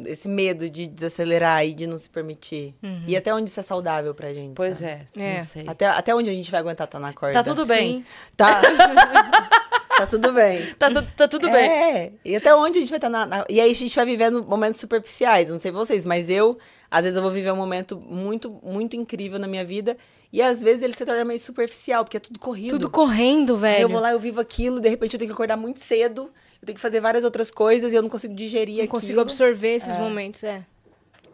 Esse 0.04 0.28
medo 0.28 0.68
de 0.70 0.86
desacelerar 0.86 1.64
e 1.66 1.74
de 1.74 1.86
não 1.86 1.98
se 1.98 2.08
permitir. 2.08 2.74
Uhum. 2.82 3.04
E 3.06 3.16
até 3.16 3.32
onde 3.34 3.50
isso 3.50 3.60
é 3.60 3.62
saudável 3.62 4.14
pra 4.14 4.32
gente. 4.32 4.54
Pois 4.54 4.78
sabe? 4.78 5.08
é, 5.16 5.34
é. 5.34 5.38
Não 5.38 5.44
sei. 5.44 5.64
Até, 5.68 5.86
até 5.86 6.14
onde 6.14 6.30
a 6.30 6.34
gente 6.34 6.50
vai 6.50 6.60
aguentar 6.60 6.86
estar 6.86 6.98
tá 6.98 7.06
na 7.06 7.12
corda. 7.12 7.34
Tá 7.34 7.44
tudo 7.44 7.66
bem. 7.66 7.98
Sim. 7.98 8.04
Tá. 8.36 8.62
tá 10.04 10.10
tudo 10.10 10.32
bem. 10.32 10.72
Tá, 10.78 10.90
tu, 10.90 11.02
tá 11.16 11.28
tudo 11.28 11.50
bem. 11.50 11.70
É. 11.70 12.12
E 12.24 12.36
até 12.36 12.54
onde 12.54 12.78
a 12.78 12.80
gente 12.80 12.90
vai 12.90 12.98
estar 12.98 13.10
tá 13.10 13.26
na, 13.26 13.26
na, 13.26 13.44
E 13.48 13.60
aí 13.60 13.70
a 13.70 13.74
gente 13.74 13.94
vai 13.94 14.04
vivendo 14.04 14.44
momentos 14.44 14.80
superficiais. 14.80 15.50
Não 15.50 15.58
sei 15.58 15.70
vocês, 15.70 16.04
mas 16.04 16.28
eu, 16.28 16.58
às 16.90 17.02
vezes, 17.02 17.16
eu 17.16 17.22
vou 17.22 17.30
viver 17.30 17.52
um 17.52 17.56
momento 17.56 18.00
muito, 18.00 18.50
muito 18.62 18.96
incrível 18.96 19.38
na 19.38 19.46
minha 19.46 19.64
vida. 19.64 19.96
E 20.32 20.40
às 20.40 20.62
vezes 20.62 20.82
ele 20.82 20.96
se 20.96 21.04
torna 21.04 21.24
meio 21.24 21.38
superficial, 21.38 22.04
porque 22.04 22.16
é 22.16 22.20
tudo 22.20 22.38
corrido. 22.38 22.70
Tudo 22.70 22.90
correndo, 22.90 23.56
velho. 23.58 23.82
Eu 23.82 23.88
vou 23.88 24.00
lá, 24.00 24.12
eu 24.12 24.18
vivo 24.18 24.40
aquilo, 24.40 24.80
de 24.80 24.88
repente 24.88 25.14
eu 25.14 25.18
tenho 25.18 25.28
que 25.28 25.34
acordar 25.34 25.56
muito 25.56 25.78
cedo. 25.78 26.30
Eu 26.60 26.66
tenho 26.66 26.76
que 26.76 26.80
fazer 26.80 27.00
várias 27.00 27.24
outras 27.24 27.50
coisas 27.50 27.92
e 27.92 27.96
eu 27.96 28.02
não 28.02 28.08
consigo 28.08 28.34
digerir 28.34 28.76
Não 28.76 28.84
aquilo. 28.84 29.00
consigo 29.00 29.20
absorver 29.20 29.74
esses 29.74 29.94
é. 29.94 29.98
momentos, 29.98 30.44
é. 30.44 30.64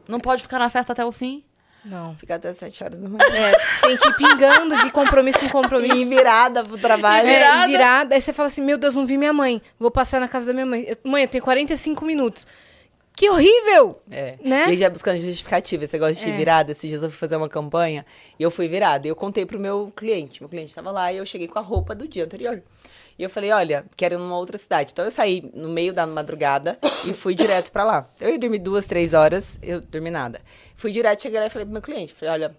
Não 0.09 0.19
pode 0.19 0.43
ficar 0.43 0.59
na 0.59 0.71
festa 0.71 0.93
até 0.93 1.05
o 1.05 1.13
fim? 1.13 1.45
Não. 1.85 2.15
Ficar 2.17 2.37
até 2.37 2.53
sete 2.53 2.83
horas 2.83 2.99
da 2.99 3.09
manhã. 3.09 3.25
É, 3.33 3.53
tem 3.87 3.97
que 3.97 4.09
ir 4.09 4.17
pingando 4.17 4.77
de 4.77 4.91
compromisso 4.91 5.45
em 5.45 5.49
compromisso. 5.49 5.97
E 5.97 6.05
virada 6.05 6.65
pro 6.65 6.79
trabalho. 6.79 7.29
E 7.29 7.31
virada. 7.31 7.65
É, 7.65 7.67
virada. 7.67 8.15
Aí 8.15 8.21
você 8.21 8.33
fala 8.33 8.49
assim, 8.49 8.63
meu 8.63 8.77
Deus, 8.77 8.95
não 8.95 9.07
vi 9.07 9.17
minha 9.17 9.33
mãe. 9.33 9.63
Vou 9.79 9.91
passar 9.91 10.21
na 10.21 10.29
casa 10.29 10.47
da 10.47 10.53
minha 10.53 10.67
mãe. 10.67 10.85
Eu, 10.87 10.97
mãe, 11.05 11.23
eu 11.23 11.29
tenho 11.29 11.45
45 11.45 12.05
minutos. 12.05 12.47
Que 13.19 13.29
horrível! 13.29 14.01
É. 14.13 14.39
Né? 14.45 14.73
E 14.73 14.77
já 14.77 14.89
buscando 14.89 15.19
justificativa. 15.19 15.85
Você 15.85 15.99
gosta 15.99 16.25
de 16.25 16.31
é. 16.31 16.37
virada? 16.37 16.71
Esses 16.71 16.89
dias 16.89 17.03
eu 17.03 17.11
fui 17.11 17.19
fazer 17.19 17.35
uma 17.35 17.49
campanha 17.49 18.07
e 18.39 18.43
eu 18.43 18.51
fui 18.51 18.69
virada. 18.69 19.09
E 19.09 19.11
eu 19.11 19.17
contei 19.17 19.45
pro 19.45 19.59
meu 19.59 19.93
cliente. 19.97 20.41
Meu 20.41 20.49
cliente 20.49 20.69
estava 20.69 20.93
lá 20.93 21.13
e 21.13 21.17
eu 21.17 21.27
cheguei 21.27 21.49
com 21.49 21.59
a 21.59 21.63
roupa 21.63 21.97
do 21.97 22.07
dia 22.07 22.25
anterior. 22.25 22.63
E 23.19 23.23
eu 23.25 23.29
falei, 23.29 23.51
olha, 23.51 23.85
quero 23.97 24.15
ir 24.15 24.19
numa 24.19 24.37
outra 24.37 24.57
cidade. 24.57 24.93
Então 24.93 25.05
eu 25.05 25.11
saí 25.11 25.51
no 25.53 25.69
meio 25.69 25.93
da 25.93 26.07
madrugada 26.07 26.79
e 27.05 27.13
fui 27.13 27.35
direto 27.35 27.73
para 27.73 27.83
lá. 27.83 28.09
Eu 28.21 28.31
ia 28.31 28.39
dormir 28.39 28.61
duas, 28.61 28.87
três 28.87 29.13
horas, 29.13 29.59
eu 29.61 29.81
dormi 29.81 30.09
nada. 30.09 30.41
Fui 30.77 30.93
direto, 30.93 31.23
cheguei 31.23 31.41
lá 31.41 31.47
e 31.47 31.51
falei 31.51 31.67
pro 31.67 31.73
meu 31.73 31.83
cliente, 31.83 32.15
falei, 32.15 32.35
olha, 32.35 32.57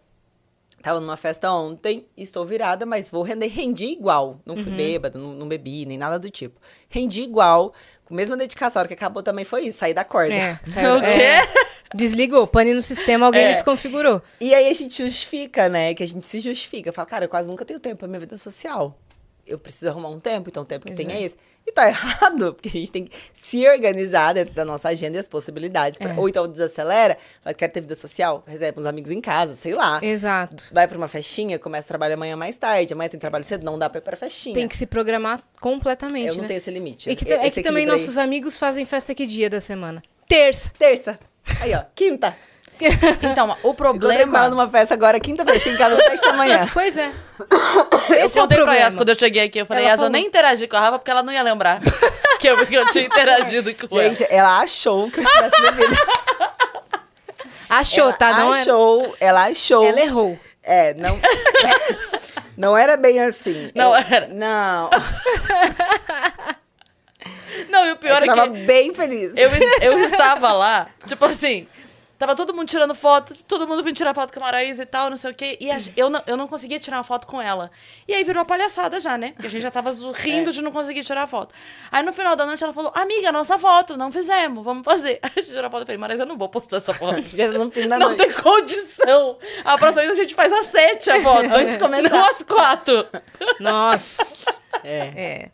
tava 0.81 0.99
numa 0.99 1.15
festa 1.15 1.49
ontem, 1.49 2.05
estou 2.17 2.45
virada, 2.45 2.85
mas 2.85 3.09
vou 3.09 3.23
render, 3.23 3.47
rendi 3.47 3.85
igual. 3.85 4.41
Não 4.45 4.57
fui 4.57 4.69
uhum. 4.69 4.77
bêbada, 4.77 5.17
não, 5.17 5.33
não, 5.33 5.47
bebi, 5.47 5.85
nem 5.85 5.97
nada 5.97 6.19
do 6.19 6.29
tipo. 6.29 6.59
Rendi 6.89 7.21
igual, 7.21 7.73
com 8.03 8.13
a 8.13 8.17
mesma 8.17 8.35
dedicação. 8.35 8.79
A 8.79 8.81
hora 8.81 8.87
que 8.89 8.93
acabou 8.93 9.23
também 9.23 9.45
foi 9.45 9.67
isso, 9.67 9.77
sair 9.77 9.93
da 9.93 10.03
corda. 10.03 10.33
É, 10.33 10.59
saiu, 10.65 10.97
o 10.97 10.99
quê? 10.99 11.07
É, 11.07 11.47
desligou, 11.95 12.45
pane 12.45 12.73
no 12.73 12.81
sistema, 12.81 13.27
alguém 13.27 13.45
é. 13.45 13.53
desconfigurou. 13.53 14.21
E 14.41 14.53
aí 14.53 14.67
a 14.67 14.73
gente 14.73 15.01
justifica, 15.01 15.69
né? 15.69 15.93
Que 15.93 16.03
a 16.03 16.07
gente 16.07 16.27
se 16.27 16.39
justifica. 16.41 16.91
Fala, 16.91 17.05
cara, 17.05 17.25
eu 17.25 17.29
quase 17.29 17.47
nunca 17.47 17.63
tenho 17.63 17.79
tempo 17.79 17.99
pra 17.99 18.07
minha 18.09 18.19
vida 18.19 18.37
social 18.37 18.97
eu 19.49 19.59
preciso 19.59 19.89
arrumar 19.89 20.09
um 20.09 20.19
tempo, 20.19 20.49
então 20.49 20.63
o 20.63 20.65
tempo 20.65 20.85
que 20.85 20.93
Pois 20.93 21.07
tem 21.07 21.15
é. 21.15 21.19
é 21.21 21.23
esse. 21.25 21.35
E 21.67 21.71
tá 21.71 21.87
errado, 21.89 22.53
porque 22.53 22.69
a 22.69 22.71
gente 22.71 22.91
tem 22.91 23.03
que 23.05 23.15
se 23.33 23.67
organizar 23.67 24.33
dentro 24.33 24.53
da 24.55 24.63
nossa 24.65 24.89
agenda 24.89 25.17
e 25.17 25.19
as 25.19 25.27
possibilidades. 25.27 25.99
pra- 25.99 26.11
É. 26.13 26.17
Ou 26.17 26.27
então 26.29 26.47
desacelera, 26.47 27.17
quer 27.57 27.67
ter 27.67 27.81
vida 27.81 27.95
social, 27.95 28.43
recebe 28.47 28.79
uns 28.79 28.85
amigos 28.85 29.11
em 29.11 29.21
casa, 29.21 29.55
sei 29.55 29.73
lá. 29.75 29.99
Exato. 30.01 30.67
Vai 30.71 30.87
pra 30.87 30.97
uma 30.97 31.07
festinha, 31.07 31.59
começa 31.59 31.85
a 31.85 31.89
trabalhar 31.89 32.15
amanhã 32.15 32.35
mais 32.35 32.55
tarde, 32.55 32.93
amanhã 32.93 33.09
tem 33.09 33.19
trabalho 33.19 33.43
cedo, 33.43 33.63
não 33.63 33.77
dá 33.77 33.89
pra 33.89 33.99
ir 33.99 34.03
pra 34.03 34.17
festinha. 34.17 34.55
Tem 34.55 34.67
que 34.67 34.75
se 34.77 34.85
programar 34.85 35.43
completamente, 35.61 36.27
Eu 36.29 36.35
não 36.35 36.41
né? 36.43 36.47
tenho 36.47 36.57
esse 36.57 36.71
limite. 36.71 37.09
E 37.09 37.15
que, 37.15 37.31
é 37.31 37.49
que 37.51 37.61
também 37.61 37.85
aí. 37.85 37.91
nossos 37.91 38.17
amigos 38.17 38.57
fazem 38.57 38.85
festa 38.85 39.13
que 39.13 39.25
dia 39.27 39.49
da 39.49 39.59
semana? 39.61 40.01
Terça. 40.27 40.71
Terça. 40.79 41.19
Aí, 41.61 41.73
ó, 41.73 41.83
quinta. 41.93 42.35
Então, 43.21 43.55
o 43.63 43.69
Encontrei 43.71 43.93
com 43.93 44.07
ela 44.07 44.21
problema. 44.23 44.49
numa 44.49 44.69
festa 44.69 44.93
agora, 44.93 45.19
quinta-feira, 45.19 45.59
cheguei 45.59 45.75
em 45.75 45.79
casa 45.79 45.95
às 45.95 46.03
sete 46.03 46.21
da 46.23 46.33
manhã. 46.33 46.67
Pois 46.73 46.95
é. 46.97 47.11
Eu 48.09 48.15
Esse 48.25 48.37
é 48.39 48.43
o 48.43 48.47
problema. 48.47 48.75
Yas 48.75 48.95
quando 48.95 49.09
eu 49.09 49.15
cheguei 49.15 49.43
aqui. 49.45 49.59
Eu 49.59 49.65
falei, 49.65 49.83
Ela 49.83 49.91
Yas, 49.91 49.99
eu 49.99 50.05
falou. 50.05 50.11
nem 50.11 50.25
interagi 50.25 50.67
com 50.67 50.75
a 50.75 50.79
Rafa 50.79 50.99
porque 50.99 51.11
ela 51.11 51.23
não 51.23 51.31
ia 51.33 51.41
lembrar 51.43 51.79
que, 52.39 52.47
eu, 52.47 52.65
que 52.65 52.75
eu 52.75 52.85
tinha 52.87 53.05
interagido 53.05 53.73
com 53.75 53.99
ela. 53.99 54.13
Gente, 54.13 54.27
ela 54.33 54.59
achou 54.59 55.09
que 55.11 55.19
eu 55.19 55.25
tivesse 55.25 55.61
bebido. 55.61 55.95
Achou, 57.69 58.03
ela 58.05 58.13
tá? 58.13 58.33
Não 58.33 58.53
era- 58.53 58.61
achou, 58.63 59.15
ela 59.19 59.45
achou. 59.47 59.83
Ela 59.85 60.01
errou. 60.01 60.39
É, 60.63 60.93
não. 60.95 61.19
não 62.57 62.77
era 62.77 62.97
bem 62.97 63.19
assim. 63.21 63.71
Não 63.75 63.95
Eu- 63.95 64.03
era. 64.09 64.27
Não. 64.27 64.89
Não, 67.69 67.85
e 67.85 67.91
o 67.91 67.97
pior 67.97 68.17
eu 68.17 68.17
é 68.17 68.27
que. 68.27 68.35
tava 68.35 68.47
bem 68.47 68.93
feliz. 68.93 69.33
Eu, 69.35 69.49
eu 69.81 69.99
estava 69.99 70.51
lá, 70.51 70.87
tipo 71.05 71.25
assim, 71.25 71.67
tava 72.19 72.35
todo 72.35 72.53
mundo 72.53 72.67
tirando 72.67 72.93
foto, 72.93 73.33
todo 73.47 73.67
mundo 73.67 73.81
vindo 73.81 73.95
tirar 73.95 74.13
foto 74.13 74.31
com 74.31 74.39
a 74.39 74.43
Maraísa 74.43 74.83
e 74.83 74.85
tal, 74.85 75.09
não 75.09 75.17
sei 75.17 75.31
o 75.31 75.33
quê. 75.33 75.57
E 75.59 75.71
a- 75.71 75.79
eu, 75.97 76.09
não, 76.09 76.21
eu 76.27 76.37
não 76.37 76.47
conseguia 76.47 76.77
tirar 76.79 76.97
uma 76.97 77.03
foto 77.03 77.25
com 77.25 77.41
ela. 77.41 77.71
E 78.07 78.13
aí 78.13 78.23
virou 78.23 78.41
uma 78.41 78.45
palhaçada 78.45 78.99
já, 78.99 79.17
né? 79.17 79.31
Porque 79.31 79.47
a 79.47 79.49
gente 79.49 79.61
já 79.61 79.71
tava 79.71 79.89
É. 80.19 80.21
rindo 80.21 80.51
de 80.51 80.61
não 80.61 80.71
conseguir 80.71 81.03
tirar 81.03 81.23
a 81.23 81.27
foto. 81.27 81.55
Aí 81.91 82.03
no 82.03 82.11
final 82.13 82.35
da 82.35 82.45
noite 82.45 82.63
ela 82.63 82.73
falou, 82.73 82.91
amiga, 82.93 83.31
nossa 83.31 83.57
foto, 83.57 83.95
não 83.97 84.11
fizemos, 84.11 84.63
vamos 84.63 84.83
fazer. 84.83 85.17
Aí 85.23 85.31
a 85.35 85.39
gente 85.39 85.47
tirou 85.47 85.65
a 85.65 85.69
foto 85.71 85.83
e 85.83 85.85
falei, 85.85 85.97
Maraísa, 85.97 86.23
eu 86.23 86.27
não 86.27 86.37
vou 86.37 86.49
postar 86.49 86.77
essa 86.77 86.93
foto. 86.93 87.23
Já 87.33 87.47
no 87.47 87.71
fim 87.71 87.87
da 87.87 87.97
Não 87.97 88.07
noite. 88.09 88.17
tem 88.19 88.31
condição. 88.43 89.37
A 89.63 89.77
próxima 89.77 90.01
vez 90.03 90.17
a 90.19 90.21
gente 90.21 90.35
faz 90.35 90.51
às 90.51 90.65
sete 90.67 91.09
a 91.09 91.21
foto. 91.21 91.45
Antes 91.45 91.73
de 91.73 91.79
começar. 91.79 92.09
Não 92.09 92.25
às 92.27 92.43
quatro. 92.43 93.07
Nossa. 93.61 94.27
É. 94.83 94.97
É. 95.15 95.49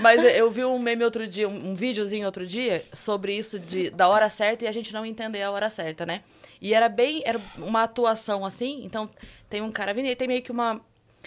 Mas 0.00 0.22
eu 0.24 0.50
vi 0.50 0.64
um 0.64 0.78
meme 0.78 1.04
outro 1.04 1.26
dia, 1.26 1.48
um, 1.48 1.74
videozinho 1.74 2.26
outro 2.26 2.46
dia, 2.46 2.84
sobre 2.92 3.36
isso 3.36 3.58
de, 3.58 3.90
da 3.90 4.08
hora 4.08 4.28
certa 4.28 4.64
e 4.64 4.68
a 4.68 4.72
gente 4.72 4.92
não 4.92 5.04
entender 5.04 5.42
a 5.42 5.50
hora 5.50 5.68
certa, 5.68 6.06
né? 6.06 6.22
E 6.60 6.74
era 6.74 6.88
bem, 6.88 7.22
era 7.24 7.40
uma 7.56 7.82
atuação 7.82 8.44
assim, 8.44 8.84
então 8.84 9.08
tem 9.48 9.62
um 9.62 9.70
cara 9.70 9.92
vindo 9.92 10.06
e 10.06 10.16
tem 10.16 10.28
meio 10.28 10.42
que 10.42 10.52
uma, 10.52 10.80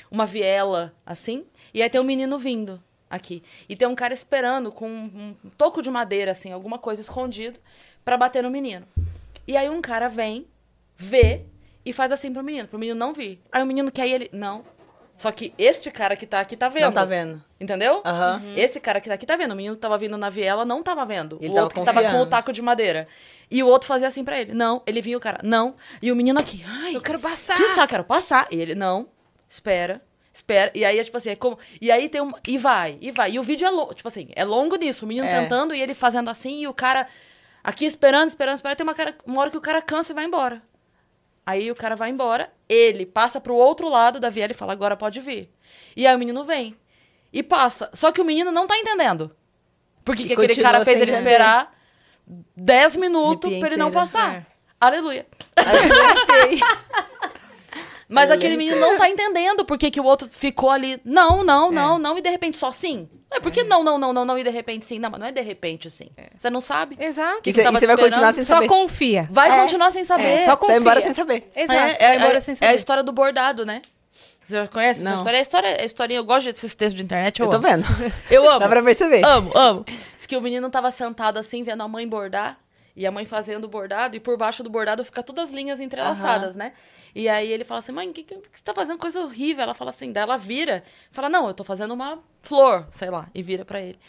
uma 0.10 0.26
viela 0.26 0.94
assim, 1.06 1.46
e 1.74 1.82
aí 1.82 1.90
tem 1.90 2.00
um 2.00 2.06
menino 2.06 2.38
vindo 2.38 2.82
aqui. 3.10 3.44
E 3.68 3.76
tem 3.76 3.88
um 3.88 3.96
cara 3.96 4.14
esperando 4.14 4.72
com 4.72 4.88
um, 4.88 5.36
um 5.44 5.50
toco 5.58 5.82
de 5.82 5.90
madeira, 5.90 6.32
assim, 6.32 6.52
alguma 6.52 6.80
coisa 6.80 7.02
escondido, 7.02 7.60
pra 8.04 8.18
bater 8.18 8.44
no 8.44 8.50
menino. 8.50 8.86
E 9.48 9.58
aí 9.58 9.70
um 9.70 9.82
cara 9.82 10.08
vem, 10.08 10.48
vê 10.96 11.46
e 11.86 11.92
faz 11.92 12.12
assim 12.12 12.32
pro 12.32 12.44
menino, 12.44 12.68
pro 12.68 12.80
menino 12.80 12.98
não 12.98 13.14
vir. 13.14 13.42
Aí 13.52 13.62
o 13.62 13.66
menino 13.66 13.92
quer 13.92 14.08
ir, 14.08 14.14
ele. 14.14 14.30
Não. 14.32 14.64
Só 15.16 15.32
que 15.32 15.54
este 15.58 15.92
cara 15.92 16.16
que 16.16 16.26
tá 16.26 16.40
aqui 16.40 16.58
tá 16.58 16.68
vendo. 16.68 16.84
Não 16.86 16.92
tá 16.92 17.06
vendo. 17.06 17.42
Entendeu? 17.60 18.02
Aham. 18.04 18.42
Esse 18.58 18.80
cara 18.80 19.00
que 19.00 19.08
tá 19.08 19.16
aqui 19.16 19.26
tá 19.26 19.36
vendo. 19.36 19.52
O 19.52 19.56
menino 19.56 19.76
tava 19.76 19.98
vindo 19.98 20.18
na 20.18 20.30
viela, 20.30 20.66
não 20.66 20.82
tava 20.82 21.06
vendo. 21.06 21.38
Ele 21.40 21.50
o 21.52 21.54
tava 21.54 21.64
outro 21.66 21.80
que 21.80 21.86
tava 21.86 22.04
com 22.12 22.20
o 22.22 22.26
taco 22.26 22.52
de 22.52 22.62
madeira. 22.62 23.08
E 23.50 23.62
o 23.64 23.68
outro 23.68 23.88
fazia 23.88 24.08
assim 24.08 24.24
pra 24.24 24.40
ele. 24.42 24.54
Não. 24.54 24.82
Ele 24.88 25.02
vinha 25.02 25.16
o 25.16 25.20
cara. 25.22 25.40
Não. 25.44 25.76
E 26.02 26.12
o 26.12 26.16
menino 26.16 26.40
aqui. 26.40 26.64
Ai, 26.68 26.96
Eu 26.96 27.02
quero 27.02 27.20
passar. 27.20 27.56
que 27.56 27.68
saco, 27.70 27.88
quero 27.90 28.04
passar. 28.04 28.48
E 28.52 28.56
ele, 28.60 28.74
não. 28.76 29.08
Espera. 29.48 30.02
Espera. 30.34 30.72
E 30.74 30.84
aí, 30.84 30.98
é 30.98 31.04
tipo 31.04 31.16
assim, 31.16 31.30
é 31.30 31.36
como. 31.36 31.60
E 31.80 31.92
aí 31.92 32.10
tem 32.10 32.20
um. 32.20 32.32
E 32.48 32.58
vai, 32.58 32.98
e 33.00 33.12
vai. 33.12 33.32
E 33.34 33.40
o 33.40 33.44
vídeo 33.44 33.68
é 33.68 33.70
longo. 33.70 33.94
Tipo 33.94 34.08
assim, 34.08 34.30
é 34.36 34.44
longo 34.44 34.76
nisso. 34.78 35.06
O 35.06 35.08
menino 35.08 35.28
É. 35.28 35.42
tentando 35.42 35.76
e 35.76 35.82
ele 35.82 35.94
fazendo 35.94 36.30
assim. 36.30 36.62
E 36.64 36.68
o 36.68 36.74
cara 36.74 37.08
aqui 37.64 37.86
esperando, 37.86 38.30
esperando, 38.30 38.56
esperando. 38.56 38.78
Tem 38.78 38.84
uma, 38.84 38.96
cara, 38.96 39.16
uma 39.28 39.40
hora 39.42 39.52
que 39.52 39.58
o 39.58 39.62
cara 39.62 39.80
cansa 39.80 40.12
e 40.12 40.16
vai 40.16 40.26
embora. 40.26 40.60
Aí 41.46 41.70
o 41.70 41.76
cara 41.76 41.96
vai 41.96 42.10
embora, 42.10 42.52
ele 42.70 43.06
passa 43.06 43.42
pro 43.42 43.56
outro 43.56 43.90
lado 43.90 44.20
da 44.20 44.30
viela 44.30 44.52
e 44.52 44.56
fala, 44.56 44.72
agora 44.72 44.96
pode 44.96 45.20
vir. 45.20 45.50
E 45.96 46.08
aí 46.08 46.16
o 46.16 46.20
menino 46.20 46.44
vem. 46.44 46.76
E 47.32 47.44
passa. 47.44 47.90
Só 47.94 48.12
que 48.12 48.22
o 48.22 48.26
menino 48.26 48.52
não 48.52 48.66
tá 48.66 48.78
entendendo. 48.78 49.36
Porque 50.06 50.24
que 50.26 50.34
aquele 50.34 50.56
cara 50.56 50.84
fez 50.86 51.02
ele 51.02 51.12
entender. 51.12 51.30
esperar 51.30 51.76
10 52.56 52.98
minutos 52.98 53.46
Arrepia 53.46 53.60
pra 53.60 53.68
ele 53.70 53.78
não 53.78 53.90
inteira. 53.90 54.06
passar. 54.06 54.36
É. 54.36 54.46
Aleluia. 54.80 55.26
Mas 58.08 58.30
aquele 58.30 58.58
menino 58.58 58.80
não 58.80 58.98
tá 58.98 59.10
entendendo 59.10 59.66
porque 59.66 59.90
que 59.90 60.00
o 60.00 60.04
outro 60.04 60.30
ficou 60.30 60.70
ali. 60.70 61.02
Não, 61.04 61.44
não, 61.44 61.72
não, 61.72 61.98
não, 61.98 62.18
e 62.18 62.22
de 62.22 62.30
repente 62.30 62.58
só 62.58 62.70
sim. 62.70 63.10
É 63.34 63.40
porque 63.40 63.64
não, 63.64 63.84
não, 63.84 63.98
não, 63.98 64.14
não, 64.14 64.24
não, 64.26 64.38
e 64.38 64.44
de 64.44 64.50
repente 64.50 64.86
sim. 64.86 65.00
Não, 65.00 65.10
mas 65.10 65.20
não 65.20 65.28
é 65.28 65.32
de 65.32 65.42
repente 65.42 65.90
sim. 65.90 66.10
Você 66.38 66.50
não 66.50 66.62
sabe. 66.62 66.96
Exato. 67.00 67.42
Que 67.42 67.50
E 67.50 67.54
que 67.54 67.62
e 67.62 67.72
você 67.72 67.88
vai 67.88 67.98
continuar 67.98 68.34
sem 68.34 68.44
Só 68.44 68.56
saber. 68.56 68.68
confia. 68.68 69.28
Vai 69.32 69.50
É. 69.52 69.62
continuar 69.62 69.92
sem 69.92 70.04
saber. 70.04 70.24
É, 70.24 70.38
só 70.40 70.44
Você 70.44 70.46
vai 70.48 70.58
confia. 70.58 70.76
embora 70.78 71.02
sem 71.02 71.14
saber. 71.14 71.52
Exato. 71.56 71.74
É, 71.80 71.86
vai 71.98 71.98
é, 72.00 72.16
embora 72.16 72.38
é- 72.38 72.42
sem 72.42 72.52
é 72.52 72.56
saber. 72.56 72.72
a 72.72 72.76
história 72.76 73.04
do 73.04 73.12
bordado, 73.12 73.66
né? 73.66 73.82
Você 74.44 74.54
já 74.56 74.68
conhece 74.68 75.02
Não. 75.04 75.12
essa 75.14 75.20
história? 75.22 75.38
É 75.38 75.40
a 75.40 75.42
história, 75.42 75.68
é 75.68 75.82
a 75.82 75.86
historinha. 75.86 76.20
Eu 76.20 76.26
gosto 76.26 76.52
desses 76.52 76.76
textos 76.76 76.98
de 76.98 77.04
internet. 77.04 77.40
Eu, 77.40 77.46
Eu 77.46 77.50
tô 77.50 77.56
amo. 77.58 77.66
vendo. 77.68 77.86
Eu 78.30 78.50
amo. 78.50 78.60
Dá 78.60 78.68
pra 78.68 78.84
perceber. 78.84 79.24
Amo, 79.26 79.52
amo. 79.56 79.86
Diz 80.18 80.28
que 80.28 80.36
o 80.36 80.42
menino 80.42 80.70
tava 80.70 80.92
sentado 80.92 81.38
assim, 81.40 81.64
vendo 81.64 81.82
a 81.82 81.88
mãe 81.88 82.08
bordar. 82.08 82.58
E 82.96 83.08
a 83.08 83.12
mãe 83.12 83.26
fazendo 83.26 83.64
o 83.66 83.68
bordado. 83.68 84.16
E 84.18 84.20
por 84.20 84.38
baixo 84.38 84.62
do 84.62 84.70
bordado 84.70 85.04
fica 85.04 85.24
todas 85.24 85.46
as 85.46 85.52
linhas 85.52 85.80
entrelaçadas, 85.82 86.56
né? 86.56 86.74
E 87.16 87.30
aí 87.30 87.52
ele 87.52 87.64
fala 87.64 87.80
assim, 87.80 87.92
mãe, 87.92 88.10
o 88.10 88.14
que, 88.14 88.24
que, 88.24 88.36
que 88.36 88.58
você 88.58 88.64
tá 88.64 88.74
fazendo? 88.74 88.98
Coisa 88.98 89.20
horrível. 89.22 89.64
Ela 89.64 89.74
fala 89.74 89.92
assim, 89.92 90.12
daí 90.12 90.24
ela 90.24 90.38
vira. 90.38 90.84
Fala, 91.12 91.30
não, 91.30 91.48
eu 91.48 91.54
tô 91.54 91.64
fazendo 91.64 91.94
uma 91.94 92.20
flor, 92.42 92.88
sei 92.92 93.10
lá. 93.10 93.28
E 93.36 93.42
vira 93.44 93.64
pra 93.64 93.80
ele. 93.80 94.00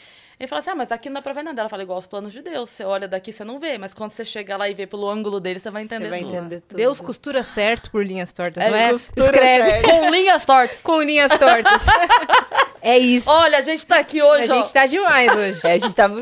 Ele 0.40 0.48
fala 0.48 0.58
assim, 0.60 0.70
ah, 0.70 0.74
mas 0.74 0.90
aqui 0.90 1.08
não 1.08 1.14
dá 1.14 1.22
pra 1.22 1.32
ver 1.32 1.42
nada. 1.44 1.60
Ela 1.60 1.68
fala, 1.68 1.82
igual 1.82 1.98
os 1.98 2.06
planos 2.06 2.32
de 2.32 2.42
Deus. 2.42 2.70
Você 2.70 2.82
olha 2.82 3.06
daqui, 3.06 3.32
você 3.32 3.44
não 3.44 3.58
vê. 3.60 3.76
Mas 3.78 3.92
quando 3.94 4.10
você 4.10 4.24
chega 4.24 4.56
lá 4.56 4.68
e 4.68 4.74
vê 4.74 4.86
pelo 4.86 5.08
ângulo 5.08 5.38
dele, 5.38 5.60
você 5.60 5.70
vai 5.70 5.82
entender 5.84 6.04
Você 6.06 6.10
vai 6.10 6.20
tudo. 6.20 6.34
entender 6.34 6.60
tudo. 6.62 6.76
Deus 6.76 7.00
costura 7.00 7.42
certo 7.44 7.90
por 7.90 8.04
linhas 8.04 8.32
tortas, 8.32 8.64
É, 8.64 8.70
não 8.70 8.76
é? 8.76 8.90
Escreve 8.92 9.70
certo. 9.70 9.88
Com 9.90 10.10
linhas 10.10 10.44
tortas. 10.44 10.80
com 10.80 11.02
linhas 11.02 11.38
tortas. 11.38 11.82
é 12.84 12.98
isso. 12.98 13.28
Olha, 13.30 13.58
a 13.58 13.60
gente 13.62 13.86
tá 13.86 13.96
aqui 13.98 14.22
hoje, 14.22 14.50
a 14.50 14.54
ó. 14.54 14.60
gente 14.60 14.72
tá 14.72 14.86
demais 14.86 15.34
hoje. 15.34 15.60
É, 15.66 15.72
a 15.72 15.78
gente 15.78 15.94
tava. 15.94 16.20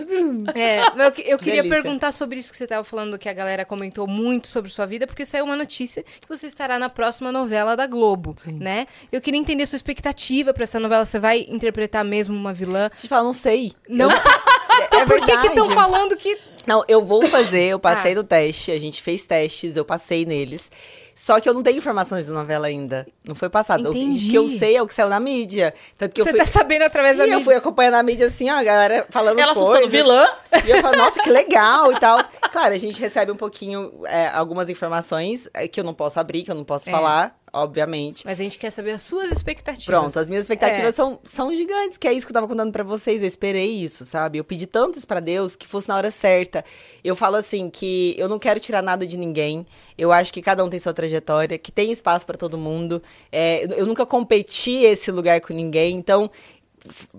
É, 0.55 0.81
mas 0.97 1.19
eu, 1.19 1.25
eu 1.25 1.39
queria 1.39 1.63
Delícia. 1.63 1.83
perguntar 1.83 2.13
sobre 2.13 2.39
isso 2.39 2.51
que 2.51 2.57
você 2.57 2.65
estava 2.65 2.85
falando, 2.85 3.19
que 3.19 3.29
a 3.29 3.33
galera 3.33 3.65
comentou 3.65 4.07
muito 4.07 4.47
sobre 4.49 4.71
sua 4.71 4.87
vida, 4.87 5.07
porque 5.07 5.27
saiu 5.27 5.45
uma 5.45 5.57
notícia 5.57 6.03
que 6.03 6.29
você 6.29 6.47
estará 6.47 6.79
na 6.79 6.89
próxima 6.89 7.33
novela 7.33 7.77
da 7.77 7.87
Globo, 7.87 8.37
né? 8.47 8.87
Eu 9.11 9.21
queria 9.21 9.39
entender 9.41 9.67
sua 9.67 9.77
expectativa 9.77 10.55
pra 10.55 10.65
essa 10.65 10.79
novela. 10.81 11.05
Você 11.05 11.19
vai 11.19 11.47
interpretar 11.49 12.05
mesmo 12.05 12.35
uma 12.35 12.53
vilã? 12.53 12.87
A 12.93 12.97
gente 12.97 13.09
fala, 13.09 13.25
não 13.25 13.33
sei. 13.35 13.73
Não 13.89 14.11
Eu- 14.11 14.17
sei. 14.21 14.33
É 14.93 15.05
Por 15.05 15.21
que 15.21 15.37
que 15.39 15.47
estão 15.49 15.71
falando 15.71 16.17
que... 16.17 16.39
Não, 16.67 16.83
eu 16.89 17.05
vou 17.05 17.27
fazer, 17.27 17.65
eu 17.69 17.79
passei 17.79 18.13
Ah. 18.13 18.17
no 18.17 18.25
teste, 18.25 18.71
a 18.71 18.79
gente 18.79 19.03
fez 19.03 19.27
testes, 19.27 19.77
eu 19.77 19.85
passei 19.85 20.25
neles. 20.25 20.71
Só 21.15 21.39
que 21.41 21.49
eu 21.49 21.55
não 21.55 21.63
tenho 21.63 21.77
informações 21.79 22.27
da 22.27 22.33
novela 22.33 22.67
ainda. 22.67 23.07
Não 23.27 23.35
foi 23.35 23.49
passado. 23.49 23.87
O 23.91 23.91
Entendi. 23.91 24.31
que 24.31 24.35
eu 24.35 24.49
sei 24.49 24.77
é 24.77 24.83
o 24.83 24.87
que 24.87 24.95
saiu 24.95 25.09
na 25.09 25.21
mídia. 25.21 25.75
Tanto 25.99 26.15
que 26.15 26.21
eu 26.21 26.25
você 26.25 26.31
fui. 26.31 26.39
tá 26.41 26.47
sabendo 26.47 26.83
através 26.83 27.17
da 27.17 27.25
E 27.27 27.31
eu 27.31 27.39
mídia. 27.39 27.45
fui 27.45 27.55
acompanhando 27.55 27.95
a 27.95 28.03
mídia 28.03 28.27
assim, 28.29 28.51
ó, 28.51 28.55
a 28.55 28.63
galera 28.65 29.07
falando 29.11 29.39
Ela 29.39 29.55
coisas. 29.55 29.71
assustando 29.71 29.91
vilã. 29.91 30.27
E 30.67 30.71
eu 30.71 30.81
falo, 30.81 30.97
nossa, 30.97 31.23
que 31.23 31.29
legal 31.31 31.93
e 31.93 32.01
tal. 32.01 32.19
Claro, 32.51 32.75
a 32.75 32.79
gente 32.79 33.01
recebe 33.01 33.31
um 33.33 33.37
pouquinho, 33.37 33.93
é, 34.07 34.29
algumas 34.29 34.69
informações 34.71 35.49
é, 35.55 35.67
que 35.69 35.79
eu 35.81 35.85
não 35.85 35.95
posso 35.95 36.19
abrir, 36.19 36.43
que 36.43 36.51
eu 36.51 36.55
não 36.55 36.65
posso 36.65 36.89
É. 36.89 36.93
falar, 36.93 37.35
obviamente. 37.53 38.25
Mas 38.25 38.41
a 38.41 38.43
gente 38.43 38.59
quer 38.59 38.71
saber 38.71 38.93
as 38.93 39.03
suas 39.03 39.31
expectativas. 39.31 39.85
Pronto, 39.85 40.19
as 40.19 40.29
minhas 40.29 40.45
expectativas 40.45 40.89
É. 40.89 40.93
são, 40.93 41.21
são 41.25 41.55
gigantes, 41.55 41.99
que 41.99 42.09
é 42.09 42.13
isso 42.13 42.27
que 42.27 42.31
eu 42.31 42.35
tava 42.35 42.49
contando 42.49 42.73
pra 42.73 42.83
vocês. 42.83 43.21
Eu 43.21 43.29
esperei 43.29 43.71
isso, 43.71 44.05
sabe? 44.05 44.39
Eu 44.39 44.45
pedi 44.45 44.67
tanto 44.67 44.97
isso 44.99 45.07
pra 45.07 45.21
Deus 45.21 45.55
que 45.55 45.67
fosse 45.67 45.89
na 45.89 45.97
hora 45.97 46.11
certa. 46.11 46.65
Eu 47.05 47.15
falo 47.15 47.37
assim 47.37 47.69
que 47.69 48.15
eu 48.19 48.29
não 48.29 48.39
quero 48.39 48.59
tirar 48.59 48.83
nada 48.83 49.07
de 49.07 49.17
ninguém. 49.19 49.67
Eu 49.99 50.11
acho 50.13 50.33
que 50.33 50.41
cada 50.41 50.65
um 50.65 50.71
tem 50.71 50.81
sua 50.81 50.95
trajetória, 50.95 51.59
que 51.59 51.71
tem 51.71 51.93
espaço 51.93 52.25
pra 52.27 52.37
todo 52.39 52.57
mundo. 52.57 53.03
É, 53.31 53.65
eu- 53.79 53.87
nunca 53.87 54.07
competi 54.07 54.85
esse 54.85 55.11
lugar 55.11 55.41
com 55.41 55.53
ninguém, 55.53 55.97
então 55.97 56.31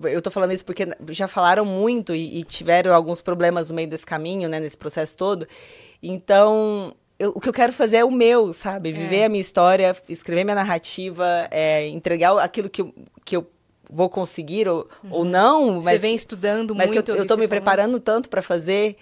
eu 0.02 0.20
tô 0.20 0.30
falando 0.30 0.52
isso 0.52 0.64
porque 0.64 0.86
já 1.10 1.26
falaram 1.26 1.64
muito 1.64 2.14
e, 2.14 2.40
e 2.40 2.44
tiveram 2.44 2.92
alguns 2.94 3.22
problemas 3.22 3.70
no 3.70 3.74
meio 3.76 3.88
desse 3.88 4.04
caminho, 4.04 4.48
né, 4.48 4.60
nesse 4.60 4.76
processo 4.76 5.16
todo. 5.16 5.46
Então, 6.02 6.94
eu- 7.24 7.32
o 7.34 7.40
que 7.40 7.48
eu 7.48 7.52
quero 7.52 7.72
fazer 7.72 7.96
é 7.98 8.04
o 8.04 8.10
meu, 8.10 8.52
sabe? 8.52 8.92
Viver 8.92 9.24
a 9.24 9.28
minha 9.28 9.40
história, 9.40 9.96
escrever 10.08 10.44
minha 10.44 10.54
narrativa, 10.54 11.26
é, 11.50 11.86
entregar 11.88 12.38
aquilo 12.38 12.68
que 12.70 12.82
eu, 12.82 12.94
que 13.24 13.36
eu 13.36 13.46
vou 13.90 14.08
conseguir 14.08 14.68
ou, 14.68 14.88
ou 15.10 15.24
não, 15.24 15.74
Você 15.82 15.84
mas, 15.92 16.02
vem 16.02 16.14
estudando 16.14 16.74
mas 16.74 16.90
muito. 16.90 17.08
eu, 17.10 17.14
eu 17.14 17.18
ouvi 17.20 17.28
tô 17.28 17.34
você 17.34 17.40
me 17.40 17.46
falando. 17.48 17.62
preparando 17.62 18.00
tanto 18.00 18.28
pra 18.30 18.42
fazer. 18.42 18.96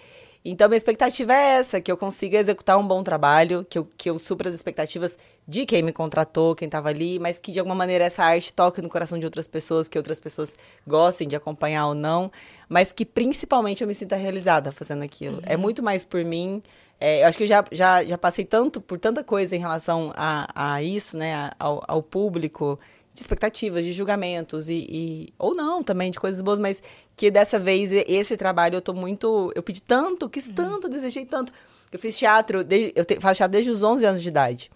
Então, 0.44 0.68
minha 0.68 0.76
expectativa 0.76 1.32
é 1.32 1.58
essa, 1.60 1.80
que 1.80 1.90
eu 1.90 1.96
consiga 1.96 2.36
executar 2.36 2.76
um 2.76 2.84
bom 2.84 3.00
trabalho, 3.04 3.64
que 3.70 3.78
eu, 3.78 3.86
que 3.96 4.10
eu 4.10 4.18
supra 4.18 4.48
as 4.48 4.54
expectativas 4.56 5.16
de 5.46 5.64
quem 5.64 5.84
me 5.84 5.92
contratou, 5.92 6.56
quem 6.56 6.68
tava 6.68 6.88
ali, 6.88 7.16
mas 7.20 7.38
que 7.38 7.52
de 7.52 7.60
alguma 7.60 7.76
maneira 7.76 8.04
essa 8.04 8.24
arte 8.24 8.52
toque 8.52 8.82
no 8.82 8.88
coração 8.88 9.20
de 9.20 9.24
outras 9.24 9.46
pessoas, 9.46 9.86
que 9.86 9.96
outras 9.96 10.18
pessoas 10.18 10.56
gostem 10.84 11.28
de 11.28 11.36
acompanhar 11.36 11.86
ou 11.86 11.94
não, 11.94 12.30
mas 12.68 12.90
que 12.90 13.06
principalmente 13.06 13.82
eu 13.82 13.86
me 13.86 13.94
sinta 13.94 14.16
realizada 14.16 14.72
fazendo 14.72 15.04
aquilo. 15.04 15.40
É 15.46 15.56
muito 15.56 15.80
mais 15.80 16.02
por 16.02 16.24
mim. 16.24 16.60
É, 17.04 17.24
eu 17.24 17.26
acho 17.26 17.36
que 17.36 17.42
eu 17.42 17.48
já, 17.48 17.64
já, 17.72 18.04
já 18.04 18.16
passei 18.16 18.44
tanto 18.44 18.80
por 18.80 18.96
tanta 18.96 19.24
coisa 19.24 19.56
em 19.56 19.58
relação 19.58 20.12
a, 20.14 20.74
a 20.74 20.80
isso, 20.84 21.16
né, 21.18 21.50
ao, 21.58 21.82
ao 21.88 22.00
público, 22.00 22.78
de 23.12 23.20
expectativas, 23.20 23.84
de 23.84 23.90
julgamentos 23.90 24.68
e, 24.68 24.86
e- 24.88 25.34
ou 25.36 25.52
não 25.52 25.82
também 25.82 26.12
de 26.12 26.20
coisas 26.20 26.40
boas, 26.40 26.60
mas 26.60 26.80
que 27.16 27.28
dessa 27.28 27.58
vez 27.58 27.90
esse 27.90 28.36
trabalho 28.36 28.76
eu 28.76 28.80
tô 28.80 28.94
muito, 28.94 29.50
eu 29.56 29.64
pedi 29.64 29.82
tanto, 29.82 30.28
quis 30.30 30.48
tanto, 30.54 30.88
desejei 30.88 31.26
tanto. 31.26 31.52
Eu 31.90 31.98
fiz 31.98 32.16
teatro, 32.16 32.62
de- 32.62 32.92
eu 32.94 33.04
te- 33.04 33.18
faço 33.18 33.38
teatro 33.38 33.50
desde 33.52 33.70
os 33.72 33.82
11 33.82 34.04
anos 34.04 34.22
de 34.22 34.28
idade. 34.28 34.70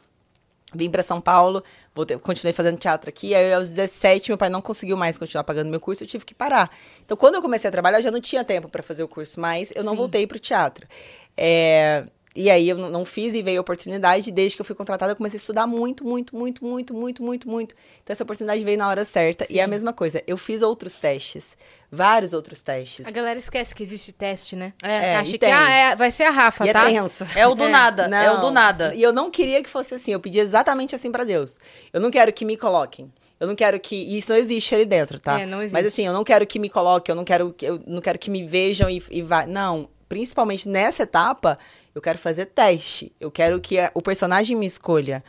Vim 0.74 0.90
para 0.90 1.04
São 1.04 1.20
Paulo, 1.20 1.62
voltei, 1.94 2.18
continuei 2.18 2.52
fazendo 2.52 2.76
teatro 2.76 3.08
aqui. 3.08 3.36
Aí, 3.36 3.52
aos 3.54 3.70
17, 3.70 4.30
meu 4.30 4.36
pai 4.36 4.50
não 4.50 4.60
conseguiu 4.60 4.96
mais 4.96 5.16
continuar 5.16 5.44
pagando 5.44 5.70
meu 5.70 5.78
curso, 5.78 6.02
eu 6.02 6.08
tive 6.08 6.24
que 6.24 6.34
parar. 6.34 6.70
Então, 7.04 7.16
quando 7.16 7.36
eu 7.36 7.40
comecei 7.40 7.68
a 7.68 7.70
trabalhar, 7.70 8.00
eu 8.00 8.02
já 8.02 8.10
não 8.10 8.20
tinha 8.20 8.42
tempo 8.44 8.68
para 8.68 8.82
fazer 8.82 9.04
o 9.04 9.08
curso, 9.08 9.38
mas 9.40 9.72
eu 9.76 9.84
não 9.84 9.92
Sim. 9.92 9.98
voltei 9.98 10.26
para 10.26 10.36
o 10.36 10.40
teatro. 10.40 10.86
É, 11.36 12.04
e 12.36 12.50
aí, 12.50 12.68
eu 12.68 12.76
não- 12.76 12.90
não 12.90 13.04
fiz 13.04 13.34
e 13.34 13.42
veio 13.42 13.58
a 13.58 13.60
oportunidade. 13.62 14.30
Desde 14.30 14.56
que 14.56 14.60
eu 14.60 14.64
fui 14.66 14.74
contratada, 14.76 15.12
eu 15.12 15.16
comecei 15.16 15.38
a 15.38 15.40
estudar 15.40 15.66
muito, 15.66 16.04
muito, 16.04 16.36
muito, 16.36 16.64
muito, 16.64 16.94
muito, 16.94 17.22
muito, 17.22 17.48
muito. 17.48 17.74
Então, 18.02 18.12
essa 18.12 18.22
oportunidade 18.22 18.62
veio 18.64 18.78
na 18.78 18.88
hora 18.88 19.04
certa. 19.04 19.46
E 19.50 19.58
é 19.58 19.62
a 19.62 19.66
mesma 19.66 19.92
coisa, 19.92 20.22
eu 20.26 20.36
fiz 20.36 20.62
outros 20.62 20.96
testes, 20.96 21.56
vários 21.90 22.32
outros 22.32 22.62
testes. 22.62 23.06
A 23.06 23.10
galera 23.10 23.38
esquece 23.38 23.74
que 23.74 23.82
existe 23.82 24.12
teste, 24.12 24.54
né? 24.54 24.72
É, 24.82 25.12
É, 25.12 25.16
Acha 25.16 25.38
que 25.38 25.44
ah, 25.46 25.70
é- 25.70 25.96
vai 25.96 26.10
ser 26.10 26.24
a 26.24 26.30
Rafa, 26.30 26.66
E 26.66 26.72
tá? 26.72 26.90
é 26.90 26.94
tenso. 26.94 27.26
É 27.34 27.46
o 27.46 27.54
do 27.54 27.64
É. 27.64 27.68
nada. 27.68 28.02
É 28.04 28.30
o 28.30 28.36
do 28.36 28.42
Não. 28.46 28.50
nada. 28.52 28.94
E 28.94 29.02
eu 29.02 29.12
não 29.12 29.30
queria 29.30 29.62
que 29.62 29.68
fosse 29.70 29.94
assim. 29.94 30.12
Eu 30.12 30.20
pedi 30.20 30.38
exatamente 30.38 30.94
assim 30.94 31.10
pra 31.10 31.24
Deus. 31.24 31.58
Eu 31.92 32.00
não 32.00 32.10
quero 32.10 32.32
que 32.32 32.44
me 32.44 32.56
coloquem. 32.56 33.10
Eu 33.38 33.46
não 33.46 33.54
quero 33.54 33.78
que. 33.78 33.94
Isso 33.94 34.30
não 34.32 34.38
existe 34.38 34.74
ali 34.74 34.86
dentro, 34.86 35.20
tá? 35.20 35.38
É, 35.40 35.44
não 35.46 35.58
existe. 35.60 35.72
Mas 35.74 35.86
assim, 35.86 36.06
eu 36.06 36.12
não 36.12 36.24
quero 36.24 36.46
que 36.46 36.58
me 36.58 36.70
coloquem, 36.70 37.12
eu 37.12 37.16
não 37.16 37.24
quero, 37.24 37.52
que- 37.52 37.66
eu 37.66 37.80
não 37.86 38.00
quero 38.00 38.18
que 38.18 38.30
me 38.30 38.46
vejam 38.46 38.88
e, 38.88 39.02
e 39.10 39.20
vá. 39.22 39.46
Não. 39.46 39.90
Principalmente 40.08 40.68
nessa 40.68 41.02
etapa, 41.02 41.58
eu 41.96 42.02
quero 42.02 42.18
fazer 42.18 42.46
teste. 42.46 43.10
Eu 43.18 43.30
quero 43.30 43.58
que 43.58 43.78
a- 43.78 43.90
o 43.94 44.02
personagem 44.02 44.54
me 44.56 44.66
escolha. 44.66 45.24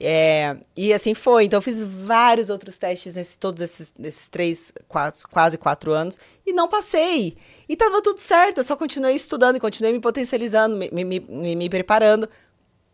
É, 0.00 0.56
e 0.76 0.92
assim 0.92 1.14
foi. 1.14 1.44
Então, 1.44 1.58
eu 1.58 1.62
fiz 1.62 1.80
vários 1.82 2.50
outros 2.50 2.76
testes 2.76 3.14
nesses 3.14 3.36
todos 3.36 3.62
esses, 3.62 3.92
esses 4.00 4.28
três, 4.28 4.72
quatro, 4.88 5.28
quase 5.28 5.56
quatro 5.56 5.92
anos. 5.92 6.18
E 6.44 6.52
não 6.52 6.68
passei. 6.68 7.36
E 7.68 7.76
tava 7.76 8.02
tudo 8.02 8.18
certo. 8.20 8.58
Eu 8.58 8.64
só 8.64 8.76
continuei 8.76 9.14
estudando 9.14 9.56
e 9.56 9.60
continuei 9.60 9.92
me 9.92 10.00
potencializando, 10.00 10.76
me, 10.76 10.90
me, 10.90 11.04
me- 11.04 11.56
me, 11.56 11.68
preparando 11.70 12.28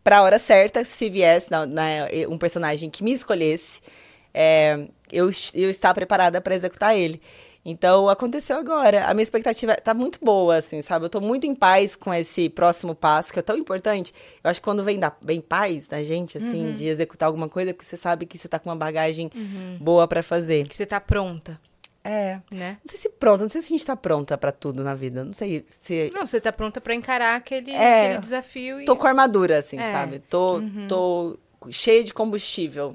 pra 0.03 0.23
hora 0.23 0.39
certa, 0.39 0.85
se 0.85 1.09
viesse 1.09 1.51
na- 1.51 1.65
na- 1.67 2.09
um 2.29 2.37
personagem 2.37 2.91
que 2.91 3.03
me 3.03 3.13
escolhesse, 3.13 3.81
é, 4.35 4.87
eu, 5.11 5.31
eu 5.55 5.71
estar 5.71 5.95
preparada 5.95 6.41
para 6.43 6.55
executar 6.55 6.95
ele. 6.97 7.23
Então, 7.65 8.09
aconteceu 8.11 8.59
agora. 8.59 9.07
A 9.07 9.15
minha 9.15 9.23
expectativa 9.23 9.75
tá 9.77 9.95
muito 9.95 10.19
boa, 10.23 10.57
assim, 10.57 10.83
sabe? 10.83 11.07
Eu 11.07 11.09
tô 11.09 11.21
muito 11.21 11.47
em 11.47 11.55
paz 11.55 11.97
com 11.97 12.13
esse 12.13 12.51
próximo 12.51 12.95
passo, 12.95 13.33
que 13.33 13.39
é 13.39 13.43
tão 13.43 13.57
importante. 13.57 14.13
Eu 14.43 14.51
acho 14.51 14.61
que 14.61 14.65
quando 14.65 14.85
vem, 14.85 14.99
da, 14.99 15.11
vem 15.23 15.41
paz 15.41 15.87
da 15.87 16.03
gente, 16.05 16.37
assim, 16.37 16.73
de 16.75 16.87
executar 16.87 17.27
alguma 17.27 17.49
coisa, 17.49 17.71
é 17.71 17.73
porque 17.73 17.87
você 17.87 17.97
sabe 17.97 18.27
que 18.27 18.37
você 18.37 18.49
tá 18.49 18.59
com 18.59 18.69
uma 18.69 18.77
bagagem 18.77 19.31
boa 19.81 20.07
pra 20.07 20.23
fazer. 20.23 20.69
Que 20.69 20.77
você 20.77 20.85
tá 20.85 21.01
pronta, 21.01 21.59
É. 22.05 22.39
né? 22.51 22.77
Não 22.85 22.91
sei 22.91 22.99
se 22.99 23.09
pronta, 23.09 23.45
não 23.45 23.49
sei 23.49 23.63
se 23.63 23.69
a 23.69 23.77
gente 23.77 23.87
tá 23.87 23.97
pronta 23.97 24.37
pra 24.37 24.53
tudo 24.53 24.85
na 24.85 24.95
vida. 24.95 25.25
Não 25.25 25.33
sei 25.33 25.65
se. 25.71 26.13
Não, 26.15 26.27
você 26.27 26.39
tá 26.43 26.53
pronta 26.53 26.83
pra 26.83 26.95
encarar 26.95 27.37
aquele, 27.37 27.71
É. 27.71 28.05
aquele 28.09 28.19
desafio 28.21 28.83
e 28.83 28.85
Tô 28.85 28.95
com 28.95 29.07
armadura, 29.07 29.59
assim, 29.59 29.79
É. 29.79 29.91
sabe? 29.91 30.19
Tô, 30.19 30.61
tô 30.87 31.39
cheia 31.71 32.05
de 32.05 32.13
combustível 32.13 32.95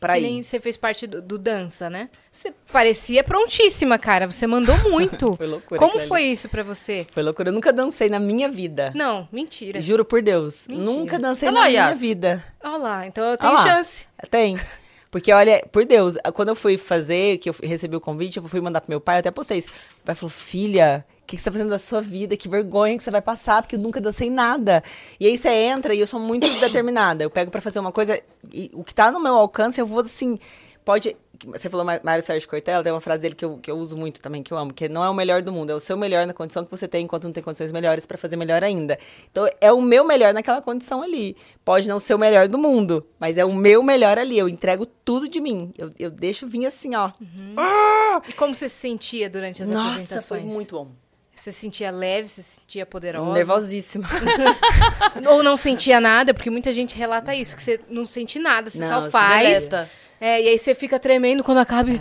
pra 0.00 0.14
que 0.14 0.20
ir. 0.20 0.22
nem 0.22 0.42
você 0.42 0.58
fez 0.58 0.76
parte 0.76 1.06
do, 1.06 1.20
do 1.20 1.38
dança, 1.38 1.88
né? 1.90 2.08
Você 2.32 2.52
parecia 2.72 3.22
prontíssima, 3.22 3.98
cara. 3.98 4.28
Você 4.30 4.46
mandou 4.46 4.76
muito. 4.90 5.36
Foi 5.36 5.46
loucura 5.46 5.78
Como 5.78 6.00
foi 6.00 6.22
isso 6.24 6.48
pra 6.48 6.62
você? 6.62 7.06
Foi 7.12 7.22
loucura. 7.22 7.50
Eu 7.50 7.52
nunca 7.52 7.72
dancei 7.72 8.08
na 8.08 8.18
minha 8.18 8.48
vida. 8.48 8.92
Não, 8.96 9.28
mentira. 9.30 9.80
Juro 9.80 10.04
por 10.04 10.22
Deus. 10.22 10.66
Mentira. 10.66 10.84
Nunca 10.90 11.18
dancei 11.18 11.48
Olha 11.48 11.60
na 11.60 11.68
minha 11.68 11.80
Yas. 11.90 11.98
vida. 11.98 12.44
Olha 12.64 12.76
lá, 12.78 13.06
então 13.06 13.22
eu 13.24 13.36
tenho 13.36 13.52
Olha 13.52 13.62
lá. 13.62 13.76
chance. 13.76 14.06
Tem. 14.30 14.58
Porque, 15.10 15.32
olha, 15.32 15.66
por 15.72 15.84
Deus, 15.84 16.16
quando 16.34 16.50
eu 16.50 16.54
fui 16.54 16.78
fazer, 16.78 17.38
que 17.38 17.50
eu 17.50 17.54
recebi 17.62 17.96
o 17.96 18.00
convite, 18.00 18.36
eu 18.36 18.46
fui 18.46 18.60
mandar 18.60 18.80
pro 18.80 18.90
meu 18.90 19.00
pai, 19.00 19.18
até 19.18 19.30
postei 19.30 19.58
isso. 19.58 19.68
O 20.02 20.06
pai 20.06 20.14
falou, 20.14 20.30
filha, 20.30 21.04
o 21.22 21.26
que, 21.26 21.36
que 21.36 21.42
você 21.42 21.46
tá 21.46 21.52
fazendo 21.52 21.70
da 21.70 21.78
sua 21.78 22.00
vida? 22.00 22.36
Que 22.36 22.48
vergonha 22.48 22.96
que 22.96 23.02
você 23.02 23.10
vai 23.10 23.20
passar, 23.20 23.62
porque 23.62 23.74
eu 23.74 23.80
nunca 23.80 24.00
dancei 24.00 24.30
nada. 24.30 24.84
E 25.18 25.26
aí 25.26 25.36
você 25.36 25.48
entra 25.48 25.94
e 25.94 26.00
eu 26.00 26.06
sou 26.06 26.20
muito 26.20 26.48
determinada. 26.60 27.24
Eu 27.24 27.30
pego 27.30 27.50
pra 27.50 27.60
fazer 27.60 27.80
uma 27.80 27.90
coisa, 27.90 28.20
e 28.52 28.70
o 28.72 28.84
que 28.84 28.94
tá 28.94 29.10
no 29.10 29.18
meu 29.18 29.34
alcance, 29.34 29.80
eu 29.80 29.86
vou 29.86 30.00
assim, 30.00 30.38
pode... 30.90 31.16
Você 31.46 31.70
falou 31.70 31.86
Mário 32.02 32.22
Sérgio 32.22 32.46
Cortella, 32.48 32.82
tem 32.82 32.92
uma 32.92 33.00
frase 33.00 33.22
dele 33.22 33.34
que 33.34 33.44
eu, 33.44 33.56
que 33.56 33.70
eu 33.70 33.78
uso 33.78 33.96
muito 33.96 34.20
também, 34.20 34.42
que 34.42 34.52
eu 34.52 34.58
amo, 34.58 34.74
que 34.74 34.90
não 34.90 35.02
é 35.02 35.08
o 35.08 35.14
melhor 35.14 35.40
do 35.40 35.50
mundo, 35.50 35.70
é 35.70 35.74
o 35.74 35.80
seu 35.80 35.96
melhor 35.96 36.26
na 36.26 36.34
condição 36.34 36.64
que 36.66 36.70
você 36.70 36.86
tem, 36.86 37.04
enquanto 37.04 37.24
não 37.24 37.32
tem 37.32 37.42
condições 37.42 37.72
melhores 37.72 38.04
pra 38.04 38.18
fazer 38.18 38.36
melhor 38.36 38.62
ainda. 38.62 38.98
Então, 39.30 39.48
é 39.58 39.72
o 39.72 39.80
meu 39.80 40.04
melhor 40.04 40.34
naquela 40.34 40.60
condição 40.60 41.02
ali. 41.02 41.34
Pode 41.64 41.88
não 41.88 41.98
ser 41.98 42.12
o 42.12 42.18
melhor 42.18 42.46
do 42.46 42.58
mundo, 42.58 43.06
mas 43.18 43.38
é 43.38 43.44
o 43.44 43.54
meu 43.54 43.82
melhor 43.82 44.18
ali. 44.18 44.36
Eu 44.36 44.50
entrego 44.50 44.84
tudo 44.84 45.26
de 45.28 45.40
mim. 45.40 45.72
Eu, 45.78 45.90
eu 45.98 46.10
deixo 46.10 46.46
vir 46.46 46.66
assim, 46.66 46.94
ó. 46.94 47.10
E 48.28 48.32
como 48.34 48.54
você 48.54 48.68
se 48.68 48.76
sentia 48.76 49.30
durante 49.30 49.62
as 49.62 49.68
Nossa, 49.70 49.92
apresentações? 49.92 50.42
foi 50.42 50.52
muito 50.52 50.74
bom. 50.76 50.90
Você 51.34 51.52
se 51.52 51.60
sentia 51.60 51.90
leve, 51.90 52.28
você 52.28 52.42
se 52.42 52.60
sentia 52.60 52.84
poderosa? 52.84 53.32
Nervosíssima. 53.32 54.06
Ou 55.26 55.42
não 55.42 55.56
sentia 55.56 55.98
nada, 55.98 56.34
porque 56.34 56.50
muita 56.50 56.70
gente 56.70 56.94
relata 56.94 57.34
isso, 57.34 57.56
que 57.56 57.62
você 57.62 57.80
não 57.88 58.04
sente 58.04 58.38
nada, 58.38 58.68
você 58.68 58.80
Não, 58.80 59.04
só 59.04 59.10
faz. 59.10 59.48
Deleta. 59.48 59.90
É, 60.20 60.42
e 60.42 60.48
aí 60.48 60.58
você 60.58 60.74
fica 60.74 60.98
tremendo 60.98 61.42
quando 61.42 61.58
acaba. 61.58 61.90
e- 61.90 62.00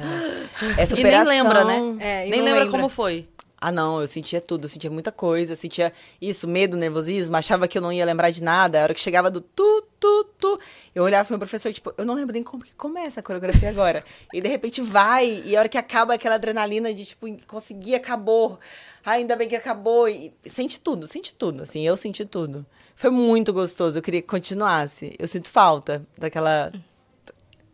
Essa 0.77 0.93
E 0.99 1.03
nem 1.03 1.05
operação... 1.05 1.27
lembra, 1.27 1.63
né? 1.65 1.97
É, 1.99 2.27
e 2.27 2.31
nem 2.31 2.41
lembra, 2.41 2.59
lembra. 2.63 2.71
como 2.71 2.89
foi. 2.89 3.27
Ah, 3.61 3.73
não, 3.73 3.99
eu 3.99 4.07
sentia 4.07 4.39
tudo, 4.39 4.63
eu 4.65 4.69
sentia 4.69 4.89
muita 4.89 5.11
coisa, 5.11 5.51
eu 5.51 5.55
sentia 5.57 5.91
isso, 6.21 6.47
medo, 6.47 6.77
nervosismo, 6.77 7.35
achava 7.35 7.67
que 7.67 7.77
eu 7.77 7.81
não 7.81 7.91
ia 7.91 8.05
lembrar 8.05 8.31
de 8.31 8.41
nada. 8.41 8.79
A 8.79 8.83
hora 8.83 8.93
que 8.93 9.01
chegava 9.01 9.29
do 9.29 9.41
tu, 9.41 9.83
tu, 9.99 10.23
tu, 10.39 10.59
eu 10.95 11.03
olhava 11.03 11.25
pro 11.25 11.33
meu 11.33 11.39
professor, 11.39 11.73
tipo, 11.73 11.93
eu 11.97 12.05
não 12.05 12.13
lembro 12.13 12.31
nem 12.31 12.41
como 12.41 12.63
que 12.63 12.73
começa 12.75 13.19
a 13.19 13.23
coreografia 13.23 13.69
agora. 13.69 14.01
e 14.33 14.39
de 14.39 14.47
repente 14.47 14.79
vai, 14.81 15.43
e 15.45 15.57
a 15.57 15.59
hora 15.59 15.67
que 15.67 15.77
acaba 15.77 16.13
aquela 16.13 16.35
adrenalina 16.35 16.93
de, 16.93 17.03
tipo, 17.03 17.25
conseguir, 17.47 17.95
acabou. 17.95 18.57
Ah, 19.05 19.11
ainda 19.11 19.35
bem 19.35 19.47
que 19.49 19.57
acabou. 19.57 20.07
E 20.07 20.31
sente 20.45 20.79
tudo, 20.79 21.05
sente 21.05 21.35
tudo, 21.35 21.63
assim, 21.63 21.85
eu 21.85 21.97
senti 21.97 22.23
tudo. 22.23 22.65
Foi 22.95 23.09
muito 23.09 23.51
gostoso, 23.51 23.97
eu 23.97 24.01
queria 24.01 24.21
que 24.21 24.27
continuasse. 24.27 25.13
Eu 25.19 25.27
sinto 25.27 25.49
falta 25.49 26.05
daquela, 26.17 26.71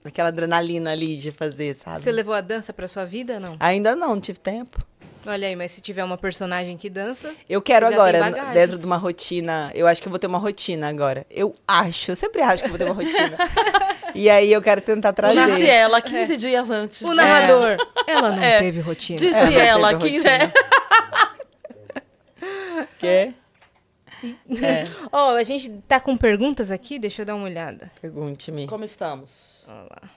daquela 0.06 0.30
adrenalina 0.30 0.92
ali 0.92 1.18
de 1.18 1.32
fazer, 1.32 1.74
sabe? 1.74 2.00
Você 2.02 2.12
levou 2.12 2.36
a 2.36 2.42
dança 2.42 2.72
pra 2.72 2.88
sua 2.88 3.06
vida, 3.06 3.40
não? 3.40 3.58
Ainda 3.60 3.96
não, 3.96 4.10
não 4.10 4.22
tive 4.22 4.38
tempo. 4.40 4.80
Olha 5.26 5.48
aí, 5.48 5.56
mas 5.56 5.72
se 5.72 5.82
tiver 5.82 6.04
uma 6.04 6.20
personagem 6.20 6.78
que 6.78 6.88
dança, 6.88 7.34
Eu 7.50 7.60
quero 7.60 7.88
agora, 7.88 8.30
dentro 8.54 8.78
de 8.78 8.86
uma 8.86 8.98
rotina. 8.98 9.72
Eu 9.74 9.88
acho 9.88 10.00
que 10.00 10.08
eu 10.08 10.12
vou 10.12 10.20
ter 10.20 10.28
uma 10.28 10.38
rotina 10.38 10.88
agora. 10.88 11.26
Eu 11.32 11.56
acho, 11.68 12.12
eu 12.12 12.16
sempre 12.16 12.44
acho 12.44 12.62
que 12.64 12.70
vou 12.70 12.78
ter 12.78 12.86
uma 12.86 12.94
rotina. 12.94 13.36
e 14.14 14.30
aí 14.30 14.54
eu 14.54 14.62
quero 14.62 14.82
tentar 14.82 15.14
trazer. 15.14 15.44
Disse 15.44 15.68
ela 15.68 16.00
15 16.00 16.38
dias 16.38 16.70
antes. 16.70 17.02
o 17.02 17.12
narrador, 17.16 17.78
ela 18.06 18.30
não 18.30 18.44
É. 18.44 18.60
teve 18.60 18.80
rotina. 18.82 19.18
Disse 19.18 19.40
É, 19.56 19.66
ela 19.66 19.98
teve 19.98 20.12
15 20.12 20.28
rotina. 20.30 20.54
Quê? 23.00 23.34
É, 24.62 24.84
Ó, 25.12 25.36
a 25.36 25.44
gente 25.44 25.72
tá 25.88 26.00
com 26.00 26.16
perguntas 26.16 26.70
aqui, 26.70 27.00
deixa 27.00 27.24
eu 27.24 27.26
dar 27.26 27.34
uma 27.36 27.46
olhada. 27.46 27.90
pergunte-me. 28.00 28.68
Como 28.68 28.86
estamos? 28.86 29.55
Olha 29.68 29.84
lá. 29.84 30.10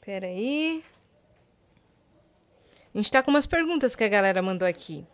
Peraí. 0.00 0.84
A 2.94 2.98
gente 2.98 3.10
tá 3.10 3.22
com 3.22 3.30
umas 3.30 3.46
perguntas 3.46 3.96
que 3.96 4.04
a 4.04 4.08
galera 4.08 4.40
mandou 4.40 4.68
aqui. 4.68 5.06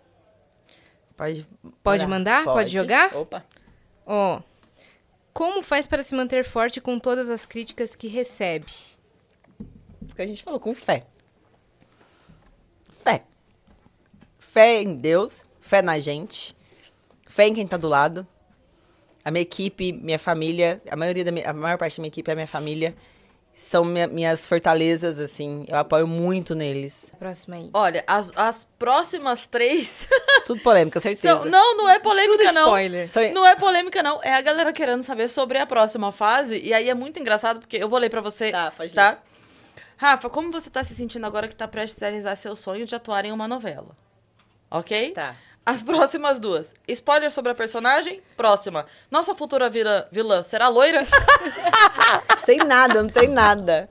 Pode, 1.16 1.46
Pode 1.82 2.06
mandar? 2.06 2.44
Pode 2.44 2.70
jogar? 2.70 3.14
Opa. 3.14 3.44
Ó. 4.06 4.40
Como 5.32 5.62
faz 5.62 5.86
para 5.86 6.02
se 6.02 6.14
manter 6.14 6.44
forte 6.44 6.80
com 6.80 6.98
todas 6.98 7.30
as 7.30 7.46
críticas 7.46 7.94
que 7.94 8.08
recebe? 8.08 8.72
Porque 10.06 10.22
a 10.22 10.26
gente 10.26 10.42
falou 10.42 10.58
com 10.58 10.74
fé. 10.74 11.04
Fé. 12.88 13.24
Fé 14.38 14.82
em 14.82 14.94
Deus, 14.96 15.46
fé 15.60 15.80
na 15.80 15.98
gente, 16.00 16.56
fé 17.26 17.46
em 17.46 17.54
quem 17.54 17.66
tá 17.66 17.76
do 17.76 17.88
lado. 17.88 18.26
A 19.24 19.30
minha 19.30 19.42
equipe, 19.42 19.92
minha 19.92 20.18
família, 20.18 20.82
a 20.90 20.96
maioria 20.96 21.24
da 21.24 21.30
minha, 21.30 21.48
a 21.48 21.52
maior 21.52 21.78
parte 21.78 21.96
da 21.96 22.02
minha 22.02 22.08
equipe 22.08 22.28
é 22.28 22.32
a 22.32 22.36
minha 22.36 22.46
família. 22.46 22.96
São 23.54 23.84
minha- 23.84 24.06
minhas 24.06 24.46
fortalezas, 24.46 25.18
assim. 25.20 25.64
Eu 25.68 25.76
apoio 25.76 26.06
muito 26.06 26.54
neles. 26.54 27.12
Próxima 27.18 27.56
aí. 27.56 27.70
Olha, 27.74 28.02
as, 28.06 28.32
as 28.34 28.66
próximas 28.78 29.46
três. 29.46 30.08
Tudo 30.46 30.62
polêmica, 30.62 30.98
certeza. 30.98 31.36
são- 31.42 31.44
não, 31.44 31.76
não 31.76 31.88
é 31.88 31.98
polêmica, 31.98 32.38
Tudo 32.44 32.54
não. 32.54 32.62
spoiler. 32.66 33.08
São- 33.08 33.32
Não 33.34 33.46
é 33.46 33.54
polêmica, 33.56 34.02
não. 34.02 34.18
É 34.22 34.32
a 34.34 34.40
galera 34.40 34.72
querendo 34.72 35.02
saber 35.02 35.28
sobre 35.28 35.58
a 35.58 35.66
próxima 35.66 36.10
fase. 36.10 36.58
E 36.58 36.72
aí 36.72 36.88
é 36.88 36.94
muito 36.94 37.20
engraçado, 37.20 37.60
porque 37.60 37.76
eu 37.76 37.88
vou 37.88 37.98
ler 37.98 38.08
pra 38.08 38.22
você. 38.22 38.50
Tá, 38.50 38.70
pode 38.74 38.94
tá? 38.94 39.18
Rafa, 39.98 40.30
como 40.30 40.50
você 40.50 40.70
tá 40.70 40.82
se 40.82 40.94
sentindo 40.94 41.26
agora 41.26 41.46
que 41.46 41.54
tá 41.54 41.68
prestes 41.68 42.02
a 42.02 42.06
realizar 42.06 42.34
seu 42.36 42.56
sonho 42.56 42.86
de 42.86 42.94
atuar 42.94 43.26
em 43.26 43.32
uma 43.32 43.46
novela? 43.46 43.94
Ok? 44.70 45.10
Tá. 45.12 45.36
As 45.64 45.82
próximas 45.82 46.38
duas. 46.38 46.74
Spoiler 46.88 47.30
sobre 47.30 47.52
a 47.52 47.54
personagem? 47.54 48.22
Próxima. 48.36 48.86
Nossa 49.10 49.34
futura 49.34 49.68
vilã, 49.70 50.04
vilã 50.10 50.42
será 50.42 50.68
loira? 50.68 51.06
Sem 52.44 52.58
nada, 52.58 53.02
não 53.02 53.12
sei 53.12 53.28
nada. 53.28 53.88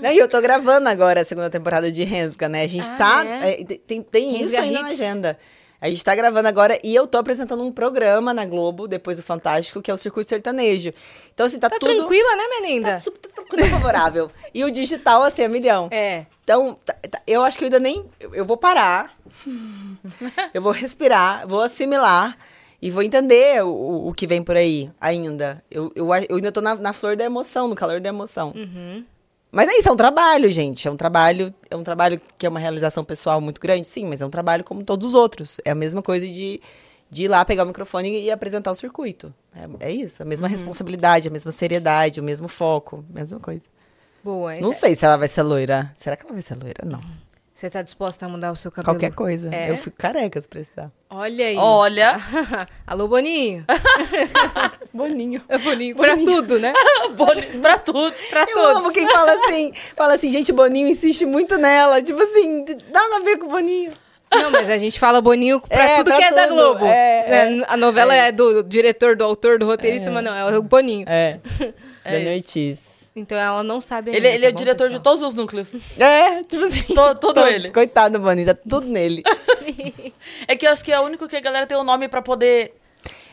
Né, 0.00 0.14
E 0.14 0.18
eu 0.18 0.28
tô 0.28 0.40
gravando 0.40 0.88
agora 0.88 1.20
a 1.20 1.24
segunda 1.24 1.50
temporada 1.50 1.90
de 1.92 2.04
Rensga, 2.04 2.48
né? 2.48 2.62
A 2.62 2.66
gente 2.66 2.88
Ah, 2.92 2.96
tá. 2.96 3.24
é? 3.26 3.60
é, 3.60 3.64
tem 3.64 4.02
tem 4.02 4.40
isso 4.40 4.56
ainda 4.56 4.80
na 4.82 4.90
Hits? 4.92 5.00
agenda. 5.00 5.38
A 5.80 5.88
gente 5.88 6.04
tá 6.04 6.14
gravando 6.14 6.46
agora 6.46 6.78
e 6.84 6.94
eu 6.94 7.06
tô 7.06 7.16
apresentando 7.16 7.64
um 7.64 7.72
programa 7.72 8.34
na 8.34 8.44
Globo, 8.44 8.86
depois 8.86 9.16
do 9.16 9.22
Fantástico, 9.22 9.80
que 9.80 9.90
é 9.90 9.94
o 9.94 9.98
Circuito 9.98 10.28
Sertanejo. 10.28 10.92
Então, 11.32 11.46
assim, 11.46 11.58
tá, 11.58 11.70
Tá 11.70 11.78
tudo. 11.78 11.94
tranquila, 11.94 12.36
né, 12.36 12.42
minha 12.48 12.74
linda? 12.74 12.92
Tá 12.92 12.98
super 12.98 13.30
tá 13.30 13.66
favorável. 13.66 14.30
e 14.52 14.62
o 14.62 14.70
digital, 14.70 15.22
assim, 15.22 15.42
é 15.42 15.48
milhão. 15.48 15.88
É. 15.90 16.26
Então, 16.44 16.76
tá- 16.84 16.96
tá- 17.10 17.22
eu 17.26 17.42
acho 17.42 17.56
que 17.56 17.64
eu 17.64 17.66
ainda 17.66 17.78
nem. 17.80 18.04
Eu, 18.20 18.34
eu 18.34 18.44
vou 18.44 18.56
parar. 18.58 19.16
eu 20.52 20.60
vou 20.60 20.72
respirar, 20.72 21.46
vou 21.46 21.62
assimilar 21.62 22.36
e 22.82 22.90
vou 22.90 23.02
entender 23.02 23.64
o, 23.64 24.08
o 24.08 24.12
que 24.14 24.26
vem 24.26 24.42
por 24.42 24.56
aí 24.56 24.90
ainda. 25.00 25.62
Eu, 25.70 25.90
eu, 25.94 26.06
eu 26.28 26.36
ainda 26.36 26.52
tô 26.52 26.60
na, 26.60 26.74
na 26.74 26.92
flor 26.92 27.16
da 27.16 27.24
emoção, 27.24 27.68
no 27.68 27.74
calor 27.74 28.00
da 28.00 28.08
emoção. 28.08 28.52
Uhum. 28.54 29.04
Mas 29.52 29.68
é 29.68 29.78
isso, 29.78 29.88
é 29.88 29.92
um 29.92 29.96
trabalho, 29.96 30.48
gente. 30.50 30.86
É 30.86 30.90
um 30.90 30.96
trabalho, 30.96 31.52
é 31.68 31.76
um 31.76 31.82
trabalho 31.82 32.20
que 32.38 32.46
é 32.46 32.48
uma 32.48 32.60
realização 32.60 33.02
pessoal 33.02 33.40
muito 33.40 33.60
grande, 33.60 33.88
sim, 33.88 34.06
mas 34.06 34.20
é 34.20 34.26
um 34.26 34.30
trabalho 34.30 34.62
como 34.62 34.84
todos 34.84 35.08
os 35.08 35.14
outros. 35.14 35.58
É 35.64 35.70
a 35.70 35.74
mesma 35.74 36.02
coisa 36.02 36.26
de, 36.26 36.60
de 37.10 37.24
ir 37.24 37.28
lá 37.28 37.44
pegar 37.44 37.64
o 37.64 37.66
microfone 37.66 38.22
e 38.22 38.30
apresentar 38.30 38.70
o 38.70 38.76
circuito. 38.76 39.34
É, 39.54 39.88
é 39.88 39.92
isso, 39.92 40.22
a 40.22 40.26
mesma 40.26 40.46
responsabilidade, 40.46 41.28
a 41.28 41.30
mesma 41.32 41.50
seriedade, 41.50 42.20
o 42.20 42.22
mesmo 42.22 42.46
foco, 42.46 43.04
mesma 43.10 43.40
coisa. 43.40 43.66
Boa. 44.22 44.54
Não 44.60 44.72
sei 44.72 44.94
se 44.94 45.04
ela 45.04 45.16
vai 45.16 45.28
ser 45.28 45.42
loira. 45.42 45.92
Será 45.96 46.16
que 46.16 46.24
ela 46.24 46.32
vai 46.32 46.42
ser 46.42 46.54
loira? 46.54 46.84
Não. 46.84 47.00
Você 47.60 47.68
tá 47.68 47.82
disposta 47.82 48.24
a 48.24 48.28
mudar 48.30 48.52
o 48.52 48.56
seu 48.56 48.70
cabelo? 48.72 48.94
Qualquer 48.94 49.14
coisa. 49.14 49.54
É? 49.54 49.68
Eu 49.68 49.76
fico 49.76 49.94
careca 49.98 50.40
se 50.40 50.48
precisar. 50.48 50.90
Olha 51.10 51.44
aí. 51.44 51.56
Olha, 51.58 52.18
Alô, 52.86 53.06
Boninho. 53.06 53.66
Boninho. 54.94 55.42
Boninho, 55.62 55.94
pra 55.94 56.16
tudo, 56.16 56.58
né? 56.58 56.72
Boni- 57.14 57.42
pra 57.60 57.76
tudo. 57.76 58.14
Pra 58.30 58.46
Eu 58.48 58.54
todos. 58.54 58.76
amo 58.84 58.92
quem 58.94 59.06
fala 59.06 59.34
assim. 59.34 59.72
Fala 59.94 60.14
assim, 60.14 60.30
gente, 60.30 60.52
Boninho 60.52 60.88
insiste 60.88 61.26
muito 61.26 61.58
nela. 61.58 62.00
Tipo 62.00 62.22
assim, 62.22 62.64
nada 62.90 63.16
a 63.16 63.20
ver 63.20 63.36
com 63.36 63.44
o 63.46 63.50
Boninho. 63.50 63.92
Não, 64.32 64.50
mas 64.50 64.70
a 64.70 64.78
gente 64.78 64.98
fala 64.98 65.20
Boninho 65.20 65.60
pra 65.60 65.84
É, 65.84 65.96
tudo 65.98 66.06
pra 66.06 66.16
que 66.16 66.24
é 66.24 66.30
da. 66.32 66.46
Globo. 66.46 66.86
É, 66.86 67.46
Né? 67.58 67.64
A 67.68 67.76
novela 67.76 68.14
é, 68.14 68.32
do 68.32 68.62
diretor, 68.62 69.16
do 69.16 69.24
autor, 69.24 69.58
do 69.58 69.66
roteirista, 69.66 70.10
mas 70.10 70.24
não, 70.24 70.34
é 70.34 70.56
o 70.58 70.62
Boninho. 70.62 71.04
É. 71.06 71.38
É 72.04 72.12
Boninho 72.12 72.36
Ortiz. 72.36 72.89
Então 73.14 73.36
ela 73.36 73.62
não 73.64 73.80
sabe 73.80 74.10
Ele, 74.10 74.18
ainda, 74.18 74.28
ele 74.28 74.46
é 74.46 74.48
tá 74.48 74.52
bom, 74.52 74.58
diretor 74.58 74.84
de 74.88 74.96
pessoal? 74.98 75.02
todos 75.02 75.22
os 75.22 75.34
núcleos. 75.34 75.68
É, 75.98 76.42
tipo 76.44 76.64
assim. 76.64 76.82
To- 76.94 77.14
todo 77.16 77.34
todos. 77.34 77.48
ele. 77.50 77.70
Coitado 77.70 78.18
do 78.18 78.22
Boninho, 78.24 78.46
tá 78.46 78.54
tudo 78.68 78.86
nele. 78.86 79.22
É 80.46 80.56
que 80.56 80.66
eu 80.66 80.70
acho 80.72 80.84
que 80.84 80.92
é 80.92 80.98
o 81.00 81.02
único 81.04 81.26
que 81.28 81.36
a 81.36 81.40
galera 81.40 81.66
tem 81.66 81.76
o 81.76 81.82
nome 81.84 82.08
pra 82.08 82.22
poder. 82.22 82.74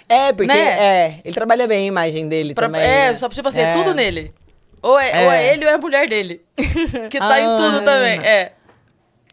É, 0.09 0.31
porque 0.33 0.51
Né? 0.53 0.69
é, 0.79 1.19
ele 1.23 1.33
trabalha 1.33 1.67
bem 1.67 1.83
a 1.83 1.87
imagem 1.87 2.27
dele 2.29 2.53
pra- 2.53 2.65
também. 2.67 2.81
é, 2.81 3.11
né? 3.11 3.17
só 3.17 3.27
tipo 3.29 3.47
assim, 3.47 3.59
é. 3.59 3.73
tudo 3.73 3.93
nele. 3.93 4.33
Ou 4.81 4.97
é, 4.99 5.09
É. 5.11 5.25
ou 5.25 5.31
é 5.31 5.53
ele 5.53 5.65
ou 5.65 5.71
é 5.71 5.73
a 5.73 5.77
mulher 5.77 6.07
dele. 6.07 6.41
que 7.09 7.17
tá 7.19 7.33
A 7.33 7.41
em 7.41 7.45
tudo 7.57 7.77
Ana. 7.77 7.81
também. 7.81 8.19
É. 8.25 8.53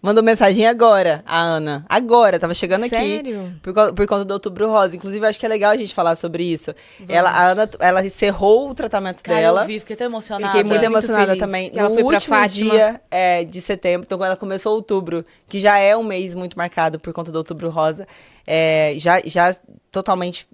Mandou 0.05 0.23
mensagem 0.23 0.67
agora, 0.67 1.23
a 1.27 1.41
Ana. 1.41 1.87
Agora, 1.89 2.39
tava 2.39 2.53
chegando 2.53 2.83
aqui. 2.85 2.95
Sério? 2.95 3.55
Por, 3.63 3.73
co- 3.73 3.95
por 3.95 4.07
conta 4.07 4.23
do 4.23 4.35
Outubro 4.35 4.69
Rosa. 4.69 4.95
Inclusive, 4.95 5.25
acho 5.27 5.41
que 5.41 5.47
é 5.47 5.49
legal 5.49 5.71
a 5.71 5.77
gente 5.79 5.95
falar 5.95 6.15
sobre 6.15 6.45
isso. 6.45 6.75
Ela, 7.09 7.31
a 7.31 7.47
Ana, 7.53 7.71
ela 7.81 8.05
encerrou 8.05 8.69
o 8.69 8.75
tratamento 8.75 9.23
Cara, 9.23 9.39
dela. 9.41 9.63
eu 9.63 9.67
vi, 9.67 9.81
fiquei 9.81 9.97
tão 9.97 10.07
emocionada. 10.07 10.47
Fiquei 10.49 10.63
muito 10.63 10.75
Muito 10.79 10.85
emocionada 10.93 11.27
feliz 11.29 11.41
também. 11.41 11.71
que 11.71 11.79
ela 11.79 11.89
no 11.89 11.95
foi 11.95 12.05
pra 12.05 12.15
último 12.15 12.49
dia 12.49 13.01
é, 13.11 13.45
de 13.45 13.61
setembro, 13.63 14.05
então 14.05 14.19
quando 14.19 14.27
ela 14.27 14.37
começou 14.37 14.75
outubro, 14.75 15.25
que 15.49 15.59
já 15.59 15.79
é 15.79 15.97
um 15.97 16.03
mês 16.05 16.35
muito 16.35 16.59
marcado 16.59 17.01
por 17.01 17.11
conta 17.15 17.33
do 17.33 17.37
Outubro 17.39 17.71
Rosa, 17.71 18.07
é, 18.47 18.93
já, 18.99 19.23
já 19.25 19.57
totalmente 19.91 20.47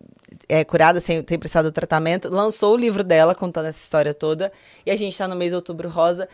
é, 0.48 0.62
curada, 0.62 1.00
sem 1.00 1.20
ter 1.24 1.38
prestado 1.38 1.66
o 1.66 1.72
tratamento, 1.72 2.28
lançou 2.32 2.74
o 2.74 2.76
livro 2.76 3.02
dela 3.02 3.34
contando 3.34 3.66
essa 3.66 3.82
história 3.82 4.14
toda. 4.14 4.52
E 4.86 4.92
a 4.92 4.96
gente 4.96 5.18
tá 5.18 5.26
no 5.26 5.34
mês 5.34 5.50
de 5.50 5.56
Outubro 5.56 5.88
Rosa. 5.88 6.28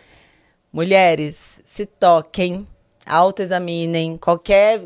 Mulheres, 0.73 1.61
se 1.65 1.87
toquem, 1.87 2.67
autoexaminem, 3.07 4.17
qualquer 4.17 4.83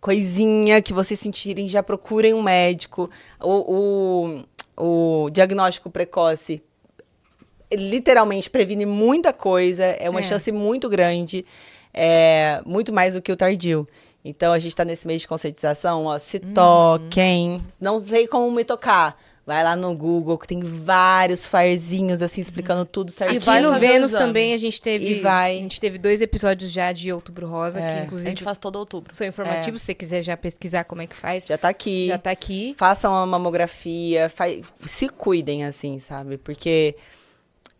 coisinha 0.00 0.80
que 0.80 0.92
vocês 0.92 1.18
sentirem, 1.18 1.66
já 1.68 1.82
procurem 1.82 2.34
um 2.34 2.42
médico. 2.42 3.10
O, 3.42 4.44
o, 4.76 5.24
o 5.26 5.30
diagnóstico 5.30 5.90
precoce 5.90 6.62
literalmente 7.72 8.48
previne 8.48 8.86
muita 8.86 9.32
coisa, 9.32 9.84
é 9.84 10.08
uma 10.08 10.20
É. 10.20 10.22
chance 10.22 10.50
muito 10.52 10.88
grande, 10.88 11.44
é 11.92 12.62
muito 12.64 12.92
mais 12.92 13.14
do 13.14 13.22
que 13.22 13.30
o 13.32 13.36
tardio. 13.36 13.86
Então 14.24 14.52
a 14.52 14.58
gente 14.58 14.74
tá 14.74 14.84
nesse 14.84 15.06
mês 15.06 15.22
de 15.22 15.28
conscientização, 15.28 16.04
ó, 16.04 16.18
se 16.18 16.38
toquem. 16.40 17.62
Não 17.80 17.98
sei 17.98 18.26
como 18.26 18.50
me 18.50 18.64
tocar. 18.64 19.18
Vai 19.48 19.64
lá 19.64 19.74
no 19.74 19.94
Google, 19.96 20.36
que 20.36 20.46
tem 20.46 20.60
vários 20.60 21.46
farzinhos 21.46 22.20
assim 22.20 22.42
explicando 22.42 22.84
tudo 22.84 23.10
certinho. 23.10 23.38
Aqui 23.38 23.46
vai 23.46 23.62
no 23.62 23.78
Vênus 23.78 24.12
também 24.12 24.52
a 24.52 24.58
gente 24.58 24.78
teve. 24.78 25.08
E 25.08 25.20
vai. 25.20 25.56
A 25.56 25.60
gente 25.62 25.80
teve 25.80 25.96
dois 25.96 26.20
episódios 26.20 26.70
já 26.70 26.92
de 26.92 27.10
Outubro 27.10 27.46
Rosa, 27.48 27.80
É. 27.80 27.94
que 27.94 28.00
A 28.00 28.04
inclusive 28.04 28.28
gente 28.28 28.44
faz 28.44 28.58
todo 28.58 28.76
outubro. 28.76 29.14
são 29.14 29.26
informativos. 29.26 29.80
Se 29.80 29.86
você 29.86 29.94
quiser 29.94 30.22
já 30.22 30.36
pesquisar 30.36 30.84
como 30.84 31.00
é 31.00 31.06
que 31.06 31.16
faz, 31.16 31.46
Já 31.46 31.56
tá 31.56 31.70
aqui. 31.70 32.08
já 32.08 32.18
tá 32.18 32.30
aqui. 32.30 32.74
Façam 32.76 33.16
a 33.16 33.24
mamografia, 33.24 34.28
fa- 34.28 34.44
se 34.84 35.08
cuidem 35.08 35.64
assim, 35.64 35.98
sabe? 35.98 36.36
Porque 36.36 36.94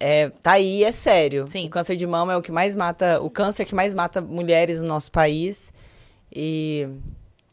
é, 0.01 0.31
tá 0.43 0.53
aí, 0.53 0.85
é 0.85 0.91
sério. 0.93 1.47
Sim. 1.49 1.67
O 1.67 1.71
câncer 1.71 1.97
de 1.97 2.07
mama 2.07 2.33
é 2.33 2.37
o 2.39 2.41
que 2.41 2.51
mais 2.51 2.75
mata, 2.75 3.21
o 3.21 3.29
câncer 3.29 3.67
que 3.67 3.75
mais 3.75 3.93
mata 3.93 4.23
mulheres 4.23 4.81
no 4.81 4.89
nosso 4.89 5.13
país. 5.13 5.71
E 6.35 6.89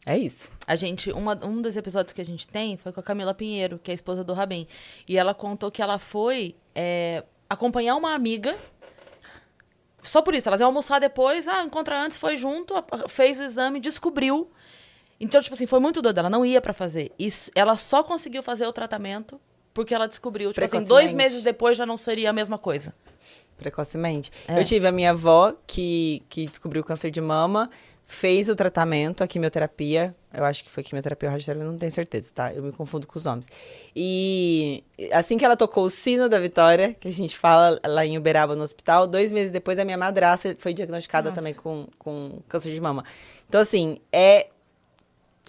é 0.06 0.16
isso. 0.16 0.48
A 0.64 0.76
gente, 0.76 1.10
uma, 1.10 1.38
um 1.44 1.60
dos 1.60 1.76
episódios 1.76 2.12
que 2.12 2.20
a 2.20 2.24
gente 2.24 2.46
tem 2.46 2.76
foi 2.76 2.92
com 2.92 3.00
a 3.00 3.02
Camila 3.02 3.34
Pinheiro, 3.34 3.78
que 3.82 3.90
é 3.90 3.92
a 3.92 3.94
esposa 3.94 4.22
do 4.22 4.32
Rabin. 4.32 4.66
E 5.08 5.18
ela 5.18 5.34
contou 5.34 5.68
que 5.68 5.82
ela 5.82 5.98
foi 5.98 6.54
é, 6.76 7.24
acompanhar 7.50 7.96
uma 7.96 8.14
amiga. 8.14 8.56
Só 10.00 10.22
por 10.22 10.32
isso, 10.34 10.48
elas 10.48 10.60
iam 10.60 10.68
almoçar 10.68 11.00
depois, 11.00 11.48
ah, 11.48 11.64
encontra 11.64 12.00
antes, 12.00 12.16
foi 12.16 12.36
junto, 12.36 12.72
fez 13.08 13.40
o 13.40 13.42
exame, 13.42 13.80
descobriu. 13.80 14.48
Então, 15.18 15.42
tipo 15.42 15.54
assim, 15.54 15.66
foi 15.66 15.80
muito 15.80 16.00
doido, 16.00 16.18
ela 16.18 16.30
não 16.30 16.46
ia 16.46 16.60
pra 16.60 16.72
fazer. 16.72 17.10
Isso, 17.18 17.50
ela 17.52 17.76
só 17.76 18.04
conseguiu 18.04 18.44
fazer 18.44 18.66
o 18.66 18.72
tratamento 18.72 19.40
porque 19.74 19.92
ela 19.92 20.06
descobriu. 20.06 20.52
Tipo 20.52 20.64
assim, 20.64 20.84
dois 20.84 21.12
meses 21.12 21.42
depois 21.42 21.76
já 21.76 21.84
não 21.84 21.96
seria 21.96 22.30
a 22.30 22.32
mesma 22.32 22.58
coisa. 22.58 22.94
Precocemente. 23.58 24.30
É. 24.46 24.60
Eu 24.60 24.64
tive 24.64 24.86
a 24.86 24.92
minha 24.92 25.10
avó 25.10 25.52
que, 25.66 26.22
que 26.28 26.46
descobriu 26.46 26.84
câncer 26.84 27.10
de 27.10 27.20
mama, 27.20 27.68
fez 28.06 28.48
o 28.48 28.54
tratamento, 28.54 29.22
a 29.24 29.26
quimioterapia. 29.26 30.14
Eu 30.32 30.44
acho 30.44 30.62
que 30.62 30.70
foi 30.70 30.82
quimioterapia 30.82 31.28
ou 31.28 31.32
radioterapia, 31.32 31.66
não 31.70 31.78
tenho 31.78 31.90
certeza, 31.90 32.30
tá? 32.32 32.54
Eu 32.54 32.62
me 32.62 32.70
confundo 32.70 33.06
com 33.06 33.18
os 33.18 33.24
nomes. 33.24 33.48
E 33.94 34.84
assim 35.12 35.36
que 35.36 35.44
ela 35.44 35.56
tocou 35.56 35.84
o 35.84 35.90
sino 35.90 36.28
da 36.28 36.38
vitória, 36.38 36.94
que 36.94 37.08
a 37.08 37.12
gente 37.12 37.36
fala 37.36 37.80
lá 37.84 38.06
em 38.06 38.16
Uberaba 38.16 38.54
no 38.54 38.62
hospital, 38.62 39.06
dois 39.06 39.32
meses 39.32 39.52
depois 39.52 39.78
a 39.78 39.84
minha 39.84 39.98
madraça 39.98 40.54
foi 40.58 40.72
diagnosticada 40.72 41.30
Nossa. 41.30 41.40
também 41.40 41.54
com, 41.54 41.88
com 41.98 42.40
câncer 42.48 42.72
de 42.72 42.80
mama. 42.80 43.04
Então, 43.48 43.60
assim, 43.60 43.98
é 44.12 44.48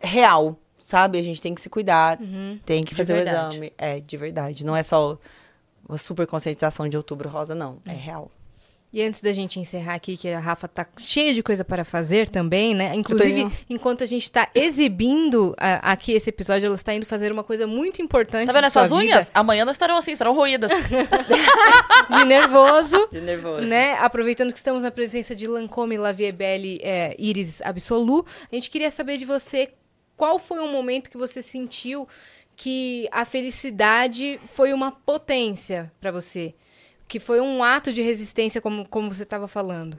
real, 0.02 0.58
sabe? 0.78 1.20
A 1.20 1.24
gente 1.24 1.42
tem 1.42 1.54
que 1.54 1.62
se 1.62 1.70
cuidar, 1.70 2.18
tem 2.66 2.84
que 2.84 2.96
fazer 2.96 3.14
verdade. 3.14 3.38
o 3.38 3.50
exame. 3.50 3.74
É, 3.78 4.00
de 4.00 4.18
verdade. 4.18 4.66
Não 4.66 4.76
é 4.76 4.82
só 4.82 5.20
uma 5.88 5.98
super 5.98 6.26
conscientização 6.26 6.90
de 6.90 6.98
outubro 6.98 7.30
rosa, 7.30 7.54
não. 7.54 7.80
É 7.86 7.94
real. 7.94 8.32
E 8.92 9.04
antes 9.04 9.22
da 9.22 9.34
gente 9.34 9.60
encerrar 9.60 9.96
aqui, 9.96 10.16
que 10.16 10.30
a 10.30 10.40
Rafa 10.40 10.66
tá 10.68 10.88
cheia 10.98 11.34
de 11.34 11.44
coisa 11.44 11.66
para 11.66 11.84
fazer 11.84 12.30
também, 12.30 12.74
né? 12.74 12.96
Inclusive, 12.96 13.34
tenho- 13.34 13.52
enquanto 13.70 14.02
a 14.02 14.08
gente 14.08 14.32
tá 14.32 14.50
exibindo 14.56 15.54
ah, 15.58 15.92
aqui 15.92 16.14
esse 16.14 16.30
episódio, 16.30 16.68
ela 16.68 16.76
está 16.76 16.94
indo 16.94 17.06
fazer 17.06 17.32
uma 17.32 17.44
coisa 17.44 17.68
muito 17.68 18.02
importante 18.02 18.48
Tá 18.48 18.54
vendo 18.54 18.66
essas 18.66 18.90
unhas? 18.92 19.26
vida, 19.26 19.32
Amanhã 19.34 19.66
não 19.66 19.74
estarão 19.74 19.98
assim, 19.98 20.14
estarão 20.14 20.34
roídas. 20.34 20.72
de 22.10 22.26
nervoso. 22.26 23.08
De 23.12 23.20
nervoso. 23.22 23.66
né? 23.66 23.94
Aproveitando 24.00 24.52
que 24.52 24.58
estamos 24.58 24.84
na 24.84 24.92
presença 24.92 25.36
de 25.36 25.48
Lancôme 25.48 25.98
Laviebelle 25.98 26.80
é, 26.82 27.16
Iris 27.20 27.62
Absolu, 27.62 28.26
a 28.52 28.56
gente 28.56 28.70
queria 28.70 28.90
saber 28.90 29.18
de 29.18 29.26
você 29.26 29.70
qual 30.16 30.40
foi 30.40 30.60
um 30.60 30.72
momento 30.72 31.10
que 31.10 31.18
você 31.18 31.42
sentiu 31.42 32.08
que 32.56 33.08
a 33.12 33.24
felicidade 33.26 34.40
foi 34.56 34.74
uma 34.74 34.92
potência 34.92 35.92
para 36.00 36.12
você, 36.12 36.56
que 37.08 37.20
foi 37.20 37.40
um 37.40 37.64
ato 37.64 37.94
de 37.94 38.02
resistência, 38.02 38.62
como, 38.62 38.88
como 38.88 39.14
você 39.14 39.24
estava 39.24 39.48
falando. 39.48 39.98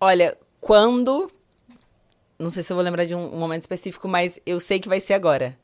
Olha, 0.00 0.36
quando. 0.60 1.30
Não 2.38 2.50
sei 2.50 2.62
se 2.62 2.72
eu 2.72 2.76
vou 2.76 2.84
lembrar 2.84 3.04
de 3.04 3.14
um, 3.14 3.34
um 3.34 3.38
momento 3.38 3.62
específico, 3.62 4.08
mas 4.08 4.40
eu 4.46 4.58
sei 4.60 4.80
que 4.80 4.88
vai 4.88 5.00
ser 5.00 5.14
agora. 5.14 5.58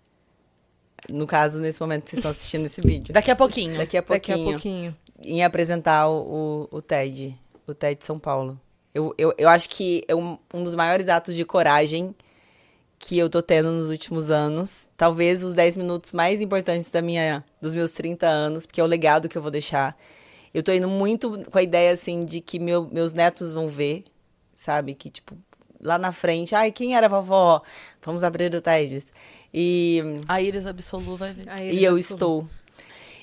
No 1.09 1.27
caso, 1.27 1.59
nesse 1.59 1.81
momento 1.81 2.05
que 2.05 2.11
vocês 2.11 2.18
estão 2.18 2.31
assistindo 2.31 2.66
esse 2.66 2.81
vídeo. 2.81 3.14
Daqui 3.14 3.31
a 3.31 3.37
pouquinho. 3.37 3.79
Daqui 3.79 3.97
a 3.97 4.01
Daqui 4.01 4.33
a 4.33 4.35
pouquinho. 4.35 4.51
pouquinho. 4.51 4.97
Em 5.22 5.43
apresentar 5.45 6.09
o, 6.09 6.68
o, 6.70 6.77
o 6.79 6.83
TED. 6.83 7.39
O 7.66 7.74
TED 7.74 8.05
São 8.05 8.18
Paulo. 8.18 8.61
Eu, 8.93 9.14
eu, 9.16 9.35
eu 9.39 9.49
acho 9.49 9.68
que 9.68 10.03
é 10.09 10.14
um, 10.14 10.39
um 10.53 10.62
dos 10.62 10.74
maiores 10.74 11.09
atos 11.09 11.35
de 11.35 11.45
coragem 11.45 12.14
que 12.99 13.18
eu 13.18 13.29
tô 13.29 13.43
tendo 13.43 13.70
nos 13.70 13.89
últimos 13.89 14.31
anos. 14.31 14.89
Talvez 14.97 15.45
os 15.45 15.55
10 15.55 15.77
minutos 15.77 16.12
mais 16.12 16.41
importantes 16.41 16.91
da 16.91 17.01
minha, 17.03 17.45
dos 17.61 17.74
meus 17.74 17.93
30 17.93 18.27
anos, 18.27 18.66
porque 18.66 18.81
é 18.81 18.85
o 18.85 18.87
legado 18.87 19.29
que 19.29 19.37
eu 19.37 19.43
vou 19.43 19.51
deixar. 19.51 19.97
Eu 20.57 20.62
tô 20.62 20.72
indo 20.72 20.88
muito 20.88 21.42
com 21.50 21.59
a 21.59 21.62
ideia, 21.62 21.92
assim, 21.92 22.20
de 22.20 22.40
que 22.40 22.59
meu, 22.59 22.88
meus 22.90 23.12
netos 23.12 23.52
vão 23.52 23.68
ver, 23.68 24.04
sabe? 24.54 24.94
Que, 24.94 25.11
tipo, 25.11 25.36
lá 25.80 25.98
na 25.98 26.12
frente, 26.12 26.54
ai, 26.54 26.72
quem 26.72 26.96
era 26.96 27.04
a 27.07 27.11
vovó? 27.11 27.61
Vamos 28.02 28.24
abrir 28.24 28.54
o 28.54 28.61
TEDs. 28.62 29.12
E 29.52 30.00
A 30.26 30.40
Iris 30.40 30.64
Absolu 30.66 31.14
vai 31.16 31.34
ver. 31.34 31.46
E 31.61 31.84
eu 31.84 31.90
falou. 31.90 31.98
estou. 31.98 32.48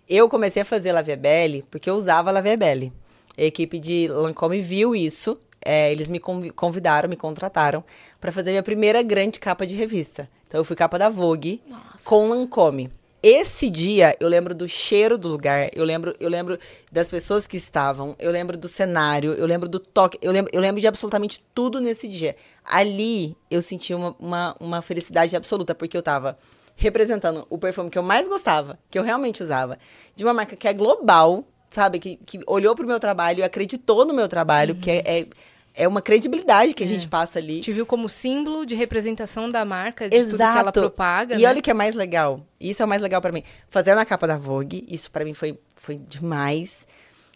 Eu 0.07 0.29
comecei 0.29 0.61
a 0.61 0.65
fazer 0.65 0.91
La 0.91 1.01
Vie 1.01 1.15
Belle 1.15 1.63
porque 1.71 1.89
eu 1.89 1.95
usava 1.95 2.29
La 2.29 2.39
Vie 2.41 2.55
Belle. 2.55 2.93
A 3.35 3.41
equipe 3.41 3.79
de 3.79 4.07
Lancôme 4.09 4.61
viu 4.61 4.95
isso. 4.95 5.37
é, 5.65 5.91
eles 5.91 6.09
me 6.09 6.19
convi- 6.19 6.51
convidaram, 6.51 7.07
me 7.09 7.15
contrataram 7.15 7.83
pra 8.19 8.31
fazer 8.33 8.49
minha 8.51 8.61
primeira 8.61 9.01
grande 9.01 9.39
capa 9.39 9.65
de 9.65 9.75
revista. 9.75 10.29
Então 10.47 10.59
eu 10.59 10.65
fui 10.65 10.75
capa 10.75 10.99
da 10.99 11.09
Vogue 11.09 11.63
com 12.03 12.27
Lancôme. 12.29 12.91
Esse 13.23 13.69
dia 13.69 14.17
eu 14.19 14.27
lembro 14.27 14.53
do 14.53 14.67
cheiro 14.67 15.17
do 15.17 15.29
lugar, 15.29 15.69
eu 15.73 15.85
lembro, 15.85 16.13
eu 16.19 16.27
lembro 16.27 16.59
das 16.91 17.07
pessoas 17.07 17.47
que 17.47 17.55
estavam, 17.55 18.17
eu 18.19 18.29
lembro 18.29 18.57
do 18.57 18.67
cenário, 18.67 19.31
eu 19.35 19.45
lembro 19.45 19.69
do 19.69 19.79
toque, 19.79 20.19
eu 20.21 20.29
lembro, 20.29 20.51
eu 20.53 20.59
lembro 20.59 20.81
de 20.81 20.87
absolutamente 20.87 21.41
tudo 21.55 21.79
nesse 21.79 22.05
dia. 22.05 22.35
Ali 22.65 23.37
eu 23.49 23.61
senti 23.61 23.93
uma, 23.93 24.13
uma, 24.19 24.55
uma 24.59 24.81
felicidade 24.81 25.37
absoluta, 25.37 25.73
porque 25.73 25.95
eu 25.95 26.03
tava 26.03 26.37
representando 26.75 27.47
o 27.49 27.57
perfume 27.57 27.89
que 27.89 27.97
eu 27.97 28.03
mais 28.03 28.27
gostava, 28.27 28.77
que 28.91 28.99
eu 28.99 29.03
realmente 29.03 29.41
usava, 29.41 29.79
de 30.13 30.25
uma 30.25 30.33
marca 30.33 30.57
que 30.57 30.67
é 30.67 30.73
global, 30.73 31.45
sabe? 31.69 31.99
Que, 31.99 32.17
que 32.17 32.41
olhou 32.45 32.75
pro 32.75 32.85
meu 32.85 32.99
trabalho 32.99 33.39
e 33.39 33.43
acreditou 33.43 34.05
no 34.05 34.13
meu 34.13 34.27
trabalho, 34.27 34.75
que 34.75 34.91
é, 34.91 35.03
é, 35.05 35.27
é 35.75 35.87
uma 35.87 36.01
credibilidade 36.01 36.73
que 36.73 36.83
a 36.83 36.87
gente 36.87 37.07
passa 37.07 37.39
ali. 37.39 37.59
Te 37.61 37.73
viu 37.73 37.85
como 37.85 38.07
símbolo 38.07 38.65
de 38.65 38.75
representação 38.75 39.49
da 39.49 39.65
marca, 39.65 40.09
de 40.09 40.17
tudo 40.23 40.35
que 40.37 40.41
ela 40.41 40.59
Exato. 40.61 40.79
propaga, 40.79 41.35
E 41.35 41.39
né? 41.41 41.47
olha 41.49 41.59
o 41.59 41.61
que 41.61 41.71
é 41.71 41.73
mais 41.73 41.95
legal. 41.95 42.41
Isso 42.59 42.81
é 42.81 42.85
o 42.85 42.87
mais 42.87 43.01
legal 43.01 43.19
pra 43.21 43.31
mim. 43.31 43.43
Fazendo 43.69 43.97
a 43.99 44.05
capa 44.05 44.27
da 44.27 44.37
Vogue, 44.37 44.85
isso 44.89 45.09
pra 45.11 45.25
mim 45.25 45.33
foi, 45.33 45.57
foi 45.75 45.95
demais. 45.97 46.85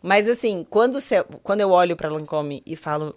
Mas 0.03 0.27
assim, 0.29 0.65
quando, 0.69 0.99
você, 1.01 1.23
quando 1.41 1.61
eu 1.61 1.71
olho 1.71 1.95
pra 1.95 2.09
Lancôme 2.09 2.61
e 2.65 2.75
falo, 2.75 3.15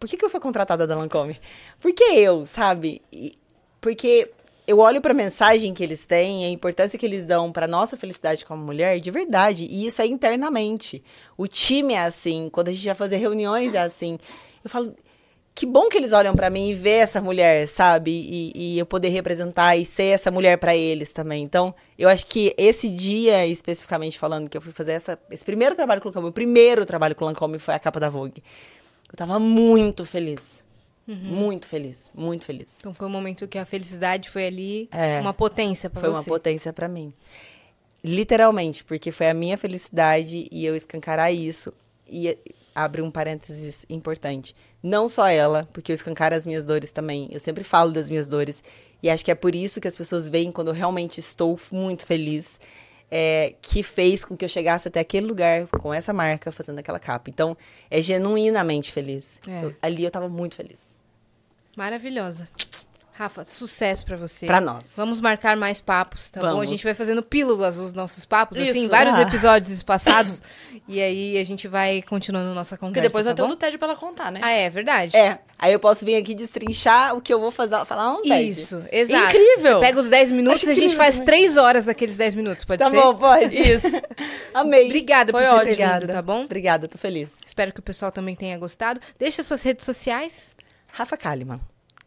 por 0.00 0.08
que, 0.08 0.16
que 0.16 0.24
eu 0.24 0.28
sou 0.28 0.40
contratada 0.40 0.86
da 0.86 0.96
Lancôme? 0.96 1.38
Por 1.80 1.92
que 1.92 2.02
eu, 2.04 2.44
sabe? 2.44 3.00
E- 3.12 3.38
porque 3.80 4.30
eu 4.66 4.80
olho 4.80 5.00
pra 5.00 5.14
mensagem 5.14 5.72
que 5.72 5.84
eles 5.84 6.04
têm, 6.06 6.44
a 6.44 6.50
importância 6.50 6.98
que 6.98 7.06
eles 7.06 7.24
dão 7.24 7.52
pra 7.52 7.68
nossa 7.68 7.96
felicidade 7.96 8.44
como 8.44 8.64
mulher, 8.64 8.98
de 8.98 9.12
verdade. 9.12 9.64
E 9.70 9.86
isso 9.86 10.02
é 10.02 10.06
internamente. 10.06 11.04
O 11.36 11.46
time 11.46 11.94
é 11.94 12.00
assim, 12.00 12.48
quando 12.50 12.66
a 12.68 12.72
gente 12.72 12.84
vai 12.84 12.96
fazer 12.96 13.16
reuniões 13.18 13.74
é 13.74 13.78
assim. 13.80 14.18
Eu 14.66 14.70
falo, 14.70 14.92
que 15.54 15.64
bom 15.64 15.88
que 15.88 15.96
eles 15.96 16.12
olham 16.12 16.34
pra 16.34 16.50
mim 16.50 16.68
e 16.68 16.74
vê 16.74 16.90
essa 16.98 17.20
mulher, 17.20 17.66
sabe? 17.68 18.10
E, 18.10 18.52
e 18.74 18.78
eu 18.78 18.84
poder 18.84 19.08
representar 19.08 19.76
e 19.76 19.86
ser 19.86 20.06
essa 20.14 20.30
mulher 20.30 20.58
pra 20.58 20.76
eles 20.76 21.12
também. 21.12 21.42
Então, 21.42 21.74
eu 21.98 22.08
acho 22.08 22.26
que 22.26 22.52
esse 22.58 22.90
dia, 22.90 23.46
especificamente 23.46 24.18
falando, 24.18 24.50
que 24.50 24.56
eu 24.56 24.60
fui 24.60 24.72
fazer 24.72 24.92
essa, 24.92 25.18
esse 25.30 25.44
primeiro 25.44 25.74
trabalho 25.76 26.00
com 26.00 26.08
o 26.08 26.10
Lancôme, 26.10 26.28
o 26.28 26.32
primeiro 26.32 26.84
trabalho 26.84 27.14
com 27.14 27.24
o 27.24 27.28
Lancôme 27.28 27.58
foi 27.58 27.74
a 27.74 27.78
capa 27.78 27.98
da 28.00 28.08
Vogue. 28.10 28.42
Eu 29.10 29.16
tava 29.16 29.38
muito 29.38 30.04
feliz. 30.04 30.64
Muito 31.08 31.68
feliz, 31.68 32.10
muito 32.16 32.44
feliz. 32.44 32.78
Então 32.80 32.92
foi 32.92 33.06
um 33.06 33.10
momento 33.10 33.46
que 33.46 33.56
a 33.56 33.64
felicidade 33.64 34.28
foi 34.28 34.44
ali 34.48 34.88
É. 34.90 35.20
uma 35.20 35.32
potência 35.32 35.88
pra 35.88 36.00
Foi 36.00 36.10
você. 36.10 36.16
uma 36.18 36.24
potência 36.24 36.72
pra 36.72 36.88
mim. 36.88 37.12
Literalmente, 38.02 38.82
porque 38.84 39.12
foi 39.12 39.28
a 39.28 39.34
minha 39.34 39.56
felicidade 39.56 40.48
e 40.50 40.66
eu 40.66 40.74
escancarar 40.74 41.32
isso. 41.32 41.72
E 42.08 42.36
abre 42.76 43.00
um 43.02 43.10
parênteses 43.10 43.84
importante. 43.88 44.54
Não 44.82 45.08
só 45.08 45.26
ela, 45.26 45.66
porque 45.72 45.90
eu 45.90 45.94
escancaro 45.94 46.34
as 46.36 46.46
minhas 46.46 46.64
dores 46.64 46.92
também. 46.92 47.26
Eu 47.32 47.40
sempre 47.40 47.64
falo 47.64 47.90
das 47.90 48.08
minhas 48.10 48.28
dores. 48.28 48.62
E 49.02 49.10
acho 49.10 49.24
que 49.24 49.30
é 49.30 49.34
por 49.34 49.54
isso 49.54 49.80
que 49.80 49.88
as 49.88 49.96
pessoas 49.96 50.28
veem 50.28 50.52
quando 50.52 50.68
eu 50.68 50.74
realmente 50.74 51.18
estou 51.18 51.58
muito 51.72 52.06
feliz. 52.06 52.60
é, 53.08 53.54
que 53.62 53.84
fez 53.84 54.24
com 54.24 54.36
que 54.36 54.44
eu 54.44 54.48
chegasse 54.48 54.88
até 54.88 54.98
aquele 54.98 55.26
lugar 55.28 55.68
com 55.68 55.94
essa 55.94 56.12
marca, 56.12 56.50
fazendo 56.50 56.80
aquela 56.80 56.98
capa. 56.98 57.30
Então, 57.30 57.56
é 57.88 58.02
genuinamente 58.02 58.90
feliz. 58.90 59.40
É. 59.46 59.64
Eu- 59.64 59.76
ali 59.80 60.02
eu 60.02 60.10
tava 60.10 60.28
muito 60.28 60.56
feliz. 60.56 60.98
Maravilhosa. 61.76 62.48
Rafa, 63.18 63.46
sucesso 63.46 64.04
pra 64.04 64.14
você. 64.14 64.44
Pra 64.44 64.60
nós. 64.60 64.92
Vamos 64.94 65.20
marcar 65.20 65.56
mais 65.56 65.80
papos, 65.80 66.28
tá 66.28 66.40
bom? 66.40 66.46
A 66.48 66.50
Vamos. 66.52 66.68
gente 66.68 66.84
vai 66.84 66.92
fazendo 66.92 67.22
pílulas 67.22 67.76
dos 67.78 67.94
nossos 67.94 68.26
papos, 68.26 68.58
assim, 68.58 68.80
Isso. 68.82 68.90
vários 68.90 69.14
Ah. 69.14 69.22
episódios 69.22 69.80
passados. 69.84 70.42
e 70.86 71.00
aí 71.00 71.38
a 71.38 71.44
gente 71.44 71.66
vai 71.66 72.02
continuando 72.02 72.52
nossa 72.54 72.76
conversa. 72.76 72.92
Porque 72.94 73.08
depois 73.08 73.24
vai 73.24 73.32
tá 73.32 73.36
ter 73.36 73.42
o 73.42 73.46
bom? 73.46 73.54
do 73.54 73.56
TED 73.56 73.78
pra 73.78 73.88
ela 73.88 73.96
contar, 73.96 74.30
né? 74.30 74.40
Ah, 74.42 74.50
é 74.50 74.68
verdade? 74.68 75.16
É, 75.16 75.38
aí 75.58 75.72
eu 75.72 75.80
posso 75.80 76.04
vir 76.04 76.16
aqui 76.16 76.34
destrinchar 76.34 77.16
o 77.16 77.22
que 77.22 77.32
eu 77.32 77.40
vou 77.40 77.50
fazer, 77.50 77.82
falar 77.86 78.12
um 78.12 78.22
TED. 78.22 78.48
Isso, 78.50 78.84
exato. 78.92 79.34
Incrível! 79.34 79.80
Pega 79.80 79.98
os 79.98 80.10
10 80.10 80.30
minutos 80.32 80.60
Acho 80.60 80.68
e 80.68 80.72
a 80.72 80.74
gente 80.74 80.94
faz 80.94 81.14
também. 81.14 81.26
3 81.26 81.56
horas 81.56 81.84
daqueles 81.86 82.18
10 82.18 82.34
minutos, 82.34 82.66
pode 82.66 82.80
Tá 82.80 82.90
ser? 82.90 82.96
bom, 83.00 83.14
pode. 83.14 83.56
Isso. 83.58 83.86
Amei. 84.52 84.84
Obrigada 84.84 85.32
Foi 85.32 85.42
por 85.42 85.50
você 85.64 85.74
ter 85.74 85.76
vindo, 86.00 86.12
tá 86.12 86.20
bom? 86.20 86.42
Obrigada, 86.44 86.86
tô 86.86 86.98
feliz. 86.98 87.32
Espero 87.46 87.72
que 87.72 87.80
o 87.80 87.82
pessoal 87.82 88.12
também 88.12 88.36
tenha 88.36 88.58
gostado. 88.58 89.00
Deixa 89.18 89.42
suas 89.42 89.62
redes 89.62 89.86
sociais. 89.86 90.54
Rafa 90.92 91.16
Kalimann, 91.16 91.60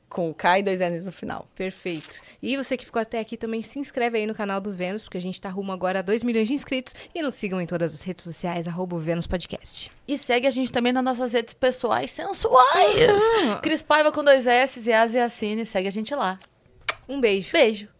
com 0.10 0.34
K 0.34 0.60
e 0.60 0.64
dois 0.64 0.80
N's 0.80 1.06
no 1.06 1.12
final. 1.12 1.48
Perfeito. 1.56 2.22
E 2.42 2.58
você 2.58 2.76
que 2.76 2.86
ficou 2.86 3.02
até 3.02 3.20
aqui 3.20 3.38
também 3.38 3.62
se 3.62 3.80
inscreve 3.80 4.18
aí 4.18 4.26
no 4.26 4.34
canal 4.34 4.60
do 4.60 4.74
Vênus, 4.74 5.04
porque 5.04 5.18
a 5.18 5.22
gente 5.22 5.40
tá 5.40 5.50
rumo 5.50 5.72
agora 5.72 6.00
a 6.00 6.02
2 6.02 6.24
milhões 6.24 6.48
de 6.48 6.54
inscritos. 6.54 6.94
E 7.14 7.22
nos 7.22 7.36
sigam 7.36 7.62
em 7.62 7.66
todas 7.66 7.94
as 7.94 8.02
redes 8.04 8.24
sociais, 8.24 8.68
arroba 8.68 8.98
Vênus 8.98 9.28
Podcast. 9.28 9.92
E 10.08 10.18
segue 10.18 10.48
a 10.48 10.52
gente 10.52 10.72
também 10.72 10.92
nas 10.92 11.04
nossas 11.04 11.34
redes 11.34 11.54
pessoais 11.54 12.12
sensuais. 12.12 13.00
Uhum. 13.12 13.62
Cris 13.62 13.82
Paiva 13.82 14.12
com 14.12 14.24
dois 14.24 14.48
S 14.48 14.82
e 14.82 14.92
Asiacine. 14.92 15.66
Segue 15.66 15.88
a 15.88 15.92
gente 15.92 16.14
lá. 16.16 16.40
Um 17.08 17.22
beijo. 17.22 17.52
Beijo. 17.52 17.99